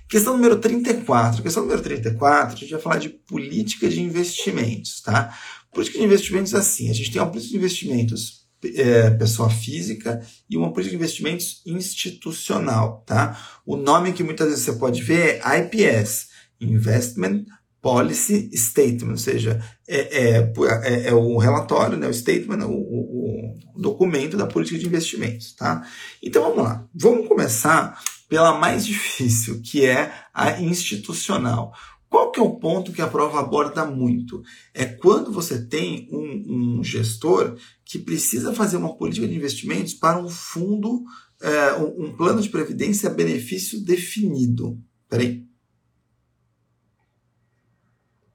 Questão 0.06 0.34
número 0.34 0.58
34. 0.58 1.42
Questão 1.42 1.62
número 1.62 1.80
34, 1.80 2.54
a 2.54 2.58
gente 2.58 2.72
vai 2.72 2.80
falar 2.80 2.98
de 2.98 3.08
política 3.08 3.88
de 3.88 4.02
investimentos, 4.02 5.00
tá? 5.00 5.34
Política 5.72 5.98
de 5.98 6.04
investimentos 6.04 6.54
assim, 6.54 6.90
a 6.90 6.92
gente 6.92 7.10
tem 7.10 7.22
uma 7.22 7.30
política 7.30 7.52
de 7.52 7.58
investimentos 7.58 8.39
é, 8.64 9.10
pessoa 9.10 9.48
física 9.48 10.20
e 10.48 10.56
uma 10.56 10.72
política 10.72 10.96
de 10.96 11.02
investimentos 11.02 11.62
institucional, 11.66 13.02
tá? 13.06 13.38
O 13.64 13.76
nome 13.76 14.12
que 14.12 14.22
muitas 14.22 14.48
vezes 14.48 14.64
você 14.64 14.72
pode 14.72 15.02
ver 15.02 15.40
é 15.44 15.58
IPS, 15.58 16.28
Investment 16.60 17.44
Policy 17.82 18.50
Statement, 18.54 19.10
ou 19.10 19.16
seja, 19.16 19.62
é, 19.88 20.36
é, 20.36 20.52
é, 20.82 21.08
é 21.08 21.14
o 21.14 21.38
relatório, 21.38 21.96
né, 21.96 22.06
o 22.06 22.12
statement, 22.12 22.66
o, 22.66 22.72
o, 22.72 23.56
o, 23.74 23.80
documento 23.80 24.36
da 24.36 24.46
política 24.46 24.78
de 24.78 24.86
investimentos, 24.86 25.54
tá? 25.54 25.82
Então 26.22 26.42
vamos 26.42 26.62
lá, 26.62 26.86
vamos 26.94 27.26
começar 27.26 27.98
pela 28.28 28.58
mais 28.58 28.84
difícil, 28.84 29.62
que 29.62 29.86
é 29.86 30.12
a 30.34 30.60
institucional. 30.60 31.72
Qual 32.10 32.32
que 32.32 32.40
é 32.40 32.42
o 32.42 32.56
ponto 32.56 32.92
que 32.92 33.00
a 33.00 33.06
prova 33.06 33.40
aborda 33.40 33.84
muito? 33.86 34.42
É 34.74 34.84
quando 34.84 35.32
você 35.32 35.64
tem 35.64 36.08
um, 36.12 36.78
um 36.78 36.84
gestor 36.84 37.56
que 37.90 37.98
precisa 37.98 38.54
fazer 38.54 38.76
uma 38.76 38.96
política 38.96 39.26
de 39.26 39.34
investimentos 39.34 39.94
para 39.94 40.16
um 40.16 40.28
fundo, 40.28 41.02
é, 41.42 41.72
um, 41.72 42.04
um 42.04 42.16
plano 42.16 42.40
de 42.40 42.48
previdência 42.48 43.10
benefício 43.10 43.84
definido. 43.84 44.80
Peraí. 45.08 45.44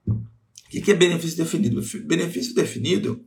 O 0.06 0.20
que 0.68 0.92
é 0.92 0.94
benefício 0.94 1.38
definido? 1.38 1.82
Benefício 2.06 2.54
definido 2.54 3.26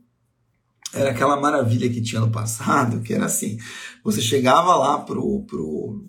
era 0.93 1.09
aquela 1.09 1.35
maravilha 1.41 1.89
que 1.89 1.99
tinha 1.99 2.21
no 2.21 2.31
passado, 2.31 3.01
que 3.01 3.11
era 3.11 3.25
assim: 3.25 3.57
você 4.03 4.21
chegava 4.21 4.75
lá 4.75 4.99
pro, 4.99 5.43
pro 5.45 6.07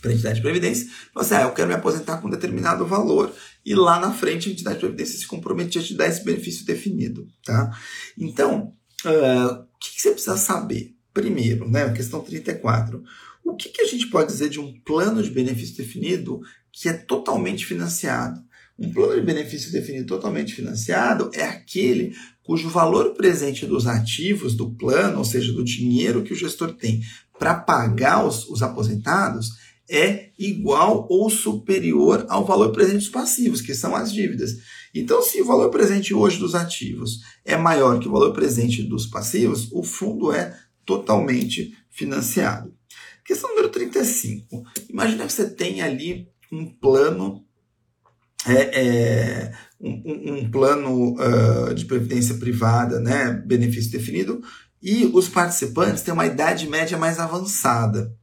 para 0.00 0.12
a 0.12 0.14
entidade 0.14 0.36
de 0.36 0.42
previdência, 0.42 0.88
você, 1.12 1.34
assim, 1.34 1.44
ah, 1.44 1.46
eu 1.46 1.52
quero 1.52 1.68
me 1.68 1.74
aposentar 1.74 2.22
com 2.22 2.30
determinado 2.30 2.86
valor, 2.86 3.34
e 3.66 3.74
lá 3.74 4.00
na 4.00 4.14
frente 4.14 4.48
a 4.48 4.52
entidade 4.52 4.76
de 4.76 4.80
previdência 4.80 5.18
se 5.18 5.26
comprometia 5.26 5.78
a 5.78 5.84
te 5.84 5.92
dar 5.92 6.06
esse 6.06 6.24
benefício 6.24 6.64
definido, 6.64 7.28
tá? 7.44 7.70
Então, 8.16 8.74
uh, 9.04 9.62
o 9.62 9.78
que, 9.78 9.94
que, 9.94 10.02
você 10.02 10.10
precisa 10.12 10.36
saber? 10.36 10.94
Primeiro, 11.12 11.68
né, 11.68 11.92
questão 11.92 12.20
34, 12.20 13.02
o 13.44 13.56
que, 13.56 13.68
que 13.68 13.82
a 13.82 13.86
gente 13.86 14.06
pode 14.08 14.30
dizer 14.30 14.48
de 14.48 14.60
um 14.60 14.72
plano 14.80 15.22
de 15.22 15.30
benefício 15.30 15.76
definido 15.76 16.40
que 16.72 16.88
é 16.88 16.92
totalmente 16.92 17.66
financiado? 17.66 18.40
Um 18.78 18.92
plano 18.92 19.14
de 19.14 19.26
benefício 19.26 19.70
definido 19.72 20.06
totalmente 20.06 20.54
financiado 20.54 21.30
é 21.34 21.42
aquele 21.42 22.14
cujo 22.42 22.68
valor 22.68 23.14
presente 23.14 23.66
dos 23.66 23.86
ativos 23.86 24.54
do 24.54 24.70
plano, 24.70 25.18
ou 25.18 25.24
seja, 25.24 25.52
do 25.52 25.62
dinheiro 25.62 26.22
que 26.22 26.32
o 26.32 26.36
gestor 26.36 26.72
tem 26.72 27.02
para 27.38 27.54
pagar 27.54 28.24
os, 28.24 28.48
os 28.48 28.62
aposentados, 28.62 29.50
é 29.90 30.30
igual 30.38 31.06
ou 31.10 31.28
superior 31.28 32.24
ao 32.28 32.46
valor 32.46 32.70
presente 32.70 32.98
dos 32.98 33.08
passivos, 33.08 33.60
que 33.60 33.74
são 33.74 33.96
as 33.96 34.12
dívidas. 34.12 34.52
Então, 34.94 35.20
se 35.20 35.42
o 35.42 35.44
valor 35.44 35.68
presente 35.70 36.14
hoje 36.14 36.38
dos 36.38 36.54
ativos 36.54 37.20
é 37.44 37.56
maior 37.56 37.98
que 37.98 38.08
o 38.08 38.12
valor 38.12 38.32
presente 38.32 38.84
dos 38.84 39.06
passivos, 39.06 39.68
o 39.72 39.82
fundo 39.82 40.32
é 40.32 40.56
totalmente 40.86 41.76
financiado. 41.90 42.72
Questão 43.24 43.50
número 43.50 43.68
35. 43.68 44.62
Imagina 44.88 45.26
que 45.26 45.32
você 45.32 45.50
tem 45.50 45.82
ali 45.82 46.28
um 46.52 46.66
plano, 46.66 47.44
é, 48.46 48.80
é, 48.80 49.52
um, 49.80 50.34
um, 50.34 50.50
plano 50.50 51.14
uh, 51.14 51.74
de 51.74 51.84
previdência 51.84 52.36
privada, 52.36 53.00
né, 53.00 53.42
benefício 53.46 53.90
definido, 53.90 54.40
e 54.82 55.04
os 55.12 55.28
participantes 55.28 56.02
têm 56.02 56.14
uma 56.14 56.26
idade 56.26 56.68
média 56.68 56.96
mais 56.96 57.18
avançada 57.18 58.16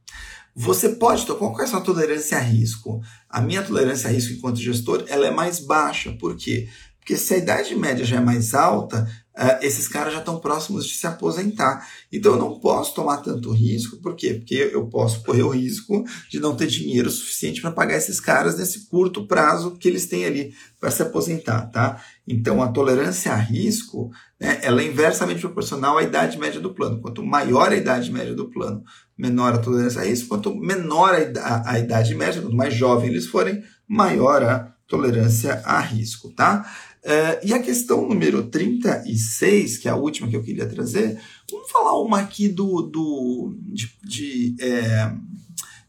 Você 0.60 0.88
pode, 0.88 1.24
qual 1.24 1.60
é 1.60 1.62
a 1.62 1.66
sua 1.68 1.80
tolerância 1.80 2.36
a 2.36 2.40
risco? 2.40 3.00
A 3.30 3.40
minha 3.40 3.62
tolerância 3.62 4.10
a 4.10 4.12
risco 4.12 4.32
enquanto 4.32 4.58
gestor, 4.58 5.04
ela 5.06 5.28
é 5.28 5.30
mais 5.30 5.60
baixa. 5.60 6.10
Por 6.18 6.34
quê? 6.34 6.68
Porque 6.98 7.16
se 7.16 7.34
a 7.34 7.36
idade 7.38 7.76
média 7.76 8.04
já 8.04 8.16
é 8.16 8.20
mais 8.20 8.54
alta, 8.54 9.08
uh, 9.38 9.64
esses 9.64 9.86
caras 9.86 10.12
já 10.12 10.18
estão 10.18 10.40
próximos 10.40 10.84
de 10.84 10.94
se 10.94 11.06
aposentar. 11.06 11.86
Então 12.12 12.32
eu 12.32 12.38
não 12.40 12.58
posso 12.58 12.92
tomar 12.92 13.18
tanto 13.18 13.52
risco, 13.52 13.98
por 13.98 14.16
quê? 14.16 14.34
Porque 14.34 14.70
eu 14.72 14.88
posso 14.88 15.22
correr 15.22 15.44
o 15.44 15.50
risco 15.50 16.04
de 16.28 16.40
não 16.40 16.56
ter 16.56 16.66
dinheiro 16.66 17.08
suficiente 17.08 17.60
para 17.60 17.70
pagar 17.70 17.96
esses 17.96 18.18
caras 18.18 18.58
nesse 18.58 18.88
curto 18.88 19.28
prazo 19.28 19.76
que 19.76 19.86
eles 19.86 20.06
têm 20.06 20.24
ali 20.24 20.52
para 20.80 20.90
se 20.90 21.02
aposentar, 21.02 21.66
tá? 21.70 22.02
Então 22.26 22.60
a 22.60 22.68
tolerância 22.68 23.32
a 23.32 23.36
risco, 23.36 24.10
né, 24.40 24.60
ela 24.62 24.80
é 24.82 24.86
inversamente 24.86 25.40
proporcional 25.40 25.98
à 25.98 26.02
idade 26.02 26.38
média 26.38 26.60
do 26.60 26.72
plano. 26.72 27.00
Quanto 27.00 27.24
maior 27.24 27.72
a 27.72 27.76
idade 27.76 28.10
média 28.12 28.34
do 28.34 28.48
plano, 28.48 28.82
menor 29.16 29.54
a 29.54 29.58
tolerância 29.58 30.00
a 30.00 30.04
risco. 30.04 30.28
Quanto 30.28 30.54
menor 30.54 31.14
a, 31.36 31.72
a 31.72 31.78
idade 31.78 32.14
média, 32.14 32.40
quanto 32.40 32.56
mais 32.56 32.74
jovem 32.74 33.10
eles 33.10 33.26
forem, 33.26 33.62
maior 33.86 34.42
a 34.44 34.72
tolerância 34.86 35.60
a 35.64 35.80
risco, 35.80 36.30
tá? 36.30 36.64
Uh, 37.04 37.46
e 37.46 37.52
a 37.52 37.62
questão 37.62 38.08
número 38.08 38.44
36, 38.44 39.78
que 39.78 39.88
é 39.88 39.90
a 39.90 39.96
última 39.96 40.28
que 40.28 40.36
eu 40.36 40.42
queria 40.42 40.68
trazer, 40.68 41.20
vamos 41.50 41.70
falar 41.70 42.00
uma 42.00 42.20
aqui 42.20 42.48
do, 42.48 42.82
do 42.82 43.56
de, 43.72 43.90
de 44.04 44.56
é, 44.60 45.12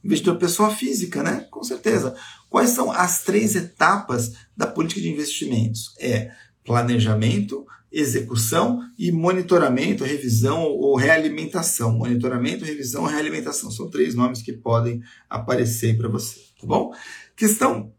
investidor 0.04 0.38
pessoa 0.38 0.70
física, 0.70 1.24
né? 1.24 1.48
Com 1.52 1.64
certeza. 1.64 2.16
Quais 2.50 2.72
são 2.72 2.92
as 2.92 3.24
três 3.24 3.56
etapas 3.56 4.34
da 4.56 4.66
política 4.68 5.02
de 5.02 5.10
investimentos? 5.10 5.94
É 6.00 6.32
planejamento, 6.64 7.66
execução 7.92 8.80
e 8.98 9.12
monitoramento, 9.12 10.04
revisão 10.04 10.64
ou 10.64 10.96
realimentação. 10.96 11.98
Monitoramento, 11.98 12.66
revisão 12.66 13.04
ou 13.04 13.08
realimentação. 13.08 13.72
São 13.72 13.90
três 13.90 14.14
nomes 14.14 14.42
que 14.42 14.54
podem 14.54 15.02
aparecer 15.30 15.98
para 15.98 16.08
você, 16.08 16.40
tá 16.60 16.68
bom? 16.68 16.94
Questão 17.36 17.92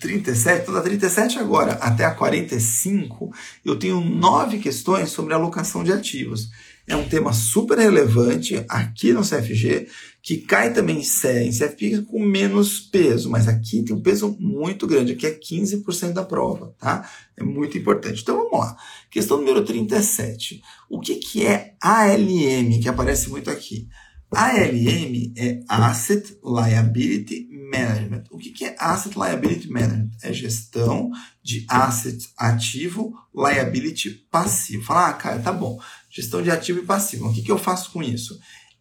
37, 0.00 0.62
então 0.62 0.74
da 0.74 0.82
37 0.82 1.38
agora 1.38 1.72
até 1.74 2.04
a 2.04 2.14
45, 2.14 3.32
eu 3.64 3.78
tenho 3.78 4.00
nove 4.00 4.58
questões 4.58 5.10
sobre 5.10 5.34
alocação 5.34 5.84
de 5.84 5.92
ativos. 5.92 6.50
É 6.86 6.94
um 6.94 7.08
tema 7.08 7.32
super 7.32 7.78
relevante 7.78 8.62
aqui 8.68 9.12
no 9.12 9.22
CFG, 9.22 9.88
que 10.24 10.38
cai 10.38 10.72
também 10.72 11.00
em 11.00 11.50
CFP 11.50 12.00
com 12.10 12.18
menos 12.18 12.80
peso, 12.80 13.28
mas 13.28 13.46
aqui 13.46 13.82
tem 13.82 13.94
um 13.94 14.00
peso 14.00 14.34
muito 14.40 14.86
grande, 14.86 15.12
aqui 15.12 15.26
é 15.26 15.38
15% 15.38 16.14
da 16.14 16.24
prova, 16.24 16.74
tá? 16.78 17.06
É 17.36 17.44
muito 17.44 17.76
importante. 17.76 18.22
Então 18.22 18.38
vamos 18.38 18.58
lá. 18.58 18.74
Questão 19.10 19.36
número 19.36 19.62
37. 19.62 20.62
O 20.88 20.98
que, 20.98 21.16
que 21.16 21.46
é 21.46 21.74
ALM, 21.78 22.80
que 22.80 22.88
aparece 22.88 23.28
muito 23.28 23.50
aqui? 23.50 23.86
ALM 24.32 25.34
é 25.36 25.60
Asset 25.68 26.38
Liability 26.42 27.46
Management. 27.70 28.24
O 28.30 28.38
que 28.38 28.64
é 28.64 28.74
Asset 28.78 29.14
Liability 29.16 29.68
Management? 29.68 30.08
É 30.22 30.32
gestão 30.32 31.10
de 31.42 31.66
asset 31.68 32.30
ativo, 32.38 33.12
liability 33.36 34.08
passivo. 34.30 34.84
Fala, 34.84 35.08
ah, 35.08 35.12
cara, 35.12 35.38
tá 35.40 35.52
bom. 35.52 35.78
Gestão 36.08 36.40
de 36.40 36.50
ativo 36.50 36.78
e 36.78 36.86
passivo. 36.86 37.28
O 37.28 37.34
que, 37.34 37.42
que 37.42 37.52
eu 37.52 37.58
faço 37.58 37.92
com 37.92 38.02
isso? 38.02 38.38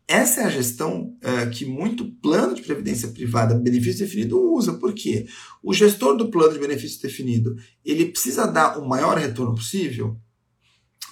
Essa 0.08 0.42
é 0.42 0.44
a 0.46 0.50
gestão 0.50 1.16
uh, 1.24 1.50
que 1.50 1.66
muito 1.66 2.12
plano 2.22 2.54
de 2.54 2.62
previdência 2.62 3.08
privada, 3.08 3.56
benefício 3.56 4.06
definido, 4.06 4.40
usa. 4.52 4.74
Por 4.74 4.94
quê? 4.94 5.26
O 5.62 5.74
gestor 5.74 6.18
do 6.18 6.30
plano 6.30 6.54
de 6.54 6.60
benefício 6.60 7.02
definido, 7.02 7.56
ele 7.86 8.08
precisa 8.08 8.46
dar 8.46 8.78
o 8.78 8.88
maior 8.88 9.18
retorno 9.18 9.56
possível? 9.56 10.18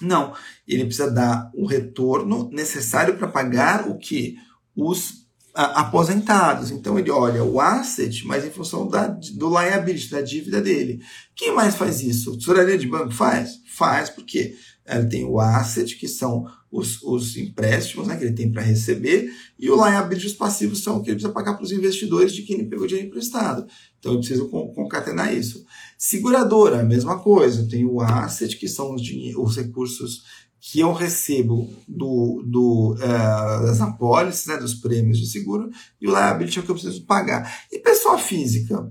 Não, 0.00 0.34
ele 0.66 0.84
precisa 0.84 1.10
dar 1.10 1.50
o 1.54 1.64
retorno 1.64 2.50
necessário 2.52 3.16
para 3.16 3.28
pagar 3.28 3.88
o 3.88 3.96
que? 3.96 4.36
Os 4.74 5.22
aposentados. 5.54 6.70
Então 6.70 6.98
ele 6.98 7.10
olha 7.10 7.44
o 7.44 7.60
asset, 7.60 8.26
mas 8.26 8.44
em 8.44 8.50
função 8.50 8.88
da, 8.88 9.06
do 9.06 9.48
liability, 9.48 10.10
da 10.10 10.20
dívida 10.20 10.60
dele. 10.60 11.00
Quem 11.36 11.54
mais 11.54 11.74
faz 11.76 12.02
isso? 12.02 12.36
Tesouraria 12.38 12.78
de 12.78 12.86
banco 12.86 13.12
faz? 13.12 13.60
Faz, 13.66 14.10
porque 14.10 14.54
ele 14.86 15.06
tem 15.06 15.24
o 15.24 15.38
asset, 15.38 15.96
que 15.96 16.08
são 16.08 16.46
os, 16.72 17.02
os 17.02 17.36
empréstimos 17.36 18.06
né, 18.06 18.16
que 18.16 18.24
ele 18.24 18.32
tem 18.32 18.50
para 18.50 18.62
receber, 18.62 19.30
e 19.58 19.70
o 19.70 19.76
liability, 19.76 20.26
os 20.26 20.32
passivos, 20.32 20.82
são 20.82 20.96
o 20.96 21.02
que 21.02 21.10
ele 21.10 21.16
precisa 21.16 21.32
pagar 21.32 21.54
para 21.54 21.64
os 21.64 21.70
investidores 21.70 22.32
de 22.32 22.42
quem 22.42 22.56
ele 22.58 22.68
pegou 22.68 22.86
dinheiro 22.86 23.08
emprestado. 23.08 23.66
Então 23.98 24.12
eu 24.14 24.18
preciso 24.18 24.48
concatenar 24.48 25.36
isso. 25.36 25.64
Seguradora, 25.98 26.80
a 26.80 26.84
mesma 26.84 27.18
coisa. 27.18 27.68
Tem 27.68 27.84
o 27.84 28.00
asset, 28.00 28.56
que 28.56 28.66
são 28.66 28.94
os, 28.94 29.02
os 29.36 29.56
recursos 29.56 30.22
que 30.58 30.80
eu 30.80 30.92
recebo 30.92 31.68
do, 31.86 32.42
do, 32.46 32.94
uh, 32.94 33.66
das 33.66 33.80
apólices, 33.80 34.46
né, 34.46 34.56
dos 34.56 34.74
prêmios 34.74 35.18
de 35.18 35.26
seguro, 35.26 35.68
e 36.00 36.06
o 36.06 36.10
liability 36.10 36.58
é 36.58 36.62
o 36.62 36.64
que 36.64 36.70
eu 36.70 36.76
preciso 36.76 37.04
pagar. 37.04 37.64
E 37.70 37.80
pessoa 37.80 38.16
física? 38.16 38.90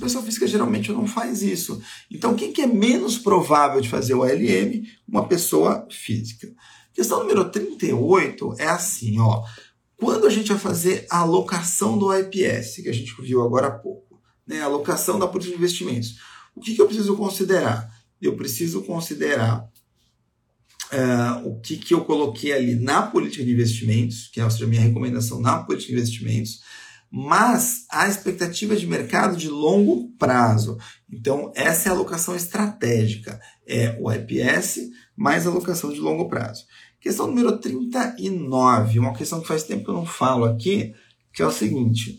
Pessoa 0.00 0.24
física 0.24 0.46
geralmente 0.46 0.90
não 0.90 1.06
faz 1.06 1.42
isso. 1.42 1.80
Então, 2.10 2.34
quem 2.34 2.52
que 2.52 2.62
é 2.62 2.66
menos 2.66 3.18
provável 3.18 3.80
de 3.80 3.88
fazer 3.88 4.14
o 4.14 4.22
ALM? 4.22 4.82
Uma 5.06 5.28
pessoa 5.28 5.86
física. 5.90 6.50
Questão 7.00 7.20
número 7.20 7.48
38 7.48 8.56
é 8.58 8.66
assim, 8.66 9.18
ó. 9.18 9.42
Quando 9.96 10.26
a 10.26 10.30
gente 10.30 10.48
vai 10.48 10.58
fazer 10.58 11.06
a 11.08 11.20
alocação 11.20 11.96
do 11.96 12.14
IPS, 12.14 12.82
que 12.82 12.90
a 12.90 12.92
gente 12.92 13.14
viu 13.22 13.40
agora 13.40 13.68
há 13.68 13.70
pouco, 13.70 14.20
né, 14.46 14.60
a 14.60 14.66
alocação 14.66 15.18
da 15.18 15.26
política 15.26 15.56
de 15.56 15.62
investimentos, 15.62 16.16
o 16.54 16.60
que, 16.60 16.74
que 16.74 16.82
eu 16.82 16.84
preciso 16.84 17.16
considerar? 17.16 17.90
Eu 18.20 18.36
preciso 18.36 18.82
considerar 18.82 19.66
uh, 20.92 21.48
o 21.48 21.58
que, 21.62 21.78
que 21.78 21.94
eu 21.94 22.04
coloquei 22.04 22.52
ali 22.52 22.74
na 22.74 23.00
política 23.00 23.42
de 23.42 23.50
investimentos, 23.50 24.28
que 24.30 24.38
é 24.38 24.44
a 24.44 24.66
minha 24.66 24.82
recomendação 24.82 25.40
na 25.40 25.62
política 25.62 25.94
de 25.94 26.00
investimentos, 26.00 26.60
mas 27.10 27.86
a 27.90 28.08
expectativa 28.08 28.76
de 28.76 28.86
mercado 28.86 29.38
de 29.38 29.48
longo 29.48 30.10
prazo. 30.18 30.76
Então, 31.10 31.50
essa 31.56 31.88
é 31.88 31.92
a 31.92 31.94
alocação 31.94 32.36
estratégica, 32.36 33.40
é 33.66 33.96
o 33.98 34.12
IPS 34.12 34.90
mais 35.16 35.46
a 35.46 35.50
alocação 35.50 35.92
de 35.92 36.00
longo 36.00 36.28
prazo. 36.28 36.64
Questão 37.00 37.26
número 37.26 37.58
39, 37.58 38.98
uma 38.98 39.14
questão 39.14 39.40
que 39.40 39.48
faz 39.48 39.62
tempo 39.62 39.84
que 39.84 39.90
eu 39.90 39.94
não 39.94 40.06
falo 40.06 40.44
aqui, 40.44 40.94
que 41.32 41.42
é 41.42 41.46
o 41.46 41.50
seguinte: 41.50 42.18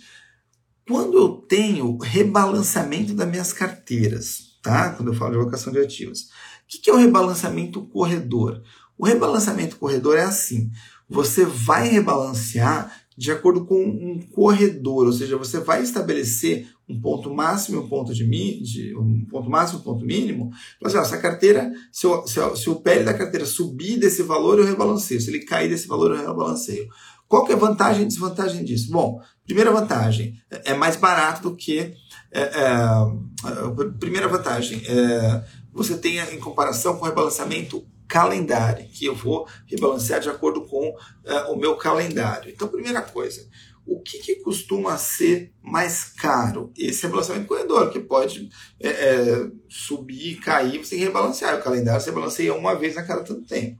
quando 0.87 1.17
eu 1.17 1.29
tenho 1.47 1.97
rebalanceamento 1.97 3.13
das 3.13 3.29
minhas 3.29 3.53
carteiras, 3.53 4.57
tá? 4.61 4.89
Quando 4.91 5.09
eu 5.09 5.13
falo 5.13 5.31
de 5.31 5.37
alocação 5.37 5.71
de 5.71 5.79
ativos, 5.79 6.23
o 6.23 6.81
que 6.81 6.89
é 6.89 6.93
o 6.93 6.97
rebalanceamento 6.97 7.85
corredor? 7.87 8.63
O 8.97 9.05
rebalanceamento 9.05 9.77
corredor 9.77 10.17
é 10.17 10.23
assim: 10.23 10.71
você 11.07 11.45
vai 11.45 11.87
rebalancear 11.87 13.00
de 13.17 13.31
acordo 13.31 13.65
com 13.65 13.83
um 13.83 14.19
corredor, 14.33 15.05
ou 15.05 15.13
seja, 15.13 15.37
você 15.37 15.59
vai 15.59 15.83
estabelecer 15.83 16.67
um 16.87 16.99
ponto 16.99 17.33
máximo 17.33 17.77
e 17.77 17.79
um 17.79 17.87
ponto 17.87 18.13
de, 18.13 18.25
de 18.25 18.95
um 18.97 19.25
ponto 19.25 19.49
máximo 19.49 19.79
um 19.79 19.83
ponto 19.83 20.05
mínimo. 20.05 20.51
Então, 20.77 21.01
assim, 21.01 21.13
se 21.13 21.21
carteira, 21.21 21.71
se 21.91 22.07
o, 22.07 22.25
se, 22.25 22.39
o, 22.39 22.55
se 22.55 22.69
o 22.69 22.75
da 22.79 23.13
carteira 23.13 23.45
subir 23.45 23.97
desse 23.97 24.23
valor, 24.23 24.59
eu 24.59 24.65
rebalanceio. 24.65 25.21
Se 25.21 25.29
ele 25.29 25.45
cair 25.45 25.69
desse 25.69 25.87
valor, 25.87 26.11
eu 26.11 26.25
rebalanceio. 26.25 26.87
Qual 27.27 27.45
que 27.45 27.53
é 27.53 27.55
a 27.55 27.59
vantagem 27.59 28.03
e 28.03 28.07
desvantagem 28.07 28.63
disso? 28.63 28.91
Bom, 28.91 29.21
primeira 29.45 29.71
vantagem, 29.71 30.35
é 30.49 30.73
mais 30.73 30.95
barato 30.95 31.43
do 31.43 31.55
que. 31.55 31.93
É, 32.31 32.41
é, 32.41 33.89
primeira 33.99 34.27
vantagem, 34.27 34.81
é, 34.85 35.43
você 35.73 35.97
tem 35.97 36.17
em 36.17 36.39
comparação 36.39 36.97
com 36.97 37.05
o 37.05 37.07
rebalanceamento 37.07 37.85
calendário, 38.11 38.85
que 38.89 39.05
eu 39.05 39.15
vou 39.15 39.47
rebalancear 39.65 40.19
de 40.19 40.29
acordo 40.29 40.65
com 40.65 40.89
uh, 40.89 41.53
o 41.53 41.55
meu 41.55 41.77
calendário. 41.77 42.51
Então, 42.51 42.67
primeira 42.67 43.01
coisa, 43.01 43.47
o 43.85 44.01
que, 44.01 44.19
que, 44.19 44.35
costuma 44.43 44.97
ser 44.97 45.53
mais 45.63 46.03
caro? 46.03 46.73
Esse 46.77 47.03
rebalanceamento 47.03 47.47
corredor, 47.47 47.89
que 47.89 48.01
pode 48.01 48.49
é, 48.81 48.89
é, 48.89 49.47
subir, 49.69 50.41
cair, 50.41 50.79
você 50.79 50.89
tem 50.91 50.99
que 50.99 51.05
rebalancear. 51.05 51.57
O 51.57 51.63
calendário 51.63 52.01
você 52.01 52.09
rebalanceia 52.09 52.53
uma 52.53 52.75
vez 52.75 52.97
a 52.97 53.03
cada 53.03 53.23
tanto 53.23 53.47
tempo. 53.47 53.79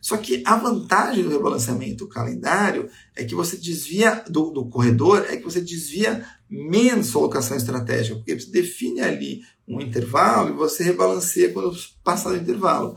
Só 0.00 0.16
que 0.16 0.42
a 0.46 0.56
vantagem 0.56 1.22
do 1.22 1.30
rebalanceamento 1.30 2.08
calendário 2.08 2.88
é 3.14 3.24
que 3.24 3.34
você 3.34 3.58
desvia 3.58 4.24
do, 4.26 4.50
do 4.50 4.66
corredor, 4.68 5.26
é 5.28 5.36
que 5.36 5.44
você 5.44 5.60
desvia 5.60 6.24
menos 6.48 7.08
sua 7.08 7.22
alocação 7.22 7.56
estratégica, 7.56 8.16
porque 8.16 8.38
você 8.38 8.50
define 8.50 9.00
ali 9.00 9.40
um 9.68 9.80
intervalo 9.80 10.50
e 10.50 10.52
você 10.52 10.84
rebalanceia 10.84 11.52
quando 11.52 11.76
passar 12.04 12.30
do 12.30 12.36
intervalo. 12.36 12.96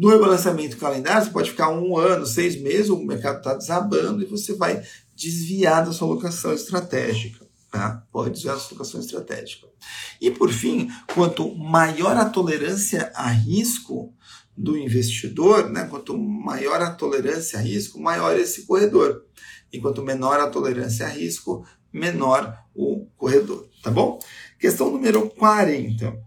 No 0.00 0.08
rebalanceamento 0.08 0.78
calendário, 0.78 1.26
você 1.26 1.30
pode 1.30 1.50
ficar 1.50 1.68
um 1.68 1.94
ano, 1.94 2.24
seis 2.24 2.58
meses, 2.58 2.88
o 2.88 3.04
mercado 3.04 3.36
está 3.36 3.52
desabando 3.52 4.22
e 4.22 4.24
você 4.24 4.54
vai 4.54 4.82
desviar 5.14 5.84
da 5.84 5.92
sua 5.92 6.08
alocação 6.08 6.54
estratégica. 6.54 7.46
Tá? 7.70 8.02
Pode 8.10 8.30
desviar 8.30 8.54
da 8.54 8.62
sua 8.62 8.70
alocação 8.70 8.98
estratégica. 8.98 9.66
E 10.18 10.30
por 10.30 10.50
fim, 10.50 10.90
quanto 11.12 11.54
maior 11.54 12.16
a 12.16 12.24
tolerância 12.24 13.12
a 13.14 13.28
risco 13.28 14.14
do 14.56 14.74
investidor, 14.74 15.68
né? 15.68 15.84
quanto 15.84 16.16
maior 16.16 16.80
a 16.80 16.92
tolerância 16.92 17.58
a 17.58 17.62
risco, 17.62 18.00
maior 18.00 18.38
esse 18.38 18.62
corredor. 18.62 19.22
E 19.70 19.78
quanto 19.78 20.00
menor 20.00 20.40
a 20.40 20.48
tolerância 20.48 21.04
a 21.04 21.10
risco, 21.10 21.62
menor 21.92 22.58
o 22.74 23.04
corredor. 23.18 23.68
Tá 23.82 23.90
bom? 23.90 24.18
Questão 24.58 24.90
número 24.90 25.28
40. 25.28 26.18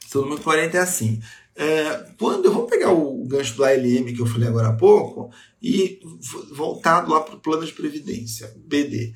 Questão 0.00 0.22
número 0.22 0.42
40 0.42 0.78
é 0.78 0.80
assim. 0.80 1.20
É, 1.56 2.06
quando 2.18 2.52
vamos 2.52 2.68
pegar 2.68 2.92
o 2.92 3.24
gancho 3.26 3.54
do 3.54 3.64
ALM 3.64 4.12
que 4.12 4.20
eu 4.20 4.26
falei 4.26 4.48
agora 4.48 4.68
há 4.68 4.76
pouco 4.76 5.30
e 5.62 6.00
voltado 6.52 7.12
lá 7.12 7.20
para 7.20 7.36
o 7.36 7.40
plano 7.40 7.64
de 7.64 7.72
previdência, 7.72 8.52
BD. 8.56 9.12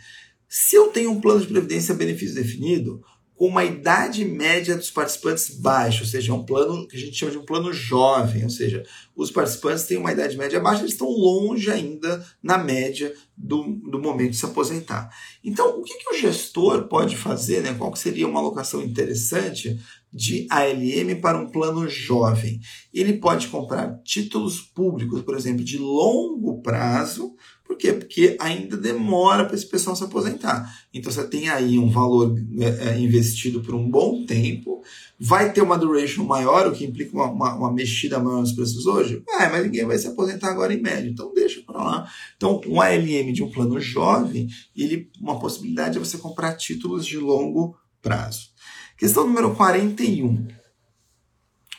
Se 0.48 0.76
eu 0.76 0.88
tenho 0.88 1.10
um 1.10 1.20
plano 1.20 1.40
de 1.40 1.48
previdência 1.48 1.94
benefício 1.94 2.36
definido, 2.36 3.02
com 3.34 3.46
uma 3.46 3.64
idade 3.64 4.24
média 4.24 4.76
dos 4.76 4.90
participantes 4.90 5.50
baixa, 5.50 6.02
ou 6.02 6.08
seja, 6.08 6.32
é 6.32 6.34
um 6.34 6.44
plano 6.44 6.88
que 6.88 6.96
a 6.96 7.00
gente 7.00 7.16
chama 7.16 7.32
de 7.32 7.38
um 7.38 7.44
plano 7.44 7.72
jovem, 7.72 8.42
ou 8.42 8.50
seja, 8.50 8.84
os 9.18 9.32
participantes 9.32 9.84
têm 9.84 9.98
uma 9.98 10.12
idade 10.12 10.38
média 10.38 10.60
baixa, 10.60 10.82
eles 10.82 10.92
estão 10.92 11.08
longe 11.08 11.68
ainda 11.68 12.24
na 12.40 12.56
média 12.56 13.12
do, 13.36 13.64
do 13.90 13.98
momento 13.98 14.30
de 14.30 14.36
se 14.36 14.44
aposentar. 14.44 15.10
Então, 15.42 15.80
o 15.80 15.82
que, 15.82 15.98
que 15.98 16.14
o 16.14 16.16
gestor 16.16 16.86
pode 16.86 17.16
fazer, 17.16 17.60
né? 17.60 17.74
qual 17.74 17.94
seria 17.96 18.28
uma 18.28 18.38
alocação 18.38 18.80
interessante 18.80 19.76
de 20.12 20.46
ALM 20.48 21.20
para 21.20 21.36
um 21.36 21.50
plano 21.50 21.88
jovem? 21.88 22.60
Ele 22.94 23.14
pode 23.14 23.48
comprar 23.48 24.00
títulos 24.04 24.60
públicos, 24.60 25.20
por 25.22 25.36
exemplo, 25.36 25.64
de 25.64 25.78
longo 25.78 26.62
prazo, 26.62 27.34
por 27.68 27.76
quê? 27.76 27.92
Porque 27.92 28.34
ainda 28.40 28.78
demora 28.78 29.44
para 29.44 29.54
esse 29.54 29.66
pessoal 29.66 29.94
se 29.94 30.02
aposentar. 30.02 30.74
Então 30.92 31.12
você 31.12 31.22
tem 31.28 31.50
aí 31.50 31.78
um 31.78 31.90
valor 31.90 32.34
é, 32.58 32.88
é, 32.88 32.98
investido 32.98 33.60
por 33.60 33.74
um 33.74 33.90
bom 33.90 34.24
tempo, 34.24 34.82
vai 35.20 35.52
ter 35.52 35.60
uma 35.60 35.76
duration 35.76 36.24
maior, 36.24 36.66
o 36.66 36.72
que 36.72 36.86
implica 36.86 37.14
uma, 37.14 37.30
uma, 37.30 37.54
uma 37.56 37.72
mexida 37.72 38.18
maior 38.18 38.40
nos 38.40 38.52
preços 38.52 38.86
hoje? 38.86 39.22
Ah, 39.28 39.50
mas 39.50 39.64
ninguém 39.64 39.84
vai 39.84 39.98
se 39.98 40.06
aposentar 40.06 40.48
agora 40.48 40.72
em 40.72 40.80
médio, 40.80 41.10
então 41.10 41.30
deixa 41.34 41.60
para 41.60 41.84
lá. 41.84 42.10
Então, 42.38 42.58
um 42.66 42.80
ALM 42.80 43.34
de 43.34 43.42
um 43.42 43.50
plano 43.50 43.78
jovem, 43.78 44.48
ele, 44.74 45.10
uma 45.20 45.38
possibilidade 45.38 45.98
é 45.98 46.00
você 46.00 46.16
comprar 46.16 46.54
títulos 46.54 47.04
de 47.04 47.18
longo 47.18 47.76
prazo. 48.00 48.48
Questão 48.96 49.26
número 49.26 49.54
41. 49.54 50.48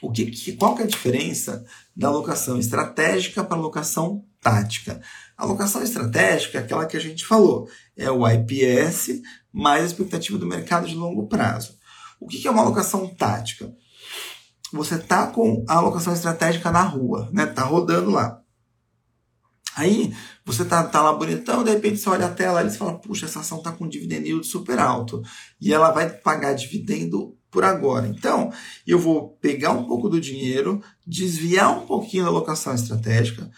O 0.04 0.12
que, 0.12 0.54
qual 0.54 0.76
que 0.76 0.84
é 0.84 0.86
a 0.86 0.88
diferença 0.88 1.66
da 1.96 2.10
alocação 2.10 2.60
estratégica 2.60 3.44
para 3.44 3.58
alocação 3.58 4.24
tática? 4.40 5.02
Alocação 5.40 5.82
estratégica 5.82 6.58
é 6.58 6.62
aquela 6.62 6.86
que 6.86 6.98
a 6.98 7.00
gente 7.00 7.26
falou, 7.26 7.66
é 7.96 8.12
o 8.12 8.28
IPS 8.28 9.22
mais 9.54 9.84
a 9.84 9.86
expectativa 9.86 10.38
do 10.38 10.46
mercado 10.46 10.86
de 10.86 10.94
longo 10.94 11.28
prazo. 11.28 11.78
O 12.20 12.28
que 12.28 12.46
é 12.46 12.52
uma 12.52 12.62
alocação 12.62 13.08
tática? 13.16 13.74
Você 14.74 14.96
está 14.96 15.28
com 15.28 15.64
a 15.66 15.76
alocação 15.76 16.12
estratégica 16.12 16.70
na 16.72 16.82
rua, 16.82 17.30
né? 17.32 17.46
Tá 17.46 17.64
rodando 17.64 18.12
lá. 18.12 18.42
Aí 19.78 20.14
você 20.44 20.66
tá, 20.66 20.84
tá 20.84 21.02
lá 21.02 21.14
bonitão, 21.14 21.64
de 21.64 21.72
repente 21.72 22.00
você 22.00 22.10
olha 22.10 22.26
a 22.26 22.34
tela 22.34 22.62
e 22.62 22.70
você 22.70 22.78
fala, 22.78 23.00
puxa, 23.00 23.26
essa 23.26 23.40
ação 23.40 23.62
tá 23.62 23.72
com 23.72 23.88
dividendo 23.88 24.28
yield 24.28 24.46
super 24.46 24.78
alto. 24.78 25.22
E 25.62 25.74
ela 25.74 25.90
vai 25.92 26.10
pagar 26.10 26.52
dividendo 26.52 27.38
por 27.50 27.64
agora. 27.64 28.08
Então, 28.10 28.52
eu 28.86 29.00
vou 29.00 29.38
pegar 29.40 29.72
um 29.72 29.86
pouco 29.86 30.10
do 30.10 30.20
dinheiro, 30.20 30.84
desviar 31.08 31.72
um 31.72 31.86
pouquinho 31.86 32.26
da 32.26 32.30
alocação 32.30 32.76
estratégica, 32.76 33.50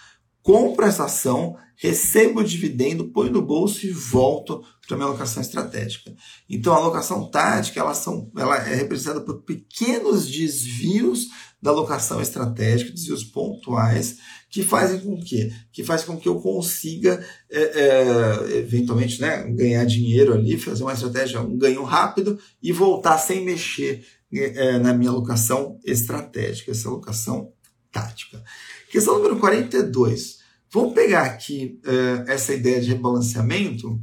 compro 0.44 0.86
essa 0.86 1.06
ação, 1.06 1.58
recebo 1.82 2.42
o 2.42 2.44
dividendo, 2.44 3.10
ponho 3.10 3.32
no 3.32 3.42
bolso 3.42 3.88
e 3.88 3.90
volto 3.90 4.64
para 4.88 4.96
minha 4.96 5.10
alocação 5.10 5.42
estratégica. 5.42 6.14
Então, 6.48 6.74
a 6.74 6.78
alocação 6.78 7.28
tática 7.28 7.80
ela, 7.80 7.96
são, 7.96 8.32
ela 8.38 8.56
é 8.58 8.76
representada 8.76 9.20
por 9.22 9.42
pequenos 9.42 10.28
desvios 10.28 11.30
da 11.60 11.72
alocação 11.72 12.22
estratégica, 12.22 12.92
desvios 12.92 13.24
pontuais, 13.24 14.18
que 14.48 14.62
fazem 14.62 15.00
com 15.00 15.20
que, 15.20 15.52
que 15.72 15.84
faz 15.84 16.04
com 16.04 16.18
que 16.18 16.30
eu 16.30 16.36
consiga 16.40 17.26
é, 17.50 17.62
é, 17.62 18.58
eventualmente 18.60 19.20
né, 19.20 19.44
ganhar 19.50 19.84
dinheiro 19.86 20.34
ali, 20.34 20.60
fazer 20.60 20.84
uma 20.84 20.94
estratégia, 20.94 21.42
um 21.42 21.58
ganho 21.58 21.84
rápido 21.84 22.38
e 22.62 22.72
voltar 22.72 23.18
sem 23.18 23.44
mexer 23.44 24.06
é, 24.32 24.78
na 24.78 24.94
minha 24.94 25.10
alocação 25.10 25.80
estratégica, 25.84 26.70
essa 26.70 26.90
alocação 26.90 27.52
tática. 27.92 28.44
Questão 28.92 29.16
número 29.16 29.38
42. 29.38 30.41
Vamos 30.74 30.94
pegar 30.94 31.24
aqui 31.24 31.80
uh, 31.86 32.30
essa 32.30 32.54
ideia 32.54 32.80
de 32.80 32.90
rebalanceamento 32.90 34.00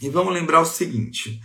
e 0.00 0.08
vamos 0.08 0.32
lembrar 0.32 0.60
o 0.60 0.64
seguinte. 0.64 1.40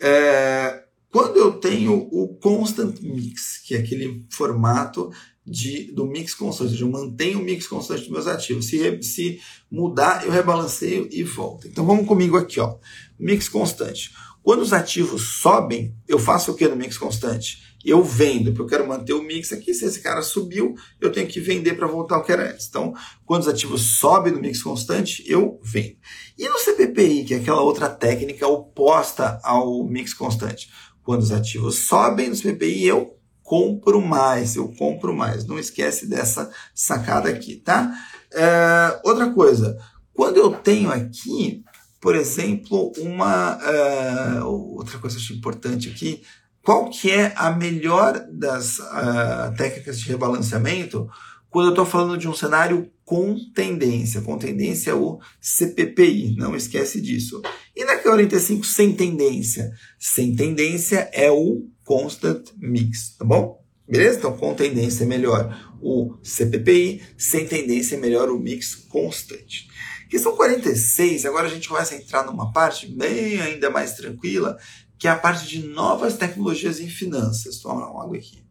Uh, 0.00 0.90
quando 1.10 1.38
eu 1.38 1.52
tenho 1.52 2.08
o 2.12 2.36
constant 2.38 3.00
mix, 3.00 3.58
que 3.64 3.74
é 3.74 3.78
aquele 3.78 4.26
formato 4.30 5.10
de, 5.44 5.90
do 5.92 6.06
mix 6.06 6.34
constante, 6.34 6.66
ou 6.66 6.70
seja, 6.70 6.84
eu 6.84 6.90
mantenho 6.90 7.40
o 7.40 7.42
mix 7.42 7.66
constante 7.66 8.02
dos 8.02 8.10
meus 8.10 8.26
ativos. 8.26 8.66
Se, 8.66 9.02
se 9.02 9.40
mudar, 9.70 10.24
eu 10.24 10.30
rebalanceio 10.30 11.08
e 11.10 11.22
volto. 11.24 11.66
Então 11.66 11.84
vamos 11.86 12.06
comigo 12.06 12.36
aqui, 12.36 12.60
ó. 12.60 12.76
Mix 13.18 13.48
constante. 13.48 14.12
Quando 14.42 14.60
os 14.60 14.72
ativos 14.72 15.40
sobem, 15.40 15.96
eu 16.06 16.18
faço 16.18 16.52
o 16.52 16.54
que 16.54 16.68
no 16.68 16.76
mix 16.76 16.96
constante? 16.96 17.69
Eu 17.84 18.02
vendo, 18.02 18.52
porque 18.52 18.62
eu 18.62 18.78
quero 18.78 18.88
manter 18.88 19.12
o 19.14 19.22
mix 19.22 19.52
aqui. 19.52 19.72
Se 19.72 19.84
esse 19.84 20.00
cara 20.00 20.22
subiu, 20.22 20.74
eu 21.00 21.10
tenho 21.10 21.26
que 21.26 21.40
vender 21.40 21.74
para 21.74 21.86
voltar 21.86 22.16
ao 22.16 22.22
que 22.22 22.32
era 22.32 22.50
antes. 22.50 22.66
Então, 22.68 22.94
quando 23.24 23.42
os 23.42 23.48
ativos 23.48 23.98
sobem 23.98 24.32
no 24.32 24.40
mix 24.40 24.62
constante, 24.62 25.24
eu 25.26 25.58
vendo. 25.62 25.96
E 26.38 26.48
no 26.48 26.58
CPPI, 26.58 27.24
que 27.24 27.34
é 27.34 27.38
aquela 27.38 27.62
outra 27.62 27.88
técnica 27.88 28.46
oposta 28.46 29.40
ao 29.42 29.84
mix 29.84 30.12
constante, 30.12 30.70
quando 31.02 31.22
os 31.22 31.32
ativos 31.32 31.86
sobem 31.86 32.28
no 32.28 32.36
CPPI, 32.36 32.86
eu 32.86 33.16
compro 33.42 34.00
mais, 34.00 34.54
eu 34.54 34.68
compro 34.76 35.16
mais. 35.16 35.46
Não 35.46 35.58
esquece 35.58 36.06
dessa 36.06 36.50
sacada 36.74 37.28
aqui, 37.28 37.56
tá? 37.56 37.92
É, 38.32 39.00
outra 39.02 39.30
coisa, 39.32 39.76
quando 40.14 40.36
eu 40.36 40.52
tenho 40.52 40.90
aqui, 40.90 41.64
por 42.00 42.14
exemplo, 42.14 42.92
uma 42.98 43.58
uh, 43.58 44.46
outra 44.46 44.98
coisa 44.98 45.16
que 45.16 45.22
eu 45.22 45.24
acho 45.24 45.34
importante 45.34 45.88
aqui, 45.88 46.22
qual 46.62 46.90
que 46.90 47.10
é 47.10 47.32
a 47.36 47.50
melhor 47.50 48.26
das 48.30 48.78
uh, 48.78 49.54
técnicas 49.56 49.98
de 49.98 50.08
rebalanceamento 50.08 51.08
quando 51.48 51.66
eu 51.66 51.70
estou 51.70 51.86
falando 51.86 52.16
de 52.16 52.28
um 52.28 52.34
cenário 52.34 52.90
com 53.04 53.36
tendência. 53.54 54.20
Com 54.20 54.38
tendência 54.38 54.92
é 54.92 54.94
o 54.94 55.18
CPPI, 55.40 56.36
não 56.36 56.54
esquece 56.54 57.00
disso. 57.00 57.42
E 57.74 57.84
na 57.84 58.00
Q45 58.00 58.64
sem 58.64 58.92
tendência? 58.92 59.72
Sem 59.98 60.36
tendência 60.36 61.10
é 61.12 61.30
o 61.30 61.66
Constant 61.84 62.50
Mix, 62.56 63.16
tá 63.18 63.24
bom? 63.24 63.60
Beleza? 63.88 64.18
Então, 64.18 64.36
com 64.36 64.54
tendência 64.54 65.02
é 65.02 65.06
melhor 65.06 65.52
o 65.82 66.16
CPPI, 66.22 67.02
sem 67.18 67.46
tendência 67.48 67.96
é 67.96 67.98
melhor 67.98 68.28
o 68.28 68.38
mix 68.38 68.76
constante. 68.76 69.68
Questão 70.08 70.36
46, 70.36 71.24
agora 71.24 71.46
a 71.46 71.50
gente 71.50 71.68
começa 71.68 71.94
a 71.94 71.98
entrar 71.98 72.24
numa 72.24 72.52
parte 72.52 72.86
bem 72.86 73.40
ainda 73.40 73.70
mais 73.70 73.94
tranquila, 73.94 74.56
que 75.00 75.08
é 75.08 75.10
a 75.10 75.18
parte 75.18 75.48
de 75.48 75.66
novas 75.66 76.18
tecnologias 76.18 76.78
em 76.78 76.88
finanças. 76.88 77.56
Toma 77.56 77.90
uma 77.90 78.04
água 78.04 78.18
aqui. 78.18 78.44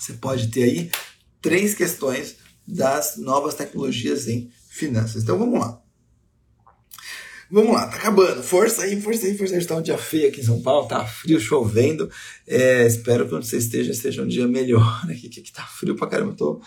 Você 0.00 0.14
pode 0.14 0.48
ter 0.48 0.62
aí 0.62 0.90
três 1.42 1.74
questões 1.74 2.36
das 2.66 3.18
novas 3.18 3.54
tecnologias 3.54 4.26
em 4.26 4.50
finanças. 4.70 5.22
Então 5.22 5.38
vamos 5.38 5.60
lá. 5.60 5.82
Vamos 7.50 7.74
lá, 7.74 7.88
tá 7.88 7.96
acabando. 7.98 8.42
Força 8.42 8.84
aí, 8.84 8.98
força 9.02 9.26
aí, 9.26 9.36
força 9.36 9.52
aí. 9.52 9.60
Está 9.60 9.76
um 9.76 9.82
dia 9.82 9.98
feio 9.98 10.28
aqui 10.28 10.40
em 10.40 10.44
São 10.44 10.62
Paulo, 10.62 10.88
tá 10.88 11.04
frio, 11.04 11.38
chovendo. 11.38 12.10
É, 12.46 12.86
espero 12.86 13.28
que 13.28 13.34
onde 13.34 13.46
você 13.46 13.58
esteja 13.58 13.92
seja 13.92 14.22
um 14.22 14.26
dia 14.26 14.48
melhor. 14.48 15.04
Aqui, 15.10 15.28
que 15.28 15.52
tá 15.52 15.62
frio 15.62 15.94
pra 15.94 16.08
caramba, 16.08 16.32
eu 16.32 16.36
tô 16.36 16.62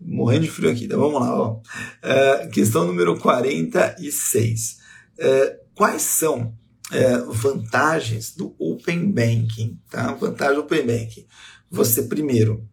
morrendo 0.00 0.44
de 0.44 0.50
frio 0.50 0.70
aqui. 0.70 0.86
Então 0.86 0.98
vamos 0.98 1.20
lá, 1.20 1.38
ó. 1.38 1.60
É, 2.02 2.46
questão 2.48 2.86
número 2.86 3.18
46. 3.18 4.78
É, 5.18 5.60
quais 5.74 6.02
são 6.02 6.56
é, 6.94 7.18
vantagens 7.28 8.34
do 8.34 8.54
Open 8.58 9.10
Banking, 9.10 9.80
tá? 9.90 10.12
Vantagem 10.12 10.54
do 10.54 10.60
Open 10.60 10.86
Banking. 10.86 11.26
Você, 11.68 12.04
primeiro, 12.04 12.64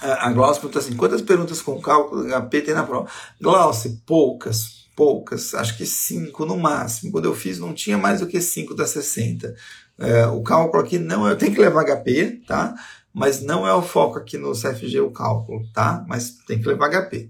a 0.00 0.30
Glaucia 0.30 0.60
pergunta 0.60 0.78
assim, 0.78 0.96
quantas 0.96 1.20
perguntas 1.20 1.60
com 1.60 1.80
cálculo 1.80 2.24
HP 2.24 2.62
tem 2.62 2.74
na 2.74 2.84
prova? 2.84 3.10
Glaucia, 3.40 3.92
poucas, 4.06 4.86
poucas, 4.96 5.54
acho 5.54 5.76
que 5.76 5.84
cinco 5.84 6.46
no 6.46 6.56
máximo. 6.56 7.10
Quando 7.10 7.24
eu 7.24 7.34
fiz 7.34 7.58
não 7.58 7.74
tinha 7.74 7.98
mais 7.98 8.20
do 8.20 8.28
que 8.28 8.40
cinco 8.40 8.74
das 8.74 8.90
60. 8.90 9.54
É, 9.98 10.26
o 10.28 10.42
cálculo 10.42 10.82
aqui 10.82 10.98
não 10.98 11.28
é, 11.28 11.34
tenho 11.34 11.52
que 11.52 11.60
levar 11.60 11.84
HP, 11.84 12.42
tá? 12.46 12.74
Mas 13.12 13.42
não 13.42 13.66
é 13.66 13.74
o 13.74 13.82
foco 13.82 14.18
aqui 14.18 14.38
no 14.38 14.52
CFG 14.52 15.00
o 15.00 15.10
cálculo, 15.10 15.62
tá? 15.74 16.04
Mas 16.08 16.36
tem 16.46 16.60
que 16.60 16.68
levar 16.68 16.88
HP. 16.88 17.28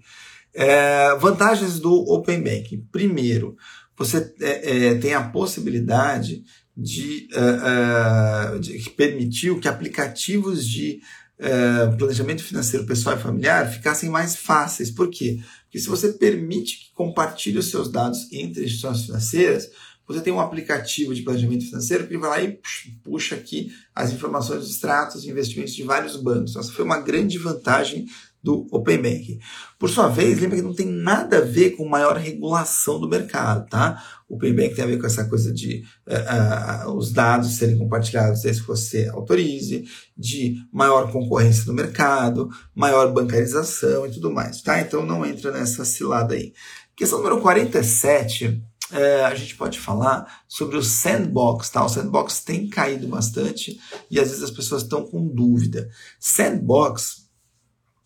É, 0.52 1.14
vantagens 1.16 1.80
do 1.80 1.92
Open 2.12 2.42
Banking. 2.42 2.86
Primeiro, 2.92 3.56
você 4.00 4.34
é, 4.40 4.86
é, 4.86 4.94
tem 4.94 5.12
a 5.12 5.28
possibilidade 5.28 6.42
de, 6.74 7.28
uh, 7.34 8.56
uh, 8.56 8.58
de 8.58 8.78
que 8.78 8.88
permitiu 8.88 9.60
que 9.60 9.68
aplicativos 9.68 10.66
de 10.66 11.02
uh, 11.38 11.94
planejamento 11.98 12.42
financeiro 12.42 12.86
pessoal 12.86 13.18
e 13.18 13.20
familiar 13.20 13.70
ficassem 13.70 14.08
mais 14.08 14.36
fáceis. 14.36 14.90
Por 14.90 15.10
quê? 15.10 15.38
Porque 15.64 15.78
se 15.78 15.86
você 15.86 16.14
permite 16.14 16.78
que 16.78 16.94
compartilhe 16.94 17.58
os 17.58 17.70
seus 17.70 17.92
dados 17.92 18.20
entre 18.32 18.64
instituições 18.64 19.04
financeiras, 19.04 19.68
você 20.06 20.22
tem 20.22 20.32
um 20.32 20.40
aplicativo 20.40 21.14
de 21.14 21.20
planejamento 21.20 21.66
financeiro 21.66 22.06
que 22.06 22.16
vai 22.16 22.30
lá 22.30 22.42
e 22.42 22.58
puxa 23.04 23.34
aqui 23.34 23.70
as 23.94 24.10
informações 24.14 24.60
dos 24.60 24.70
extratos 24.70 25.24
e 25.24 25.30
investimentos 25.30 25.74
de 25.74 25.82
vários 25.82 26.16
bancos. 26.16 26.52
Então, 26.52 26.62
essa 26.62 26.72
foi 26.72 26.86
uma 26.86 27.00
grande 27.00 27.36
vantagem 27.36 28.06
do 28.42 28.66
Open 28.70 28.98
Banking. 28.98 29.38
Por 29.78 29.90
sua 29.90 30.08
vez, 30.08 30.40
lembra 30.40 30.56
que 30.56 30.62
não 30.62 30.74
tem 30.74 30.86
nada 30.86 31.38
a 31.38 31.42
ver 31.42 31.70
com 31.70 31.88
maior 31.88 32.16
regulação 32.16 32.98
do 32.98 33.08
mercado, 33.08 33.68
tá? 33.68 34.02
O 34.28 34.36
Open 34.36 34.54
Banking 34.54 34.74
tem 34.74 34.84
a 34.84 34.88
ver 34.88 34.98
com 34.98 35.06
essa 35.06 35.24
coisa 35.24 35.52
de 35.52 35.84
uh, 36.06 36.88
uh, 36.88 36.96
os 36.96 37.12
dados 37.12 37.56
serem 37.56 37.76
compartilhados 37.76 38.42
desde 38.42 38.62
que 38.62 38.68
você 38.68 39.08
autorize, 39.08 39.84
de 40.16 40.56
maior 40.72 41.10
concorrência 41.12 41.64
no 41.66 41.74
mercado, 41.74 42.48
maior 42.74 43.12
bancarização 43.12 44.06
e 44.06 44.10
tudo 44.10 44.30
mais, 44.30 44.62
tá? 44.62 44.80
Então 44.80 45.04
não 45.04 45.24
entra 45.24 45.50
nessa 45.50 45.84
cilada 45.84 46.34
aí. 46.34 46.52
Questão 46.96 47.18
número 47.18 47.40
47 47.40 48.62
é, 48.92 49.24
a 49.24 49.34
gente 49.34 49.54
pode 49.56 49.78
falar 49.78 50.42
sobre 50.48 50.76
o 50.76 50.82
sandbox, 50.82 51.70
tá? 51.70 51.84
O 51.84 51.88
sandbox 51.88 52.40
tem 52.40 52.68
caído 52.68 53.06
bastante 53.06 53.78
e 54.10 54.18
às 54.18 54.28
vezes 54.28 54.42
as 54.42 54.50
pessoas 54.50 54.82
estão 54.82 55.06
com 55.06 55.26
dúvida. 55.28 55.88
Sandbox 56.18 57.29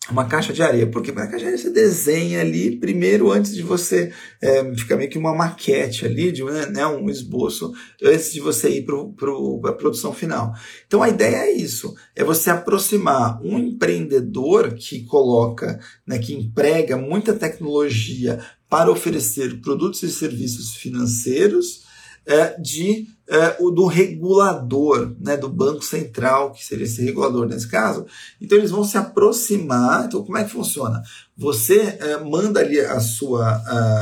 uma 0.09 0.25
caixa 0.25 0.53
de 0.53 0.61
areia, 0.61 0.87
porque 0.87 1.11
na 1.11 1.25
caixa 1.25 1.39
de 1.39 1.45
areia 1.45 1.57
você 1.57 1.69
desenha 1.71 2.41
ali 2.41 2.77
primeiro 2.77 3.31
antes 3.31 3.55
de 3.55 3.63
você 3.63 4.13
é, 4.41 4.61
meio 4.63 5.09
que 5.09 5.17
uma 5.17 5.33
maquete 5.33 6.05
ali, 6.05 6.31
de 6.31 6.43
né, 6.43 6.85
um 6.85 7.09
esboço 7.09 7.73
antes 8.03 8.31
de 8.31 8.39
você 8.39 8.69
ir 8.69 8.85
para 8.85 9.69
a 9.69 9.73
produção 9.73 10.13
final. 10.13 10.53
Então 10.85 11.01
a 11.01 11.09
ideia 11.09 11.37
é 11.37 11.51
isso, 11.51 11.95
é 12.15 12.23
você 12.23 12.49
aproximar 12.49 13.41
um 13.43 13.57
empreendedor 13.57 14.75
que 14.75 15.05
coloca, 15.05 15.79
né, 16.05 16.19
que 16.19 16.33
emprega 16.33 16.97
muita 16.97 17.33
tecnologia 17.33 18.39
para 18.69 18.91
oferecer 18.91 19.59
produtos 19.61 20.03
e 20.03 20.11
serviços 20.11 20.75
financeiros 20.75 21.83
é, 22.25 22.59
de 22.59 23.07
é, 23.27 23.57
o 23.59 23.71
do 23.71 23.85
regulador, 23.85 25.15
né, 25.19 25.35
do 25.35 25.49
Banco 25.49 25.83
Central, 25.83 26.51
que 26.51 26.63
seria 26.63 26.85
esse 26.85 27.03
regulador 27.03 27.47
nesse 27.47 27.67
caso. 27.67 28.05
Então 28.39 28.57
eles 28.57 28.71
vão 28.71 28.83
se 28.83 28.97
aproximar. 28.97 30.05
Então 30.05 30.23
como 30.23 30.37
é 30.37 30.43
que 30.43 30.51
funciona? 30.51 31.01
Você 31.37 31.97
é, 31.99 32.17
manda 32.23 32.59
ali 32.59 32.79
a 32.79 32.99
sua 32.99 33.49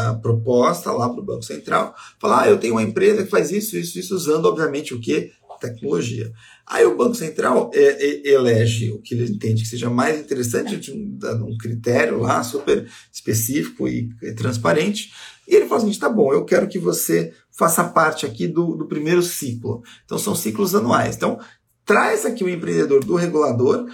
a 0.10 0.14
proposta 0.22 0.92
lá 0.92 1.10
para 1.10 1.20
o 1.20 1.26
Banco 1.26 1.44
Central, 1.44 1.96
fala, 2.20 2.44
ah, 2.44 2.50
eu 2.50 2.60
tenho 2.60 2.76
uma 2.76 2.84
empresa 2.84 3.24
que 3.24 3.30
faz 3.30 3.52
isso, 3.52 3.78
isso, 3.78 3.98
isso, 3.98 4.16
usando 4.16 4.46
obviamente 4.46 4.94
o 4.94 5.00
que 5.00 5.32
tecnologia. 5.64 6.32
Aí 6.66 6.86
o 6.86 6.98
Banco 6.98 7.16
Central 7.16 7.72
é, 7.74 7.80
é, 7.80 8.30
elege 8.34 8.92
o 8.92 9.00
que 9.00 9.14
ele 9.14 9.32
entende 9.32 9.64
que 9.64 9.68
seja 9.68 9.90
mais 9.90 10.20
interessante, 10.20 10.78
de 10.78 10.92
um, 10.92 11.18
de 11.18 11.44
um 11.44 11.58
critério 11.58 12.20
lá 12.20 12.44
super 12.44 12.86
específico 13.12 13.88
e, 13.88 14.10
transparente, 14.36 15.12
e 15.48 15.56
ele 15.56 15.66
fala 15.66 15.82
assim: 15.82 16.00
tá 16.00 16.10
bom, 16.10 16.34
eu 16.34 16.46
quero 16.46 16.68
que 16.68 16.80
você 16.80 17.34
faça 17.58 17.84
parte 17.84 18.26
aqui 18.26 18.48
do, 18.48 18.76
do 18.76 18.88
primeiro 18.88 19.22
ciclo. 19.22 19.82
Então 20.06 20.18
são 20.18 20.36
ciclos 20.36 20.76
anuais. 20.76 21.16
Então 21.16 21.40
traz 21.86 22.26
aqui 22.26 22.44
o 22.44 22.50
empreendedor 22.50 23.04
do 23.04 23.16
regulador, 23.16 23.88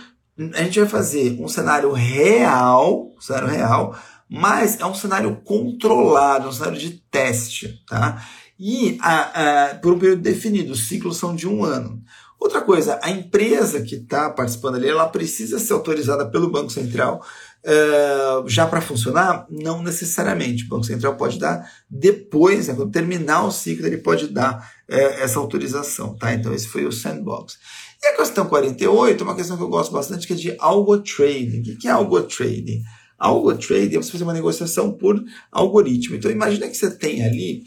a 0.53 0.63
gente 0.63 0.79
vai 0.79 0.87
fazer 0.87 1.37
um 1.39 1.47
cenário 1.47 1.91
real, 1.91 3.13
um 3.17 3.21
cenário 3.21 3.49
real, 3.49 3.99
mas 4.29 4.79
é 4.79 4.85
um 4.85 4.93
cenário 4.93 5.41
controlado, 5.43 6.47
um 6.47 6.51
cenário 6.51 6.79
de 6.79 6.91
teste, 7.11 7.83
tá? 7.87 8.23
E 8.57 8.97
a, 9.01 9.71
a, 9.71 9.75
por 9.75 9.93
um 9.93 9.99
período 9.99 10.21
definido, 10.21 10.73
os 10.73 10.87
ciclos 10.87 11.17
são 11.17 11.35
de 11.35 11.47
um 11.47 11.63
ano. 11.63 12.01
Outra 12.39 12.61
coisa, 12.61 12.99
a 13.03 13.09
empresa 13.09 13.81
que 13.81 13.95
está 13.95 14.29
participando 14.29 14.75
ali, 14.75 14.87
ela 14.87 15.09
precisa 15.09 15.59
ser 15.59 15.73
autorizada 15.73 16.25
pelo 16.29 16.49
Banco 16.49 16.69
Central 16.69 17.21
uh, 17.65 18.47
já 18.47 18.65
para 18.65 18.81
funcionar? 18.81 19.45
Não 19.49 19.81
necessariamente. 19.81 20.65
O 20.65 20.67
Banco 20.67 20.85
Central 20.85 21.15
pode 21.15 21.39
dar 21.39 21.69
depois, 21.89 22.67
né, 22.67 22.73
quando 22.73 22.91
terminar 22.91 23.43
o 23.45 23.51
ciclo, 23.51 23.85
ele 23.85 23.97
pode 23.97 24.27
dar 24.27 24.71
uh, 24.89 24.93
essa 24.93 25.39
autorização. 25.39 26.15
Tá? 26.15 26.33
Então, 26.33 26.53
esse 26.53 26.67
foi 26.67 26.85
o 26.85 26.91
sandbox. 26.91 27.57
E 28.01 28.07
a 28.07 28.17
questão 28.17 28.45
48 28.45 29.21
é 29.21 29.23
uma 29.25 29.35
questão 29.35 29.57
que 29.57 29.63
eu 29.63 29.69
gosto 29.69 29.91
bastante, 29.91 30.25
que 30.25 30.33
é 30.33 30.35
de 30.35 30.55
algo 30.59 30.97
trading. 30.99 31.73
O 31.73 31.77
que 31.77 31.87
é 31.87 31.91
algo 31.91 32.21
trading? 32.21 32.81
Algo 33.17 33.53
trading 33.55 33.97
é 33.97 34.01
você 34.01 34.11
fazer 34.11 34.23
uma 34.23 34.33
negociação 34.33 34.91
por 34.93 35.21
algoritmo. 35.51 36.15
Então, 36.15 36.31
imagina 36.31 36.67
que 36.67 36.75
você 36.75 36.89
tem 36.89 37.25
ali 37.25 37.63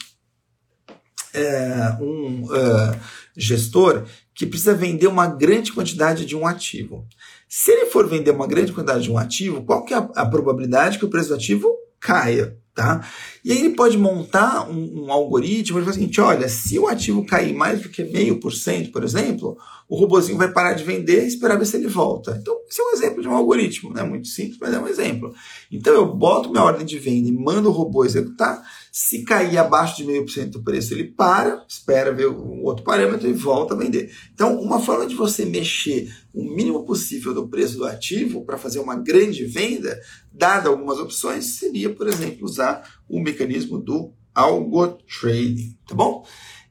é, 1.34 1.96
um 2.00 2.44
uh, 2.44 2.98
gestor 3.36 4.04
que 4.34 4.46
precisa 4.46 4.74
vender 4.74 5.06
uma 5.06 5.26
grande 5.26 5.72
quantidade 5.72 6.24
de 6.24 6.34
um 6.36 6.46
ativo. 6.46 7.06
Se 7.54 7.70
ele 7.70 7.84
for 7.84 8.08
vender 8.08 8.30
uma 8.30 8.46
grande 8.46 8.72
quantidade 8.72 9.02
de 9.02 9.12
um 9.12 9.18
ativo, 9.18 9.62
qual 9.62 9.84
que 9.84 9.92
é 9.92 9.98
a, 9.98 10.08
a 10.16 10.24
probabilidade 10.24 10.98
que 10.98 11.04
o 11.04 11.10
preço 11.10 11.28
do 11.28 11.34
ativo 11.34 11.68
caia? 12.00 12.56
Tá? 12.74 13.06
E 13.44 13.52
aí 13.52 13.58
ele 13.58 13.76
pode 13.76 13.98
montar 13.98 14.66
um, 14.66 15.04
um 15.04 15.12
algoritmo 15.12 15.78
e 15.78 15.82
falar 15.82 15.90
o 15.90 15.94
seguinte: 15.94 16.20
olha, 16.22 16.48
se 16.48 16.78
o 16.78 16.88
ativo 16.88 17.26
cair 17.26 17.52
mais 17.54 17.82
do 17.82 17.90
que 17.90 18.02
meio 18.02 18.40
por 18.40 18.50
cento, 18.50 18.90
por 18.90 19.04
exemplo, 19.04 19.58
o 19.92 19.94
robozinho 19.94 20.38
vai 20.38 20.50
parar 20.50 20.72
de 20.72 20.82
vender 20.82 21.22
e 21.22 21.26
esperar 21.26 21.58
ver 21.58 21.66
se 21.66 21.76
ele 21.76 21.86
volta. 21.86 22.38
Então, 22.40 22.56
esse 22.66 22.80
é 22.80 22.84
um 22.84 22.92
exemplo 22.92 23.20
de 23.20 23.28
um 23.28 23.34
algoritmo, 23.34 23.92
né? 23.92 24.02
Muito 24.02 24.26
simples, 24.26 24.56
mas 24.58 24.72
é 24.72 24.78
um 24.78 24.88
exemplo. 24.88 25.34
Então, 25.70 25.92
eu 25.92 26.16
boto 26.16 26.50
minha 26.50 26.64
ordem 26.64 26.86
de 26.86 26.98
venda 26.98 27.28
e 27.28 27.32
mando 27.32 27.68
o 27.68 27.72
robô 27.72 28.02
executar. 28.02 28.62
Se 28.90 29.22
cair 29.22 29.58
abaixo 29.58 29.98
de 29.98 30.04
meio 30.04 30.24
por 30.24 30.30
cento 30.30 30.52
do 30.52 30.64
preço, 30.64 30.94
ele 30.94 31.04
para, 31.04 31.62
espera 31.68 32.10
ver 32.10 32.28
um 32.28 32.62
outro 32.62 32.82
parâmetro 32.82 33.28
e 33.28 33.34
volta 33.34 33.74
a 33.74 33.76
vender. 33.76 34.10
Então, 34.32 34.58
uma 34.58 34.80
forma 34.80 35.06
de 35.06 35.14
você 35.14 35.44
mexer 35.44 36.10
o 36.32 36.42
mínimo 36.42 36.86
possível 36.86 37.34
do 37.34 37.48
preço 37.48 37.76
do 37.76 37.84
ativo 37.84 38.46
para 38.46 38.56
fazer 38.56 38.78
uma 38.78 38.96
grande 38.96 39.44
venda, 39.44 40.00
dada 40.32 40.68
algumas 40.68 40.98
opções, 40.98 41.56
seria, 41.56 41.94
por 41.94 42.08
exemplo, 42.08 42.44
usar 42.44 42.82
o 43.08 43.20
mecanismo 43.20 43.78
do 43.78 44.12
algo 44.34 44.98
trading, 45.20 45.76
tá 45.86 45.94
bom? 45.94 46.26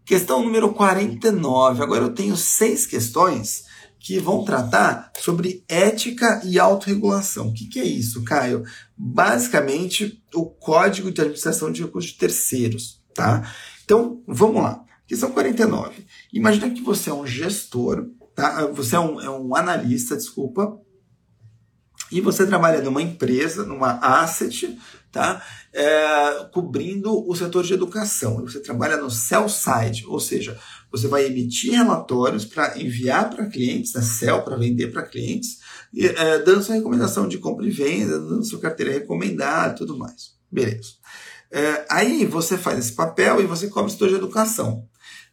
Questão 0.06 0.44
número 0.44 0.74
49. 0.74 1.84
Agora 1.84 2.04
eu 2.04 2.14
tenho 2.14 2.36
seis 2.36 2.86
questões 2.86 3.64
que 4.00 4.20
vão 4.20 4.44
tratar 4.44 5.12
sobre 5.20 5.64
ética 5.70 6.42
e 6.44 6.58
autorregulação. 6.60 7.50
O 7.50 7.54
que, 7.54 7.68
que 7.68 7.80
é 7.80 7.86
isso, 7.86 8.24
Caio? 8.24 8.64
Basicamente, 8.98 10.24
o 10.34 10.48
Código 10.48 11.12
de 11.12 11.22
Administração 11.22 11.72
de 11.72 11.84
Recursos 11.84 12.12
de 12.12 12.18
Terceiros, 12.18 13.02
tá? 13.14 13.54
Então, 13.86 14.24
vamos 14.28 14.64
lá. 14.64 14.84
Questão 15.08 15.32
49. 15.32 16.06
Imagina 16.34 16.72
que 16.72 16.82
você 16.82 17.12
é 17.12 17.14
um 17.14 17.28
gestor, 17.28 18.08
tá? 18.34 18.66
Você 18.68 18.96
é 18.96 19.00
um, 19.00 19.22
é 19.22 19.30
um 19.30 19.56
analista, 19.56 20.18
desculpa, 20.18 20.80
e 22.12 22.20
você 22.20 22.46
trabalha 22.46 22.82
numa 22.82 23.02
empresa, 23.02 23.66
numa 23.66 23.94
asset, 24.00 24.78
tá? 25.12 25.42
É, 25.74 26.50
cobrindo 26.52 27.28
o 27.28 27.36
setor 27.36 27.64
de 27.64 27.74
educação. 27.74 28.42
Você 28.42 28.60
trabalha 28.60 28.98
no 28.98 29.10
sell 29.10 29.48
side, 29.48 30.06
ou 30.08 30.20
seja, 30.20 30.60
você 30.92 31.08
vai 31.08 31.26
emitir 31.26 31.74
relatórios 31.74 32.44
para 32.44 32.78
enviar 32.78 33.30
para 33.30 33.46
clientes, 33.46 33.94
né, 33.94 34.02
sell 34.02 34.42
para 34.42 34.58
vender 34.58 34.88
para 34.88 35.04
clientes, 35.04 35.60
e, 35.94 36.06
é, 36.06 36.40
dando 36.40 36.64
sua 36.64 36.76
recomendação 36.76 37.28
de 37.28 37.38
compra 37.38 37.66
e 37.66 37.72
venda, 37.72 38.20
dando 38.20 38.44
sua 38.44 38.60
carteira 38.60 38.92
recomendada 38.92 39.76
tudo 39.76 39.98
mais. 39.98 40.34
Beleza. 40.52 40.92
É, 41.50 41.86
aí 41.90 42.26
você 42.26 42.58
faz 42.58 42.80
esse 42.80 42.94
papel 42.94 43.42
e 43.42 43.46
você 43.46 43.68
cobre 43.68 43.90
o 43.90 43.94
setor 43.94 44.10
de 44.10 44.16
educação. 44.16 44.88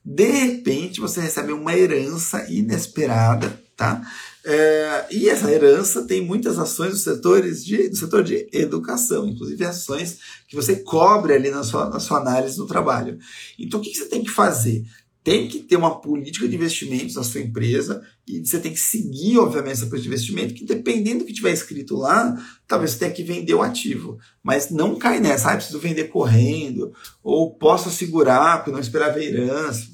De 0.05 0.31
repente 0.31 1.01
você 1.01 1.21
recebe 1.21 1.53
uma 1.53 1.77
herança 1.77 2.45
inesperada, 2.51 3.61
tá? 3.77 4.03
É, 4.51 5.07
e 5.11 5.29
essa 5.29 5.53
herança 5.53 6.07
tem 6.07 6.23
muitas 6.23 6.59
ações 6.59 6.93
dos 6.93 7.03
setores 7.03 7.63
de, 7.63 7.91
do 7.91 7.97
setor 7.97 8.25
de 8.25 8.49
educação, 8.51 9.29
inclusive 9.29 9.63
ações 9.63 10.21
que 10.49 10.57
você 10.57 10.77
cobre 10.77 11.35
ali 11.35 11.51
na 11.51 11.63
sua, 11.63 11.91
na 11.91 12.01
sua 12.01 12.21
análise 12.21 12.57
do 12.57 12.67
trabalho. 12.67 13.19
Então, 13.59 13.79
o 13.79 13.83
que, 13.83 13.91
que 13.91 13.99
você 13.99 14.07
tem 14.07 14.25
que 14.25 14.31
fazer? 14.31 14.87
Tem 15.23 15.47
que 15.47 15.59
ter 15.59 15.77
uma 15.77 16.01
política 16.01 16.49
de 16.49 16.57
investimentos 16.57 17.17
na 17.17 17.25
sua 17.25 17.43
empresa 17.43 18.03
e 18.27 18.43
você 18.43 18.59
tem 18.59 18.73
que 18.73 18.81
seguir, 18.81 19.37
obviamente, 19.37 19.73
essa 19.73 19.87
política 19.87 20.09
de 20.09 20.17
investimento, 20.17 20.55
que 20.55 20.65
dependendo 20.65 21.19
do 21.19 21.25
que 21.27 21.35
tiver 21.35 21.53
escrito 21.53 21.95
lá, 21.95 22.35
talvez 22.67 22.93
você 22.93 23.01
tenha 23.01 23.13
que 23.13 23.23
vender 23.23 23.53
o 23.53 23.61
ativo. 23.61 24.19
Mas 24.43 24.71
não 24.71 24.97
cai 24.97 25.21
nessa, 25.21 25.53
ah, 25.53 25.57
preciso 25.57 25.79
vender 25.79 26.05
correndo, 26.05 26.91
ou 27.23 27.55
posso 27.55 27.91
segurar 27.91 28.57
porque 28.57 28.71
não 28.71 28.81
esperava 28.81 29.23
herança. 29.23 29.89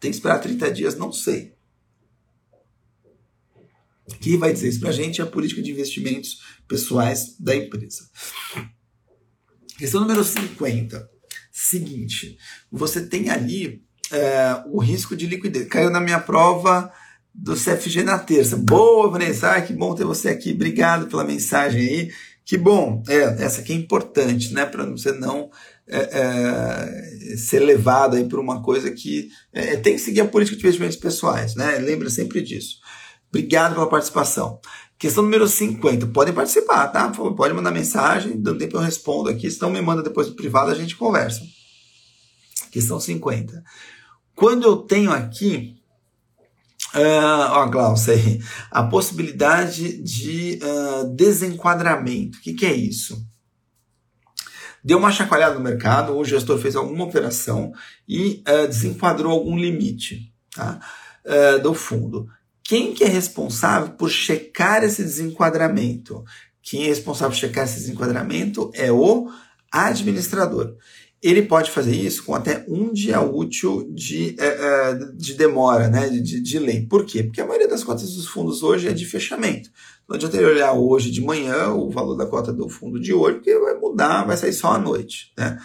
Tem 0.00 0.10
que 0.10 0.16
esperar 0.16 0.40
30 0.40 0.72
dias, 0.72 0.96
não 0.96 1.12
sei. 1.12 1.52
Quem 4.20 4.36
vai 4.36 4.52
dizer 4.52 4.68
isso 4.68 4.80
para 4.80 4.90
a 4.90 4.92
gente 4.92 5.20
é 5.20 5.24
a 5.24 5.26
política 5.26 5.62
de 5.62 5.70
investimentos 5.70 6.38
pessoais 6.66 7.36
da 7.38 7.54
empresa. 7.54 8.08
Questão 9.78 10.00
número 10.00 10.24
50. 10.24 11.10
Seguinte, 11.50 12.36
você 12.70 13.06
tem 13.06 13.30
ali 13.30 13.84
é, 14.10 14.62
o 14.66 14.78
risco 14.78 15.16
de 15.16 15.26
liquidez. 15.26 15.68
Caiu 15.68 15.90
na 15.90 16.00
minha 16.00 16.20
prova 16.20 16.92
do 17.34 17.54
CFG 17.54 18.02
na 18.02 18.18
terça. 18.18 18.56
Boa, 18.56 19.10
Vanessa. 19.10 19.52
Ah, 19.52 19.62
que 19.62 19.72
bom 19.72 19.94
ter 19.94 20.04
você 20.04 20.28
aqui. 20.28 20.52
Obrigado 20.52 21.06
pela 21.06 21.24
mensagem 21.24 21.80
aí. 21.80 22.12
Que 22.44 22.58
bom. 22.58 23.02
É, 23.08 23.44
essa 23.44 23.60
aqui 23.60 23.72
é 23.72 23.76
importante, 23.76 24.52
né? 24.52 24.66
Para 24.66 24.84
você 24.84 25.12
não 25.12 25.50
é, 25.86 25.98
é, 25.98 27.36
ser 27.36 27.60
levado 27.60 28.16
aí 28.16 28.28
por 28.28 28.38
uma 28.38 28.62
coisa 28.62 28.90
que 28.90 29.30
é, 29.52 29.76
tem 29.76 29.94
que 29.94 30.00
seguir 30.00 30.20
a 30.20 30.28
política 30.28 30.56
de 30.56 30.62
investimentos 30.62 30.96
pessoais, 30.96 31.54
né? 31.54 31.78
Lembra 31.78 32.10
sempre 32.10 32.42
disso. 32.42 32.78
Obrigado 33.32 33.74
pela 33.74 33.88
participação. 33.88 34.60
Questão 34.98 35.24
número 35.24 35.48
50. 35.48 36.08
Podem 36.08 36.34
participar, 36.34 36.86
tá? 36.88 37.08
Pode 37.08 37.54
mandar 37.54 37.70
mensagem, 37.70 38.38
dando 38.38 38.58
tempo 38.58 38.76
eu 38.76 38.80
respondo 38.80 39.30
aqui. 39.30 39.50
Se 39.50 39.60
não, 39.62 39.70
me 39.70 39.80
manda 39.80 40.02
depois 40.02 40.28
no 40.28 40.36
privado, 40.36 40.70
a 40.70 40.74
gente 40.74 40.94
conversa. 40.94 41.40
Questão 42.70 43.00
50. 43.00 43.64
Quando 44.36 44.64
eu 44.64 44.76
tenho 44.76 45.10
aqui 45.10 45.76
Uh, 46.94 47.48
ó, 47.52 47.66
Glaucia, 47.68 48.14
a 48.70 48.82
possibilidade 48.82 50.02
de 50.02 50.58
uh, 50.62 51.08
desenquadramento. 51.14 52.36
O 52.36 52.40
que, 52.42 52.52
que 52.52 52.66
é 52.66 52.74
isso? 52.74 53.26
Deu 54.84 54.98
uma 54.98 55.10
chacoalhada 55.10 55.54
no 55.54 55.60
mercado, 55.60 56.14
o 56.14 56.22
gestor 56.22 56.58
fez 56.58 56.76
alguma 56.76 57.04
operação 57.04 57.72
e 58.06 58.44
uh, 58.46 58.68
desenquadrou 58.68 59.32
algum 59.32 59.56
limite 59.56 60.34
tá? 60.54 60.80
do 61.62 61.72
fundo. 61.72 62.28
Quem 62.72 62.94
que 62.94 63.04
é 63.04 63.06
responsável 63.06 63.90
por 63.98 64.08
checar 64.08 64.82
esse 64.82 65.02
desenquadramento? 65.02 66.24
Quem 66.62 66.84
é 66.84 66.86
responsável 66.86 67.28
por 67.28 67.38
checar 67.38 67.64
esse 67.64 67.80
desenquadramento 67.80 68.70
é 68.72 68.90
o 68.90 69.28
administrador 69.70 70.74
ele 71.22 71.42
pode 71.42 71.70
fazer 71.70 71.94
isso 71.94 72.24
com 72.24 72.34
até 72.34 72.64
um 72.66 72.92
dia 72.92 73.20
útil 73.20 73.88
de, 73.94 74.34
é, 74.40 74.46
é, 74.46 74.94
de 75.14 75.34
demora, 75.34 75.88
né, 75.88 76.08
de, 76.08 76.40
de 76.40 76.58
lei. 76.58 76.84
Por 76.84 77.06
quê? 77.06 77.22
Porque 77.22 77.40
a 77.40 77.46
maioria 77.46 77.68
das 77.68 77.84
cotas 77.84 78.12
dos 78.14 78.26
fundos 78.26 78.64
hoje 78.64 78.88
é 78.88 78.92
de 78.92 79.06
fechamento. 79.06 79.70
Não 80.08 80.16
adianta 80.16 80.36
ele 80.36 80.46
olhar 80.46 80.72
hoje 80.72 81.12
de 81.12 81.20
manhã 81.20 81.68
o 81.68 81.88
valor 81.90 82.16
da 82.16 82.26
cota 82.26 82.52
do 82.52 82.68
fundo 82.68 82.98
de 82.98 83.14
hoje, 83.14 83.36
porque 83.36 83.56
vai 83.56 83.74
mudar, 83.78 84.24
vai 84.24 84.36
sair 84.36 84.52
só 84.52 84.72
à 84.72 84.78
noite. 84.80 85.32
Né? 85.38 85.56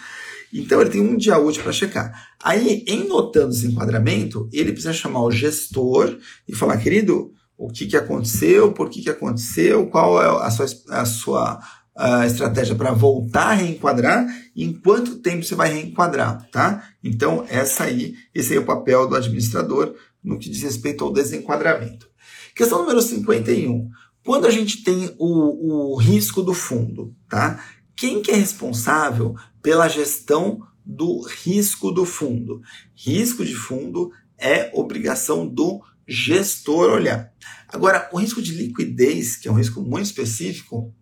Então 0.52 0.80
ele 0.80 0.90
tem 0.90 1.00
um 1.00 1.16
dia 1.16 1.38
útil 1.38 1.62
para 1.62 1.72
checar. 1.72 2.28
Aí, 2.42 2.84
em 2.86 3.06
notando 3.06 3.52
esse 3.52 3.66
enquadramento, 3.66 4.48
ele 4.52 4.72
precisa 4.72 4.92
chamar 4.92 5.22
o 5.22 5.30
gestor 5.30 6.18
e 6.46 6.54
falar, 6.54 6.78
querido, 6.78 7.32
o 7.56 7.68
que, 7.68 7.86
que 7.86 7.96
aconteceu, 7.96 8.72
por 8.72 8.88
que, 8.88 9.02
que 9.02 9.10
aconteceu, 9.10 9.86
qual 9.88 10.22
é 10.22 10.46
a 10.46 10.50
sua, 10.50 10.66
a 10.90 11.04
sua 11.04 11.60
a 11.98 12.24
estratégia 12.24 12.76
para 12.76 12.92
voltar 12.92 13.48
a 13.48 13.54
reenquadrar 13.54 14.24
e 14.54 14.64
em 14.64 14.72
quanto 14.72 15.16
tempo 15.16 15.42
você 15.42 15.56
vai 15.56 15.72
reenquadrar, 15.72 16.48
tá? 16.52 16.90
Então, 17.02 17.44
essa 17.48 17.84
aí, 17.84 18.14
esse 18.32 18.52
aí 18.52 18.58
é 18.58 18.60
o 18.60 18.64
papel 18.64 19.08
do 19.08 19.16
administrador 19.16 19.96
no 20.22 20.38
que 20.38 20.48
diz 20.48 20.62
respeito 20.62 21.02
ao 21.02 21.12
desenquadramento. 21.12 22.08
Questão 22.54 22.78
número 22.78 23.02
51. 23.02 23.88
Quando 24.24 24.46
a 24.46 24.50
gente 24.50 24.84
tem 24.84 25.12
o, 25.18 25.94
o 25.94 25.96
risco 25.96 26.40
do 26.40 26.54
fundo, 26.54 27.16
tá? 27.28 27.64
Quem 27.98 28.22
que 28.22 28.30
é 28.30 28.36
responsável 28.36 29.34
pela 29.60 29.88
gestão 29.88 30.64
do 30.86 31.20
risco 31.22 31.90
do 31.90 32.04
fundo? 32.04 32.62
Risco 32.94 33.44
de 33.44 33.56
fundo 33.56 34.12
é 34.38 34.70
obrigação 34.72 35.44
do 35.44 35.82
gestor 36.06 36.92
olhar. 36.92 37.32
Agora, 37.66 38.08
o 38.12 38.18
risco 38.18 38.40
de 38.40 38.52
liquidez, 38.52 39.34
que 39.34 39.48
é 39.48 39.50
um 39.50 39.56
risco 39.56 39.82
muito 39.82 40.06
específico, 40.06 40.94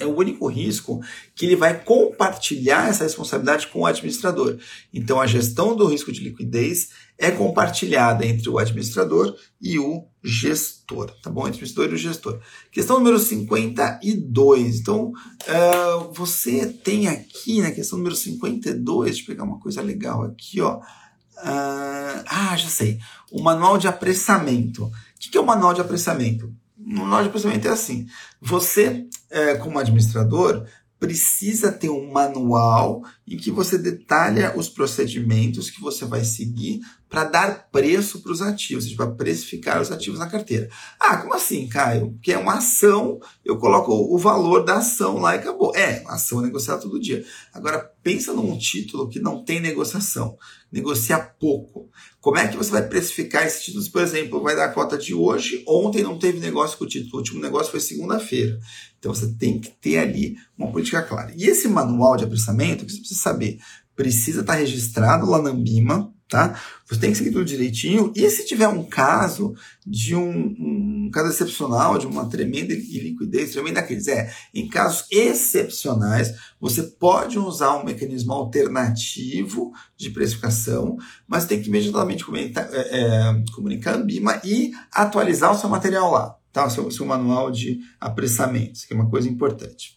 é 0.00 0.06
o 0.06 0.16
único 0.16 0.48
risco 0.48 1.00
que 1.36 1.46
ele 1.46 1.54
vai 1.54 1.84
compartilhar 1.84 2.88
essa 2.88 3.04
responsabilidade 3.04 3.68
com 3.68 3.82
o 3.82 3.86
administrador. 3.86 4.58
Então, 4.92 5.20
a 5.20 5.26
gestão 5.26 5.76
do 5.76 5.86
risco 5.86 6.10
de 6.10 6.24
liquidez 6.24 6.88
é 7.18 7.32
compartilhada 7.32 8.24
entre 8.24 8.48
o 8.48 8.58
administrador 8.58 9.34
e 9.60 9.78
o 9.78 10.06
gestor, 10.22 11.10
tá 11.20 11.28
bom? 11.28 11.48
Entre 11.48 11.52
o 11.52 11.54
administrador 11.56 11.90
e 11.90 11.94
o 11.94 11.98
gestor. 11.98 12.40
Questão 12.70 12.98
número 12.98 13.18
52. 13.18 14.80
Então, 14.80 15.08
uh, 15.10 16.12
você 16.12 16.66
tem 16.66 17.08
aqui 17.08 17.60
na 17.60 17.72
questão 17.72 17.98
número 17.98 18.14
52, 18.14 19.06
deixa 19.06 19.22
eu 19.22 19.26
pegar 19.26 19.44
uma 19.44 19.58
coisa 19.58 19.82
legal 19.82 20.22
aqui, 20.22 20.60
ó. 20.60 20.76
Uh, 20.78 22.24
ah, 22.26 22.56
já 22.56 22.68
sei. 22.68 22.98
O 23.32 23.42
manual 23.42 23.78
de 23.78 23.88
apressamento. 23.88 24.84
O 24.84 24.90
que 25.18 25.36
é 25.36 25.40
o 25.40 25.46
manual 25.46 25.74
de 25.74 25.80
apressamento? 25.80 26.52
no 26.88 27.02
manual 27.02 27.22
de 27.22 27.28
procedimento 27.28 27.68
é 27.68 27.70
assim. 27.70 28.06
Você, 28.40 29.06
é, 29.30 29.56
como 29.56 29.78
administrador, 29.78 30.64
precisa 30.98 31.70
ter 31.70 31.88
um 31.88 32.10
manual 32.10 33.02
em 33.26 33.36
que 33.36 33.50
você 33.50 33.78
detalha 33.78 34.54
os 34.56 34.68
procedimentos 34.68 35.70
que 35.70 35.80
você 35.80 36.04
vai 36.04 36.24
seguir 36.24 36.80
para 37.08 37.24
dar 37.24 37.68
preço 37.70 38.20
para 38.20 38.32
os 38.32 38.42
ativos, 38.42 38.92
para 38.92 39.06
precificar 39.06 39.80
os 39.80 39.90
ativos 39.90 40.18
na 40.18 40.28
carteira. 40.28 40.68
Ah, 41.00 41.16
como 41.16 41.34
assim, 41.34 41.66
Caio? 41.66 42.18
Que 42.22 42.32
é 42.32 42.38
uma 42.38 42.58
ação, 42.58 43.18
eu 43.44 43.56
coloco 43.56 43.92
o 43.92 44.18
valor 44.18 44.64
da 44.64 44.76
ação 44.76 45.18
lá 45.18 45.34
e 45.34 45.38
acabou. 45.38 45.74
É, 45.74 46.04
ação 46.06 46.40
é 46.40 46.44
negociada 46.44 46.82
todo 46.82 47.00
dia. 47.00 47.24
Agora, 47.52 47.78
pensa 48.02 48.32
num 48.32 48.58
título 48.58 49.08
que 49.08 49.20
não 49.20 49.42
tem 49.42 49.60
negociação, 49.60 50.36
negocia 50.70 51.18
pouco. 51.18 51.88
Como 52.20 52.36
é 52.36 52.46
que 52.46 52.56
você 52.56 52.70
vai 52.70 52.86
precificar 52.86 53.46
esses 53.46 53.64
títulos? 53.64 53.88
Por 53.88 54.02
exemplo, 54.02 54.42
vai 54.42 54.54
dar 54.54 54.66
a 54.66 54.72
cota 54.72 54.98
de 54.98 55.14
hoje, 55.14 55.64
ontem 55.66 56.02
não 56.02 56.18
teve 56.18 56.40
negócio 56.40 56.76
com 56.76 56.84
o 56.84 56.88
título, 56.88 57.14
o 57.14 57.18
último 57.18 57.40
negócio 57.40 57.70
foi 57.70 57.80
segunda-feira. 57.80 58.58
Então 58.98 59.14
você 59.14 59.28
tem 59.34 59.60
que 59.60 59.70
ter 59.70 59.98
ali 59.98 60.36
uma 60.56 60.70
política 60.70 61.02
clara. 61.02 61.32
E 61.36 61.44
esse 61.44 61.68
manual 61.68 62.16
de 62.16 62.24
apressamento, 62.24 62.84
que 62.84 62.92
você 62.92 62.98
precisa 62.98 63.20
saber, 63.20 63.58
precisa 63.94 64.40
estar 64.42 64.54
registrado 64.54 65.26
lá 65.26 65.40
na 65.40 65.50
Ambima, 65.50 66.12
tá? 66.28 66.60
Você 66.86 67.00
tem 67.00 67.10
que 67.10 67.18
seguir 67.18 67.32
tudo 67.32 67.44
direitinho. 67.44 68.12
E 68.14 68.28
se 68.30 68.46
tiver 68.46 68.68
um 68.68 68.84
caso 68.84 69.54
de 69.86 70.14
um, 70.14 70.30
um 70.30 71.10
caso 71.12 71.30
excepcional, 71.30 71.98
de 71.98 72.06
uma 72.06 72.28
tremenda 72.28 72.74
liquidez, 72.74 73.52
tremenda 73.52 73.82
crise, 73.82 74.10
é, 74.10 74.30
em 74.54 74.68
casos 74.68 75.06
excepcionais, 75.10 76.34
você 76.60 76.82
pode 76.82 77.38
usar 77.38 77.76
um 77.76 77.84
mecanismo 77.84 78.32
alternativo 78.32 79.72
de 79.96 80.10
precificação, 80.10 80.96
mas 81.26 81.46
tem 81.46 81.60
que 81.60 81.68
imediatamente 81.68 82.24
comunicar, 82.24 82.68
é, 82.72 83.00
é, 83.00 83.44
comunicar 83.54 83.94
a 83.94 83.96
Ambima 83.96 84.40
e 84.44 84.72
atualizar 84.92 85.52
o 85.52 85.58
seu 85.58 85.68
material 85.68 86.10
lá, 86.10 86.36
tá? 86.58 86.68
Seu, 86.68 86.90
seu 86.90 87.06
manual 87.06 87.52
de 87.52 87.78
apressamento, 88.00 88.80
que 88.86 88.92
é 88.92 88.96
uma 88.96 89.08
coisa 89.08 89.28
importante. 89.28 89.96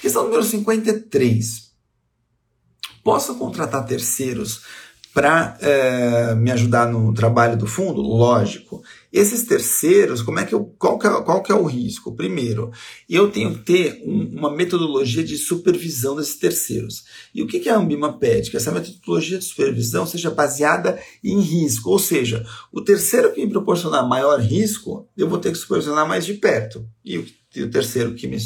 Questão 0.00 0.24
número 0.24 0.44
53. 0.44 1.72
Posso 3.02 3.34
contratar 3.34 3.84
terceiros 3.84 4.62
para 5.12 5.58
é, 5.60 6.34
me 6.36 6.52
ajudar 6.52 6.86
no 6.86 7.12
trabalho 7.12 7.56
do 7.56 7.66
fundo? 7.66 8.00
Lógico. 8.00 8.80
Esses 9.10 9.44
terceiros, 9.44 10.20
como 10.20 10.38
é 10.38 10.44
que 10.44 10.54
eu, 10.54 10.64
qual, 10.78 10.98
que 10.98 11.06
é, 11.06 11.10
qual 11.22 11.42
que 11.42 11.50
é 11.50 11.54
o 11.54 11.64
risco? 11.64 12.14
Primeiro, 12.14 12.70
eu 13.08 13.30
tenho 13.30 13.54
que 13.54 13.64
ter 13.64 14.02
um, 14.04 14.38
uma 14.38 14.54
metodologia 14.54 15.24
de 15.24 15.38
supervisão 15.38 16.14
desses 16.14 16.36
terceiros. 16.36 17.04
E 17.34 17.42
o 17.42 17.46
que, 17.46 17.58
que 17.58 17.70
a 17.70 17.76
Ambima 17.76 18.18
pede? 18.18 18.50
Que 18.50 18.58
essa 18.58 18.70
metodologia 18.70 19.38
de 19.38 19.44
supervisão 19.44 20.06
seja 20.06 20.30
baseada 20.30 21.00
em 21.24 21.40
risco. 21.40 21.90
Ou 21.90 21.98
seja, 21.98 22.44
o 22.70 22.82
terceiro 22.82 23.32
que 23.32 23.44
me 23.44 23.50
proporcionar 23.50 24.06
maior 24.06 24.40
risco, 24.40 25.08
eu 25.16 25.28
vou 25.28 25.38
ter 25.38 25.52
que 25.52 25.58
supervisionar 25.58 26.06
mais 26.06 26.26
de 26.26 26.34
perto. 26.34 26.86
E 27.02 27.16
o, 27.16 27.26
e 27.56 27.62
o 27.62 27.70
terceiro 27.70 28.14
que 28.14 28.26
me 28.26 28.38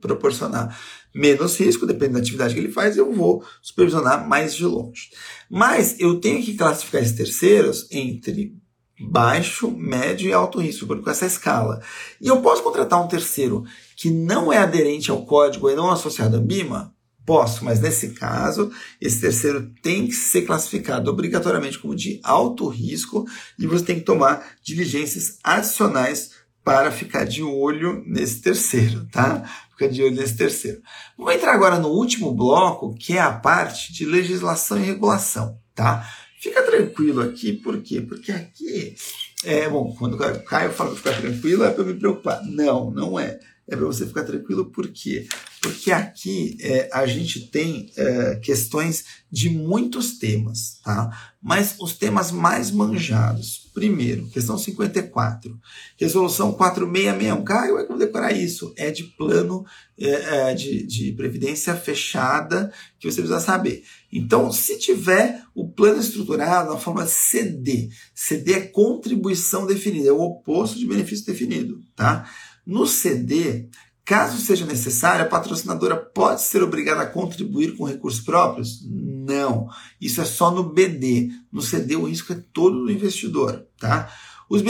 proporcionar 0.00 0.78
menos 1.12 1.58
risco, 1.58 1.86
dependendo 1.86 2.14
da 2.14 2.20
atividade 2.20 2.54
que 2.54 2.60
ele 2.60 2.70
faz, 2.70 2.96
eu 2.96 3.12
vou 3.12 3.44
supervisionar 3.60 4.28
mais 4.28 4.54
de 4.54 4.64
longe. 4.64 5.10
Mas 5.50 5.98
eu 5.98 6.20
tenho 6.20 6.40
que 6.42 6.54
classificar 6.54 7.02
esses 7.02 7.16
terceiros 7.16 7.88
entre 7.90 8.56
baixo, 9.00 9.70
médio 9.70 10.28
e 10.28 10.32
alto 10.32 10.60
risco, 10.60 10.86
com 10.86 11.10
essa 11.10 11.26
escala. 11.26 11.80
E 12.20 12.28
eu 12.28 12.40
posso 12.40 12.62
contratar 12.62 13.02
um 13.02 13.08
terceiro 13.08 13.64
que 13.96 14.10
não 14.10 14.52
é 14.52 14.58
aderente 14.58 15.10
ao 15.10 15.24
código 15.24 15.70
e 15.70 15.74
não 15.74 15.90
associado 15.90 16.36
à 16.36 16.40
BIMA? 16.40 16.94
Posso, 17.24 17.62
mas 17.64 17.78
nesse 17.80 18.10
caso, 18.10 18.72
esse 18.98 19.20
terceiro 19.20 19.70
tem 19.82 20.06
que 20.06 20.14
ser 20.14 20.42
classificado 20.42 21.10
obrigatoriamente 21.10 21.78
como 21.78 21.94
de 21.94 22.18
alto 22.24 22.66
risco 22.68 23.26
e 23.58 23.66
você 23.66 23.84
tem 23.84 23.96
que 23.96 24.04
tomar 24.06 24.54
diligências 24.62 25.38
adicionais 25.44 26.30
para 26.64 26.90
ficar 26.90 27.24
de 27.24 27.42
olho 27.42 28.02
nesse 28.06 28.40
terceiro, 28.40 29.06
tá? 29.12 29.42
Ficar 29.70 29.88
de 29.88 30.02
olho 30.02 30.14
nesse 30.14 30.36
terceiro. 30.36 30.80
Vamos 31.16 31.34
entrar 31.34 31.52
agora 31.52 31.78
no 31.78 31.88
último 31.88 32.32
bloco, 32.32 32.94
que 32.94 33.16
é 33.16 33.20
a 33.20 33.32
parte 33.32 33.92
de 33.92 34.04
legislação 34.06 34.78
e 34.78 34.84
regulação, 34.84 35.58
tá? 35.74 36.06
Fica 36.40 36.62
tranquilo 36.62 37.20
aqui, 37.20 37.52
por 37.52 37.80
quê? 37.82 38.00
Porque 38.00 38.30
aqui, 38.30 38.94
é 39.44 39.68
bom, 39.68 39.94
quando 39.98 40.14
o 40.14 40.44
Caio 40.44 40.72
fala 40.72 40.90
para 40.90 40.98
ficar 40.98 41.20
tranquilo, 41.20 41.64
é 41.64 41.70
para 41.70 41.84
me 41.84 41.94
preocupar. 41.94 42.44
Não, 42.44 42.90
não 42.90 43.18
é. 43.18 43.38
É 43.70 43.76
para 43.76 43.84
você 43.84 44.06
ficar 44.06 44.24
tranquilo, 44.24 44.66
por 44.66 44.88
quê? 44.88 45.26
Porque 45.60 45.92
aqui 45.92 46.56
é, 46.60 46.88
a 46.90 47.06
gente 47.06 47.50
tem 47.50 47.92
é, 47.96 48.36
questões 48.36 49.04
de 49.30 49.50
muitos 49.50 50.18
temas, 50.18 50.80
tá? 50.82 51.34
Mas 51.42 51.76
os 51.78 51.92
temas 51.92 52.32
mais 52.32 52.70
manjados. 52.70 53.68
Primeiro, 53.74 54.26
questão 54.28 54.56
54. 54.56 55.54
Resolução 55.98 56.52
4661. 56.52 57.44
Caio, 57.44 57.68
como 57.72 57.80
é 57.80 57.86
vou 57.86 57.98
decorar 57.98 58.32
isso? 58.32 58.72
É 58.74 58.90
de 58.90 59.04
plano 59.04 59.66
é, 59.98 60.08
é, 60.50 60.54
de, 60.54 60.86
de 60.86 61.12
previdência 61.12 61.76
fechada 61.76 62.72
que 62.98 63.10
você 63.10 63.20
precisa 63.20 63.40
saber. 63.40 63.84
Então, 64.12 64.50
se 64.50 64.78
tiver 64.78 65.42
o 65.54 65.68
plano 65.68 66.00
estruturado 66.00 66.72
na 66.72 66.78
forma 66.78 67.06
CD, 67.06 67.90
CD 68.14 68.54
é 68.54 68.60
contribuição 68.60 69.66
definida, 69.66 70.08
é 70.08 70.12
o 70.12 70.20
oposto 70.20 70.78
de 70.78 70.86
benefício 70.86 71.26
definido, 71.26 71.80
tá? 71.94 72.28
No 72.66 72.86
CD, 72.86 73.68
caso 74.04 74.40
seja 74.40 74.64
necessário, 74.64 75.24
a 75.24 75.28
patrocinadora 75.28 75.96
pode 75.96 76.40
ser 76.40 76.62
obrigada 76.62 77.02
a 77.02 77.06
contribuir 77.06 77.76
com 77.76 77.84
recursos 77.84 78.22
próprios? 78.22 78.80
Não. 78.86 79.68
Isso 80.00 80.22
é 80.22 80.24
só 80.24 80.50
no 80.50 80.72
BD. 80.72 81.30
No 81.52 81.60
CD, 81.60 81.94
o 81.96 82.04
risco 82.04 82.32
é 82.32 82.42
todo 82.52 82.84
do 82.84 82.90
investidor, 82.90 83.66
tá? 83.78 84.10
Os, 84.48 84.62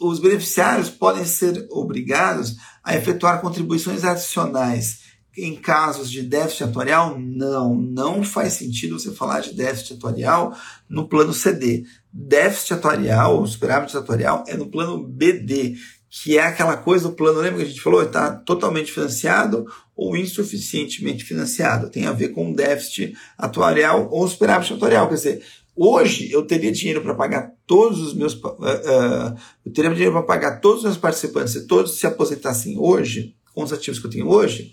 os 0.00 0.18
beneficiários 0.18 0.90
podem 0.90 1.24
ser 1.24 1.66
obrigados 1.70 2.56
a 2.84 2.94
efetuar 2.94 3.40
contribuições 3.40 4.04
adicionais 4.04 5.11
em 5.36 5.56
casos 5.56 6.10
de 6.10 6.22
déficit 6.22 6.64
atuarial? 6.64 7.18
Não, 7.18 7.74
não 7.74 8.22
faz 8.22 8.54
sentido 8.54 8.98
você 8.98 9.12
falar 9.12 9.40
de 9.40 9.54
déficit 9.54 9.94
atuarial 9.94 10.56
no 10.88 11.08
plano 11.08 11.32
CD. 11.32 11.84
Déficit 12.12 12.74
atuarial, 12.74 13.46
superávit 13.46 13.96
atuarial, 13.96 14.44
é 14.46 14.56
no 14.56 14.66
plano 14.66 15.02
BD, 15.02 15.76
que 16.10 16.36
é 16.36 16.42
aquela 16.42 16.76
coisa 16.76 17.08
do 17.08 17.14
plano, 17.14 17.40
lembra 17.40 17.60
que 17.60 17.64
a 17.64 17.68
gente 17.68 17.80
falou? 17.80 18.02
Está 18.02 18.30
totalmente 18.32 18.92
financiado 18.92 19.66
ou 19.96 20.14
insuficientemente 20.14 21.24
financiado. 21.24 21.88
Tem 21.88 22.04
a 22.04 22.12
ver 22.12 22.28
com 22.28 22.52
déficit 22.52 23.16
atuarial 23.38 24.10
ou 24.10 24.28
superávit 24.28 24.74
atuarial. 24.74 25.08
Quer 25.08 25.14
dizer, 25.14 25.42
hoje 25.74 26.30
eu 26.30 26.46
teria 26.46 26.70
dinheiro 26.70 27.00
para 27.00 27.14
pagar 27.14 27.52
todos 27.66 27.98
os 28.02 28.12
meus. 28.12 28.34
Uh, 28.34 28.48
uh, 28.48 29.36
eu 29.64 29.72
teria 29.72 29.90
dinheiro 29.90 30.12
para 30.12 30.22
pagar 30.22 30.60
todos 30.60 30.80
os 30.80 30.84
meus 30.84 30.98
participantes 30.98 31.54
se 31.54 31.66
todos 31.66 31.98
se 31.98 32.06
aposentassem 32.06 32.78
hoje, 32.78 33.34
com 33.54 33.62
os 33.62 33.72
ativos 33.72 33.98
que 33.98 34.06
eu 34.06 34.10
tenho 34.10 34.28
hoje. 34.28 34.72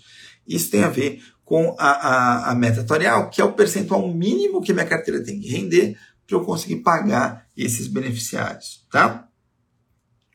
Isso 0.50 0.70
tem 0.70 0.82
a 0.82 0.88
ver 0.88 1.22
com 1.44 1.74
a, 1.78 1.90
a, 1.90 2.50
a 2.50 2.54
meta 2.54 2.80
atuarial, 2.80 3.30
que 3.30 3.40
é 3.40 3.44
o 3.44 3.52
percentual 3.52 4.06
mínimo 4.12 4.60
que 4.60 4.72
minha 4.72 4.86
carteira 4.86 5.22
tem 5.22 5.40
que 5.40 5.48
render 5.48 5.96
para 6.26 6.36
eu 6.36 6.44
conseguir 6.44 6.76
pagar 6.76 7.46
esses 7.56 7.86
beneficiários. 7.86 8.86
Tá? 8.90 9.28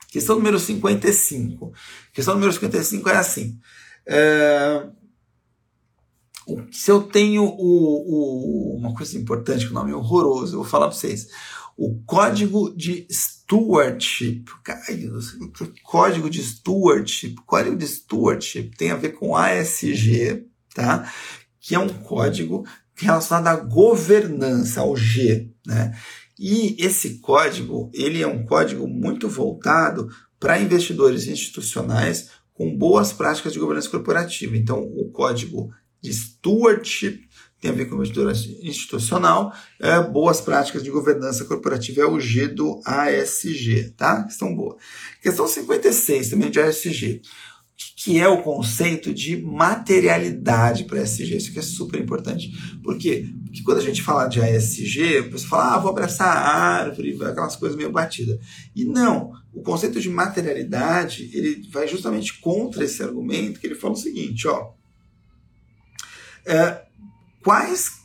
Questão 0.09 0.37
número 0.37 0.59
55. 0.59 1.73
Questão 2.13 2.35
número 2.35 2.53
55 2.53 3.09
é 3.09 3.17
assim. 3.17 3.59
É, 4.07 4.87
se 6.71 6.91
eu 6.91 7.01
tenho 7.03 7.43
o, 7.43 8.73
o, 8.73 8.77
uma 8.77 8.93
coisa 8.93 9.17
importante, 9.17 9.65
que 9.65 9.71
o 9.71 9.73
nome 9.73 9.91
é 9.91 9.95
horroroso, 9.95 10.53
eu 10.53 10.61
vou 10.61 10.69
falar 10.69 10.87
para 10.87 10.95
vocês. 10.95 11.27
O 11.77 12.01
código 12.05 12.73
de 12.75 13.05
stewardship. 13.11 14.45
Código 15.83 16.29
de 16.29 16.41
stewardship. 16.41 17.35
Código 17.45 17.75
de 17.75 17.87
stewardship 17.87 18.71
tem 18.77 18.91
a 18.91 18.95
ver 18.95 19.09
com 19.09 19.35
ASG, 19.35 20.45
tá? 20.73 21.11
Que 21.59 21.75
é 21.75 21.79
um 21.79 21.89
código 21.89 22.65
relacionado 22.95 23.47
à 23.47 23.55
governança, 23.57 24.81
ao 24.81 24.95
G, 24.95 25.51
né? 25.65 25.97
E 26.39 26.75
esse 26.79 27.19
código, 27.19 27.89
ele 27.93 28.21
é 28.21 28.27
um 28.27 28.45
código 28.45 28.87
muito 28.87 29.27
voltado 29.27 30.09
para 30.39 30.59
investidores 30.59 31.27
institucionais 31.27 32.29
com 32.53 32.77
boas 32.77 33.11
práticas 33.11 33.53
de 33.53 33.59
governança 33.59 33.89
corporativa. 33.89 34.55
Então, 34.55 34.81
o 34.81 35.09
código 35.11 35.73
de 36.01 36.13
stewardship 36.13 37.27
tem 37.61 37.71
a 37.71 37.73
ver 37.73 37.85
com 37.85 37.95
investidor 37.95 38.31
institucional, 38.61 39.53
é, 39.79 39.99
boas 40.01 40.39
práticas 40.41 40.83
de 40.83 40.91
governança 40.91 41.45
corporativa 41.45 42.01
é 42.01 42.05
o 42.05 42.19
G 42.19 42.47
do 42.47 42.79
ASG, 42.85 43.93
tá? 43.97 44.23
Questão 44.23 44.55
boa. 44.55 44.77
Questão 45.21 45.47
56 45.47 46.29
também 46.29 46.51
de 46.51 46.59
ASG 46.59 47.21
que 48.05 48.19
é 48.19 48.27
o 48.27 48.41
conceito 48.41 49.13
de 49.13 49.35
materialidade 49.35 50.85
para 50.85 51.01
ESG. 51.01 51.35
Isso 51.35 51.49
aqui 51.49 51.59
é 51.59 51.61
super 51.61 51.99
importante. 51.99 52.51
Por 52.83 52.97
quê? 52.97 53.27
Porque 53.43 53.63
quando 53.63 53.79
a 53.79 53.81
gente 53.81 54.01
fala 54.01 54.27
de 54.27 54.39
ASG, 54.39 55.17
a 55.17 55.23
pessoa 55.23 55.49
fala, 55.49 55.73
ah, 55.73 55.79
vou 55.79 55.91
abraçar 55.91 56.27
a 56.27 56.55
árvore, 56.55 57.17
aquelas 57.23 57.55
coisas 57.55 57.75
meio 57.75 57.91
batidas. 57.91 58.39
E 58.75 58.85
não, 58.85 59.33
o 59.53 59.61
conceito 59.61 59.99
de 59.99 60.09
materialidade, 60.09 61.29
ele 61.33 61.67
vai 61.69 61.87
justamente 61.87 62.39
contra 62.39 62.85
esse 62.85 63.01
argumento, 63.01 63.59
que 63.59 63.67
ele 63.67 63.75
fala 63.75 63.93
o 63.93 63.97
seguinte, 63.97 64.47
ó, 64.47 64.71
é, 66.45 66.83
quais 67.45 67.99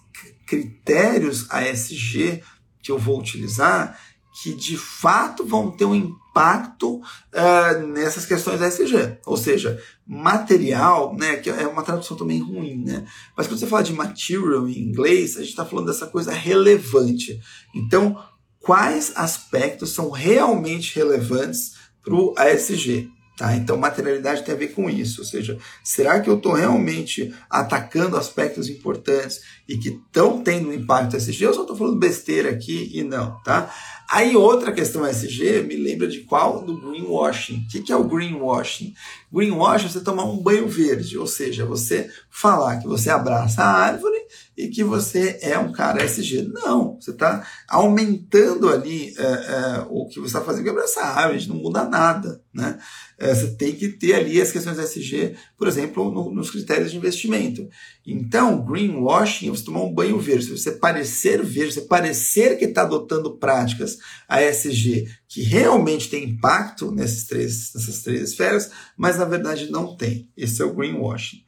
critérios 0.47 1.51
ASG 1.51 2.43
que 2.83 2.93
eu 2.93 2.99
vou 2.99 3.19
utilizar 3.19 3.99
que 4.43 4.55
de 4.55 4.77
fato 4.77 5.45
vão 5.45 5.71
ter 5.71 5.85
um 5.85 5.95
impacto 5.95 6.97
uh, 6.97 7.87
nessas 7.89 8.25
questões 8.25 8.61
da 8.61 8.69
SG. 8.69 9.19
Ou 9.27 9.37
seja, 9.37 9.83
material, 10.07 11.15
né, 11.17 11.37
que 11.37 11.51
é 11.51 11.67
uma 11.67 11.83
tradução 11.83 12.17
também 12.17 12.41
ruim, 12.41 12.85
né? 12.85 13.07
Mas 13.37 13.47
quando 13.47 13.59
você 13.59 13.67
fala 13.67 13.83
de 13.83 13.93
material 13.93 14.69
em 14.69 14.79
inglês, 14.79 15.37
a 15.37 15.41
gente 15.41 15.51
está 15.51 15.65
falando 15.65 15.87
dessa 15.87 16.07
coisa 16.07 16.33
relevante. 16.33 17.41
Então, 17.75 18.23
quais 18.61 19.13
aspectos 19.15 19.91
são 19.91 20.11
realmente 20.11 20.95
relevantes 20.95 21.75
para 22.03 22.15
o 22.15 22.35
ASG? 22.39 23.11
Tá? 23.41 23.57
Então, 23.57 23.79
materialidade 23.79 24.43
tem 24.43 24.55
a 24.55 24.59
ver 24.59 24.75
com 24.75 24.91
isso. 24.91 25.23
Ou 25.23 25.27
seja, 25.27 25.57
será 25.83 26.21
que 26.21 26.29
eu 26.29 26.37
estou 26.37 26.53
realmente 26.53 27.35
atacando 27.49 28.19
aspectos 28.19 28.69
importantes 28.69 29.41
e 29.71 29.79
que 29.79 29.91
estão 29.91 30.43
tendo 30.43 30.75
impacto 30.75 31.17
SG? 31.17 31.45
Eu 31.45 31.55
só 31.55 31.61
estou 31.61 31.77
falando 31.77 31.97
besteira 31.97 32.51
aqui 32.51 32.91
e 32.93 33.05
não. 33.05 33.41
Tá? 33.45 33.73
Aí, 34.11 34.35
outra 34.35 34.73
questão 34.73 35.07
SG 35.07 35.63
me 35.63 35.77
lembra 35.77 36.09
de 36.09 36.23
qual? 36.23 36.65
Do 36.65 36.81
greenwashing. 36.81 37.59
O 37.59 37.69
que, 37.69 37.81
que 37.81 37.93
é 37.93 37.97
o 37.97 38.03
greenwashing? 38.03 38.93
Greenwashing 39.33 39.87
é 39.87 39.89
você 39.89 40.01
tomar 40.01 40.25
um 40.25 40.43
banho 40.43 40.67
verde, 40.67 41.17
ou 41.17 41.29
seja, 41.29 41.65
você 41.65 42.11
falar 42.29 42.79
que 42.79 42.89
você 42.89 43.09
abraça 43.09 43.63
a 43.63 43.71
árvore 43.71 44.19
e 44.57 44.67
que 44.67 44.83
você 44.83 45.39
é 45.41 45.57
um 45.57 45.71
cara 45.71 46.03
SG. 46.05 46.51
Não, 46.53 46.97
você 47.01 47.13
está 47.13 47.47
aumentando 47.69 48.69
ali 48.69 49.15
é, 49.17 49.23
é, 49.23 49.87
o 49.89 50.09
que 50.09 50.19
você 50.19 50.27
está 50.27 50.41
fazendo 50.41 50.75
com 50.75 50.81
essa 50.81 51.03
árvore, 51.03 51.47
não 51.47 51.57
muda 51.57 51.85
nada. 51.85 52.43
Né? 52.53 52.81
É, 53.17 53.33
você 53.33 53.53
tem 53.53 53.77
que 53.77 53.91
ter 53.91 54.15
ali 54.15 54.41
as 54.41 54.51
questões 54.51 54.77
SG, 54.77 55.37
por 55.57 55.69
exemplo, 55.69 56.11
no, 56.11 56.35
nos 56.35 56.51
critérios 56.51 56.91
de 56.91 56.97
investimento. 56.97 57.69
Então, 58.05 58.65
greenwashing 58.65 59.51
você 59.61 59.67
tomar 59.67 59.83
um 59.83 59.93
banho 59.93 60.19
verde, 60.19 60.45
se 60.45 60.59
você 60.59 60.73
parecer 60.73 61.43
verde, 61.45 61.75
você 61.75 61.83
parecer 61.83 62.59
que 62.59 62.65
está 62.65 62.83
adotando 62.83 63.37
práticas 63.37 63.99
ASG 64.29 65.09
que 65.29 65.43
realmente 65.43 66.09
tem 66.09 66.25
impacto 66.25 66.91
nesses 66.91 67.27
três, 67.27 67.73
nessas 67.75 68.03
três 68.03 68.31
esferas, 68.31 68.71
mas 68.97 69.19
na 69.19 69.25
verdade 69.25 69.71
não 69.71 69.97
tem. 69.97 70.31
Esse 70.37 70.63
é 70.63 70.65
o 70.65 70.75
greenwashing. 70.75 71.45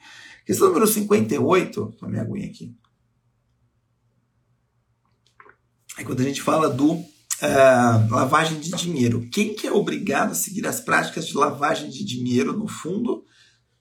Questão 0.47 0.69
número 0.69 0.87
58, 0.87 1.97
a 2.03 2.09
minha 2.09 2.23
aguinha 2.23 2.47
aqui. 2.49 2.75
É 5.99 6.05
quando 6.05 6.21
a 6.21 6.25
gente 6.25 6.43
fala 6.43 6.69
do 6.69 6.93
uh, 7.43 8.11
lavagem 8.11 8.59
de 8.61 8.71
dinheiro. 8.71 9.29
Quem 9.31 9.55
que 9.55 9.67
é 9.67 9.73
obrigado 9.73 10.33
a 10.33 10.35
seguir 10.35 10.67
as 10.67 10.81
práticas 10.81 11.27
de 11.27 11.35
lavagem 11.37 11.91
de 11.91 12.05
dinheiro 12.05 12.57
no 12.57 12.67
fundo? 12.67 13.25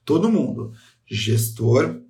Todo 0.04 0.30
mundo. 0.30 0.72
Gestor, 1.06 2.00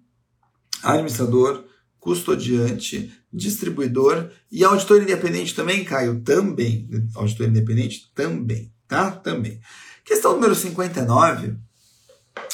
administrador, 0.83 1.65
custodiante, 2.03 3.13
distribuidor 3.33 4.29
e 4.51 4.65
auditor 4.65 5.01
independente 5.01 5.55
também, 5.55 5.85
Caio? 5.85 6.21
Também. 6.21 6.91
Auditor 7.15 7.47
independente? 7.47 8.11
Também. 8.13 8.73
Tá? 8.89 9.13
Também. 9.13 9.61
Questão 10.05 10.33
número 10.33 10.53
59 10.53 11.55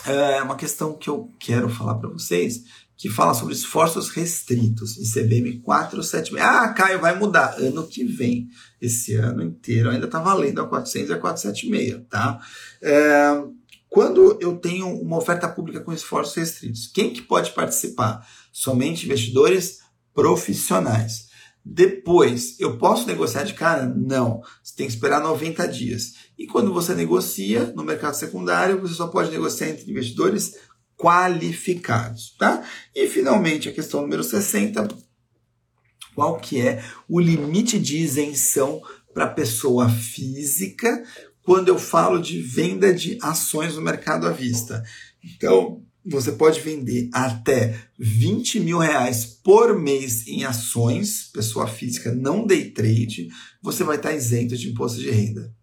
é 0.06 0.42
uma 0.42 0.54
questão 0.54 0.92
que 0.92 1.08
eu 1.08 1.30
quero 1.40 1.70
falar 1.70 1.94
para 1.94 2.10
vocês, 2.10 2.64
que 2.94 3.08
fala 3.08 3.32
sobre 3.32 3.54
esforços 3.54 4.10
restritos, 4.10 4.98
ICBM 4.98 5.60
476. 5.60 6.42
Ah, 6.42 6.68
Caio, 6.74 7.00
vai 7.00 7.18
mudar. 7.18 7.54
Ano 7.58 7.86
que 7.86 8.04
vem, 8.04 8.50
esse 8.82 9.14
ano 9.14 9.42
inteiro, 9.42 9.88
ainda 9.88 10.04
está 10.04 10.20
valendo 10.20 10.60
a 10.60 10.66
400 10.66 11.08
e 11.08 11.12
a 11.14 11.18
476, 11.18 12.02
tá? 12.10 12.38
É, 12.82 13.42
quando 13.88 14.36
eu 14.42 14.56
tenho 14.56 14.88
uma 15.00 15.16
oferta 15.16 15.48
pública 15.48 15.80
com 15.80 15.90
esforços 15.90 16.34
restritos, 16.34 16.86
quem 16.88 17.14
que 17.14 17.22
pode 17.22 17.52
participar? 17.52 18.26
Somente 18.52 19.06
investidores 19.06 19.78
profissionais. 20.14 21.28
Depois, 21.64 22.58
eu 22.58 22.78
posso 22.78 23.06
negociar 23.06 23.44
de 23.44 23.52
cara? 23.52 23.86
Não. 23.86 24.40
Você 24.62 24.74
tem 24.74 24.86
que 24.86 24.92
esperar 24.92 25.20
90 25.20 25.68
dias. 25.68 26.14
E 26.38 26.46
quando 26.46 26.72
você 26.72 26.94
negocia 26.94 27.72
no 27.76 27.84
mercado 27.84 28.14
secundário, 28.14 28.80
você 28.80 28.94
só 28.94 29.08
pode 29.08 29.30
negociar 29.30 29.68
entre 29.68 29.90
investidores 29.90 30.54
qualificados, 30.96 32.34
tá? 32.38 32.64
E 32.94 33.06
finalmente 33.06 33.68
a 33.68 33.72
questão 33.72 34.00
número 34.00 34.24
60, 34.24 34.88
qual 36.14 36.38
que 36.38 36.60
é 36.60 36.82
o 37.08 37.20
limite 37.20 37.78
de 37.78 37.98
isenção 37.98 38.82
para 39.14 39.28
pessoa 39.28 39.88
física 39.88 41.04
quando 41.42 41.68
eu 41.68 41.78
falo 41.78 42.20
de 42.20 42.40
venda 42.40 42.92
de 42.92 43.16
ações 43.22 43.76
no 43.76 43.82
mercado 43.82 44.26
à 44.26 44.32
vista? 44.32 44.82
Então, 45.22 45.84
você 46.10 46.32
pode 46.32 46.60
vender 46.60 47.10
até 47.12 47.78
20 47.98 48.60
mil 48.60 48.78
reais 48.78 49.26
por 49.26 49.78
mês 49.78 50.26
em 50.26 50.44
ações, 50.44 51.30
pessoa 51.32 51.66
física, 51.66 52.14
não 52.14 52.46
day 52.46 52.70
trade, 52.70 53.28
você 53.62 53.84
vai 53.84 53.96
estar 53.96 54.14
isento 54.14 54.56
de 54.56 54.70
imposto 54.70 54.98
de 54.98 55.10
renda. 55.10 55.54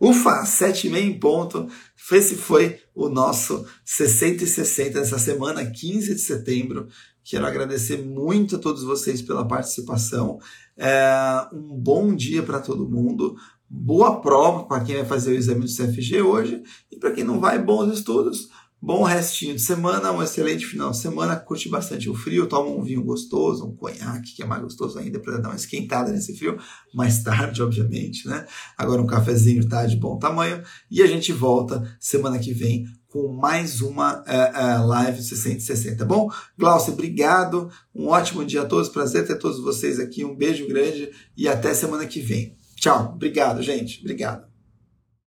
Ufa, 0.00 0.42
7,5 0.42 0.96
em 0.96 1.18
ponto. 1.18 1.68
Esse 2.10 2.34
foi 2.34 2.80
o 2.92 3.08
nosso 3.08 3.64
60 3.84 4.42
e 4.42 4.46
60 4.48 4.98
dessa 4.98 5.16
semana, 5.16 5.64
15 5.64 6.16
de 6.16 6.20
setembro. 6.20 6.88
Quero 7.22 7.46
agradecer 7.46 7.98
muito 7.98 8.56
a 8.56 8.58
todos 8.58 8.82
vocês 8.82 9.22
pela 9.22 9.46
participação. 9.46 10.40
É, 10.76 11.46
um 11.52 11.78
bom 11.78 12.12
dia 12.16 12.42
para 12.42 12.58
todo 12.58 12.88
mundo. 12.88 13.36
Boa 13.70 14.20
prova 14.20 14.64
para 14.64 14.82
quem 14.82 14.96
vai 14.96 15.04
fazer 15.04 15.30
o 15.30 15.36
exame 15.36 15.60
do 15.60 15.72
CFG 15.72 16.20
hoje. 16.20 16.62
E 16.90 16.96
para 16.96 17.12
quem 17.12 17.22
não 17.22 17.38
vai, 17.38 17.62
bons 17.62 17.96
estudos 17.96 18.48
Bom 18.84 19.04
restinho 19.04 19.54
de 19.54 19.60
semana, 19.60 20.10
um 20.10 20.20
excelente 20.20 20.66
final 20.66 20.90
de 20.90 20.96
semana. 20.96 21.36
Curte 21.36 21.68
bastante 21.68 22.10
o 22.10 22.16
frio, 22.16 22.48
toma 22.48 22.68
um 22.68 22.82
vinho 22.82 23.00
gostoso, 23.04 23.64
um 23.64 23.76
conhaque, 23.76 24.34
que 24.34 24.42
é 24.42 24.44
mais 24.44 24.60
gostoso 24.60 24.98
ainda 24.98 25.20
para 25.20 25.38
dar 25.38 25.50
uma 25.50 25.54
esquentada 25.54 26.10
nesse 26.10 26.36
frio, 26.36 26.58
mais 26.92 27.22
tarde, 27.22 27.62
obviamente, 27.62 28.26
né? 28.26 28.44
Agora 28.76 29.00
um 29.00 29.06
cafezinho 29.06 29.68
tá 29.68 29.86
de 29.86 29.94
bom 29.94 30.18
tamanho. 30.18 30.64
E 30.90 31.00
a 31.00 31.06
gente 31.06 31.32
volta 31.32 31.96
semana 32.00 32.40
que 32.40 32.52
vem 32.52 32.84
com 33.08 33.32
mais 33.32 33.80
uma 33.80 34.16
uh, 34.22 34.82
uh, 34.82 34.86
live 34.88 35.22
6060, 35.22 35.98
tá 35.98 36.04
bom? 36.04 36.28
Glaucio, 36.58 36.92
obrigado. 36.92 37.70
Um 37.94 38.08
ótimo 38.08 38.44
dia 38.44 38.62
a 38.62 38.66
todos. 38.66 38.88
Prazer 38.88 39.24
ter 39.24 39.38
todos 39.38 39.60
vocês 39.60 40.00
aqui. 40.00 40.24
Um 40.24 40.34
beijo 40.34 40.66
grande 40.66 41.08
e 41.36 41.46
até 41.46 41.72
semana 41.72 42.04
que 42.04 42.20
vem. 42.20 42.56
Tchau. 42.74 43.12
Obrigado, 43.14 43.62
gente. 43.62 44.00
Obrigado. 44.00 44.51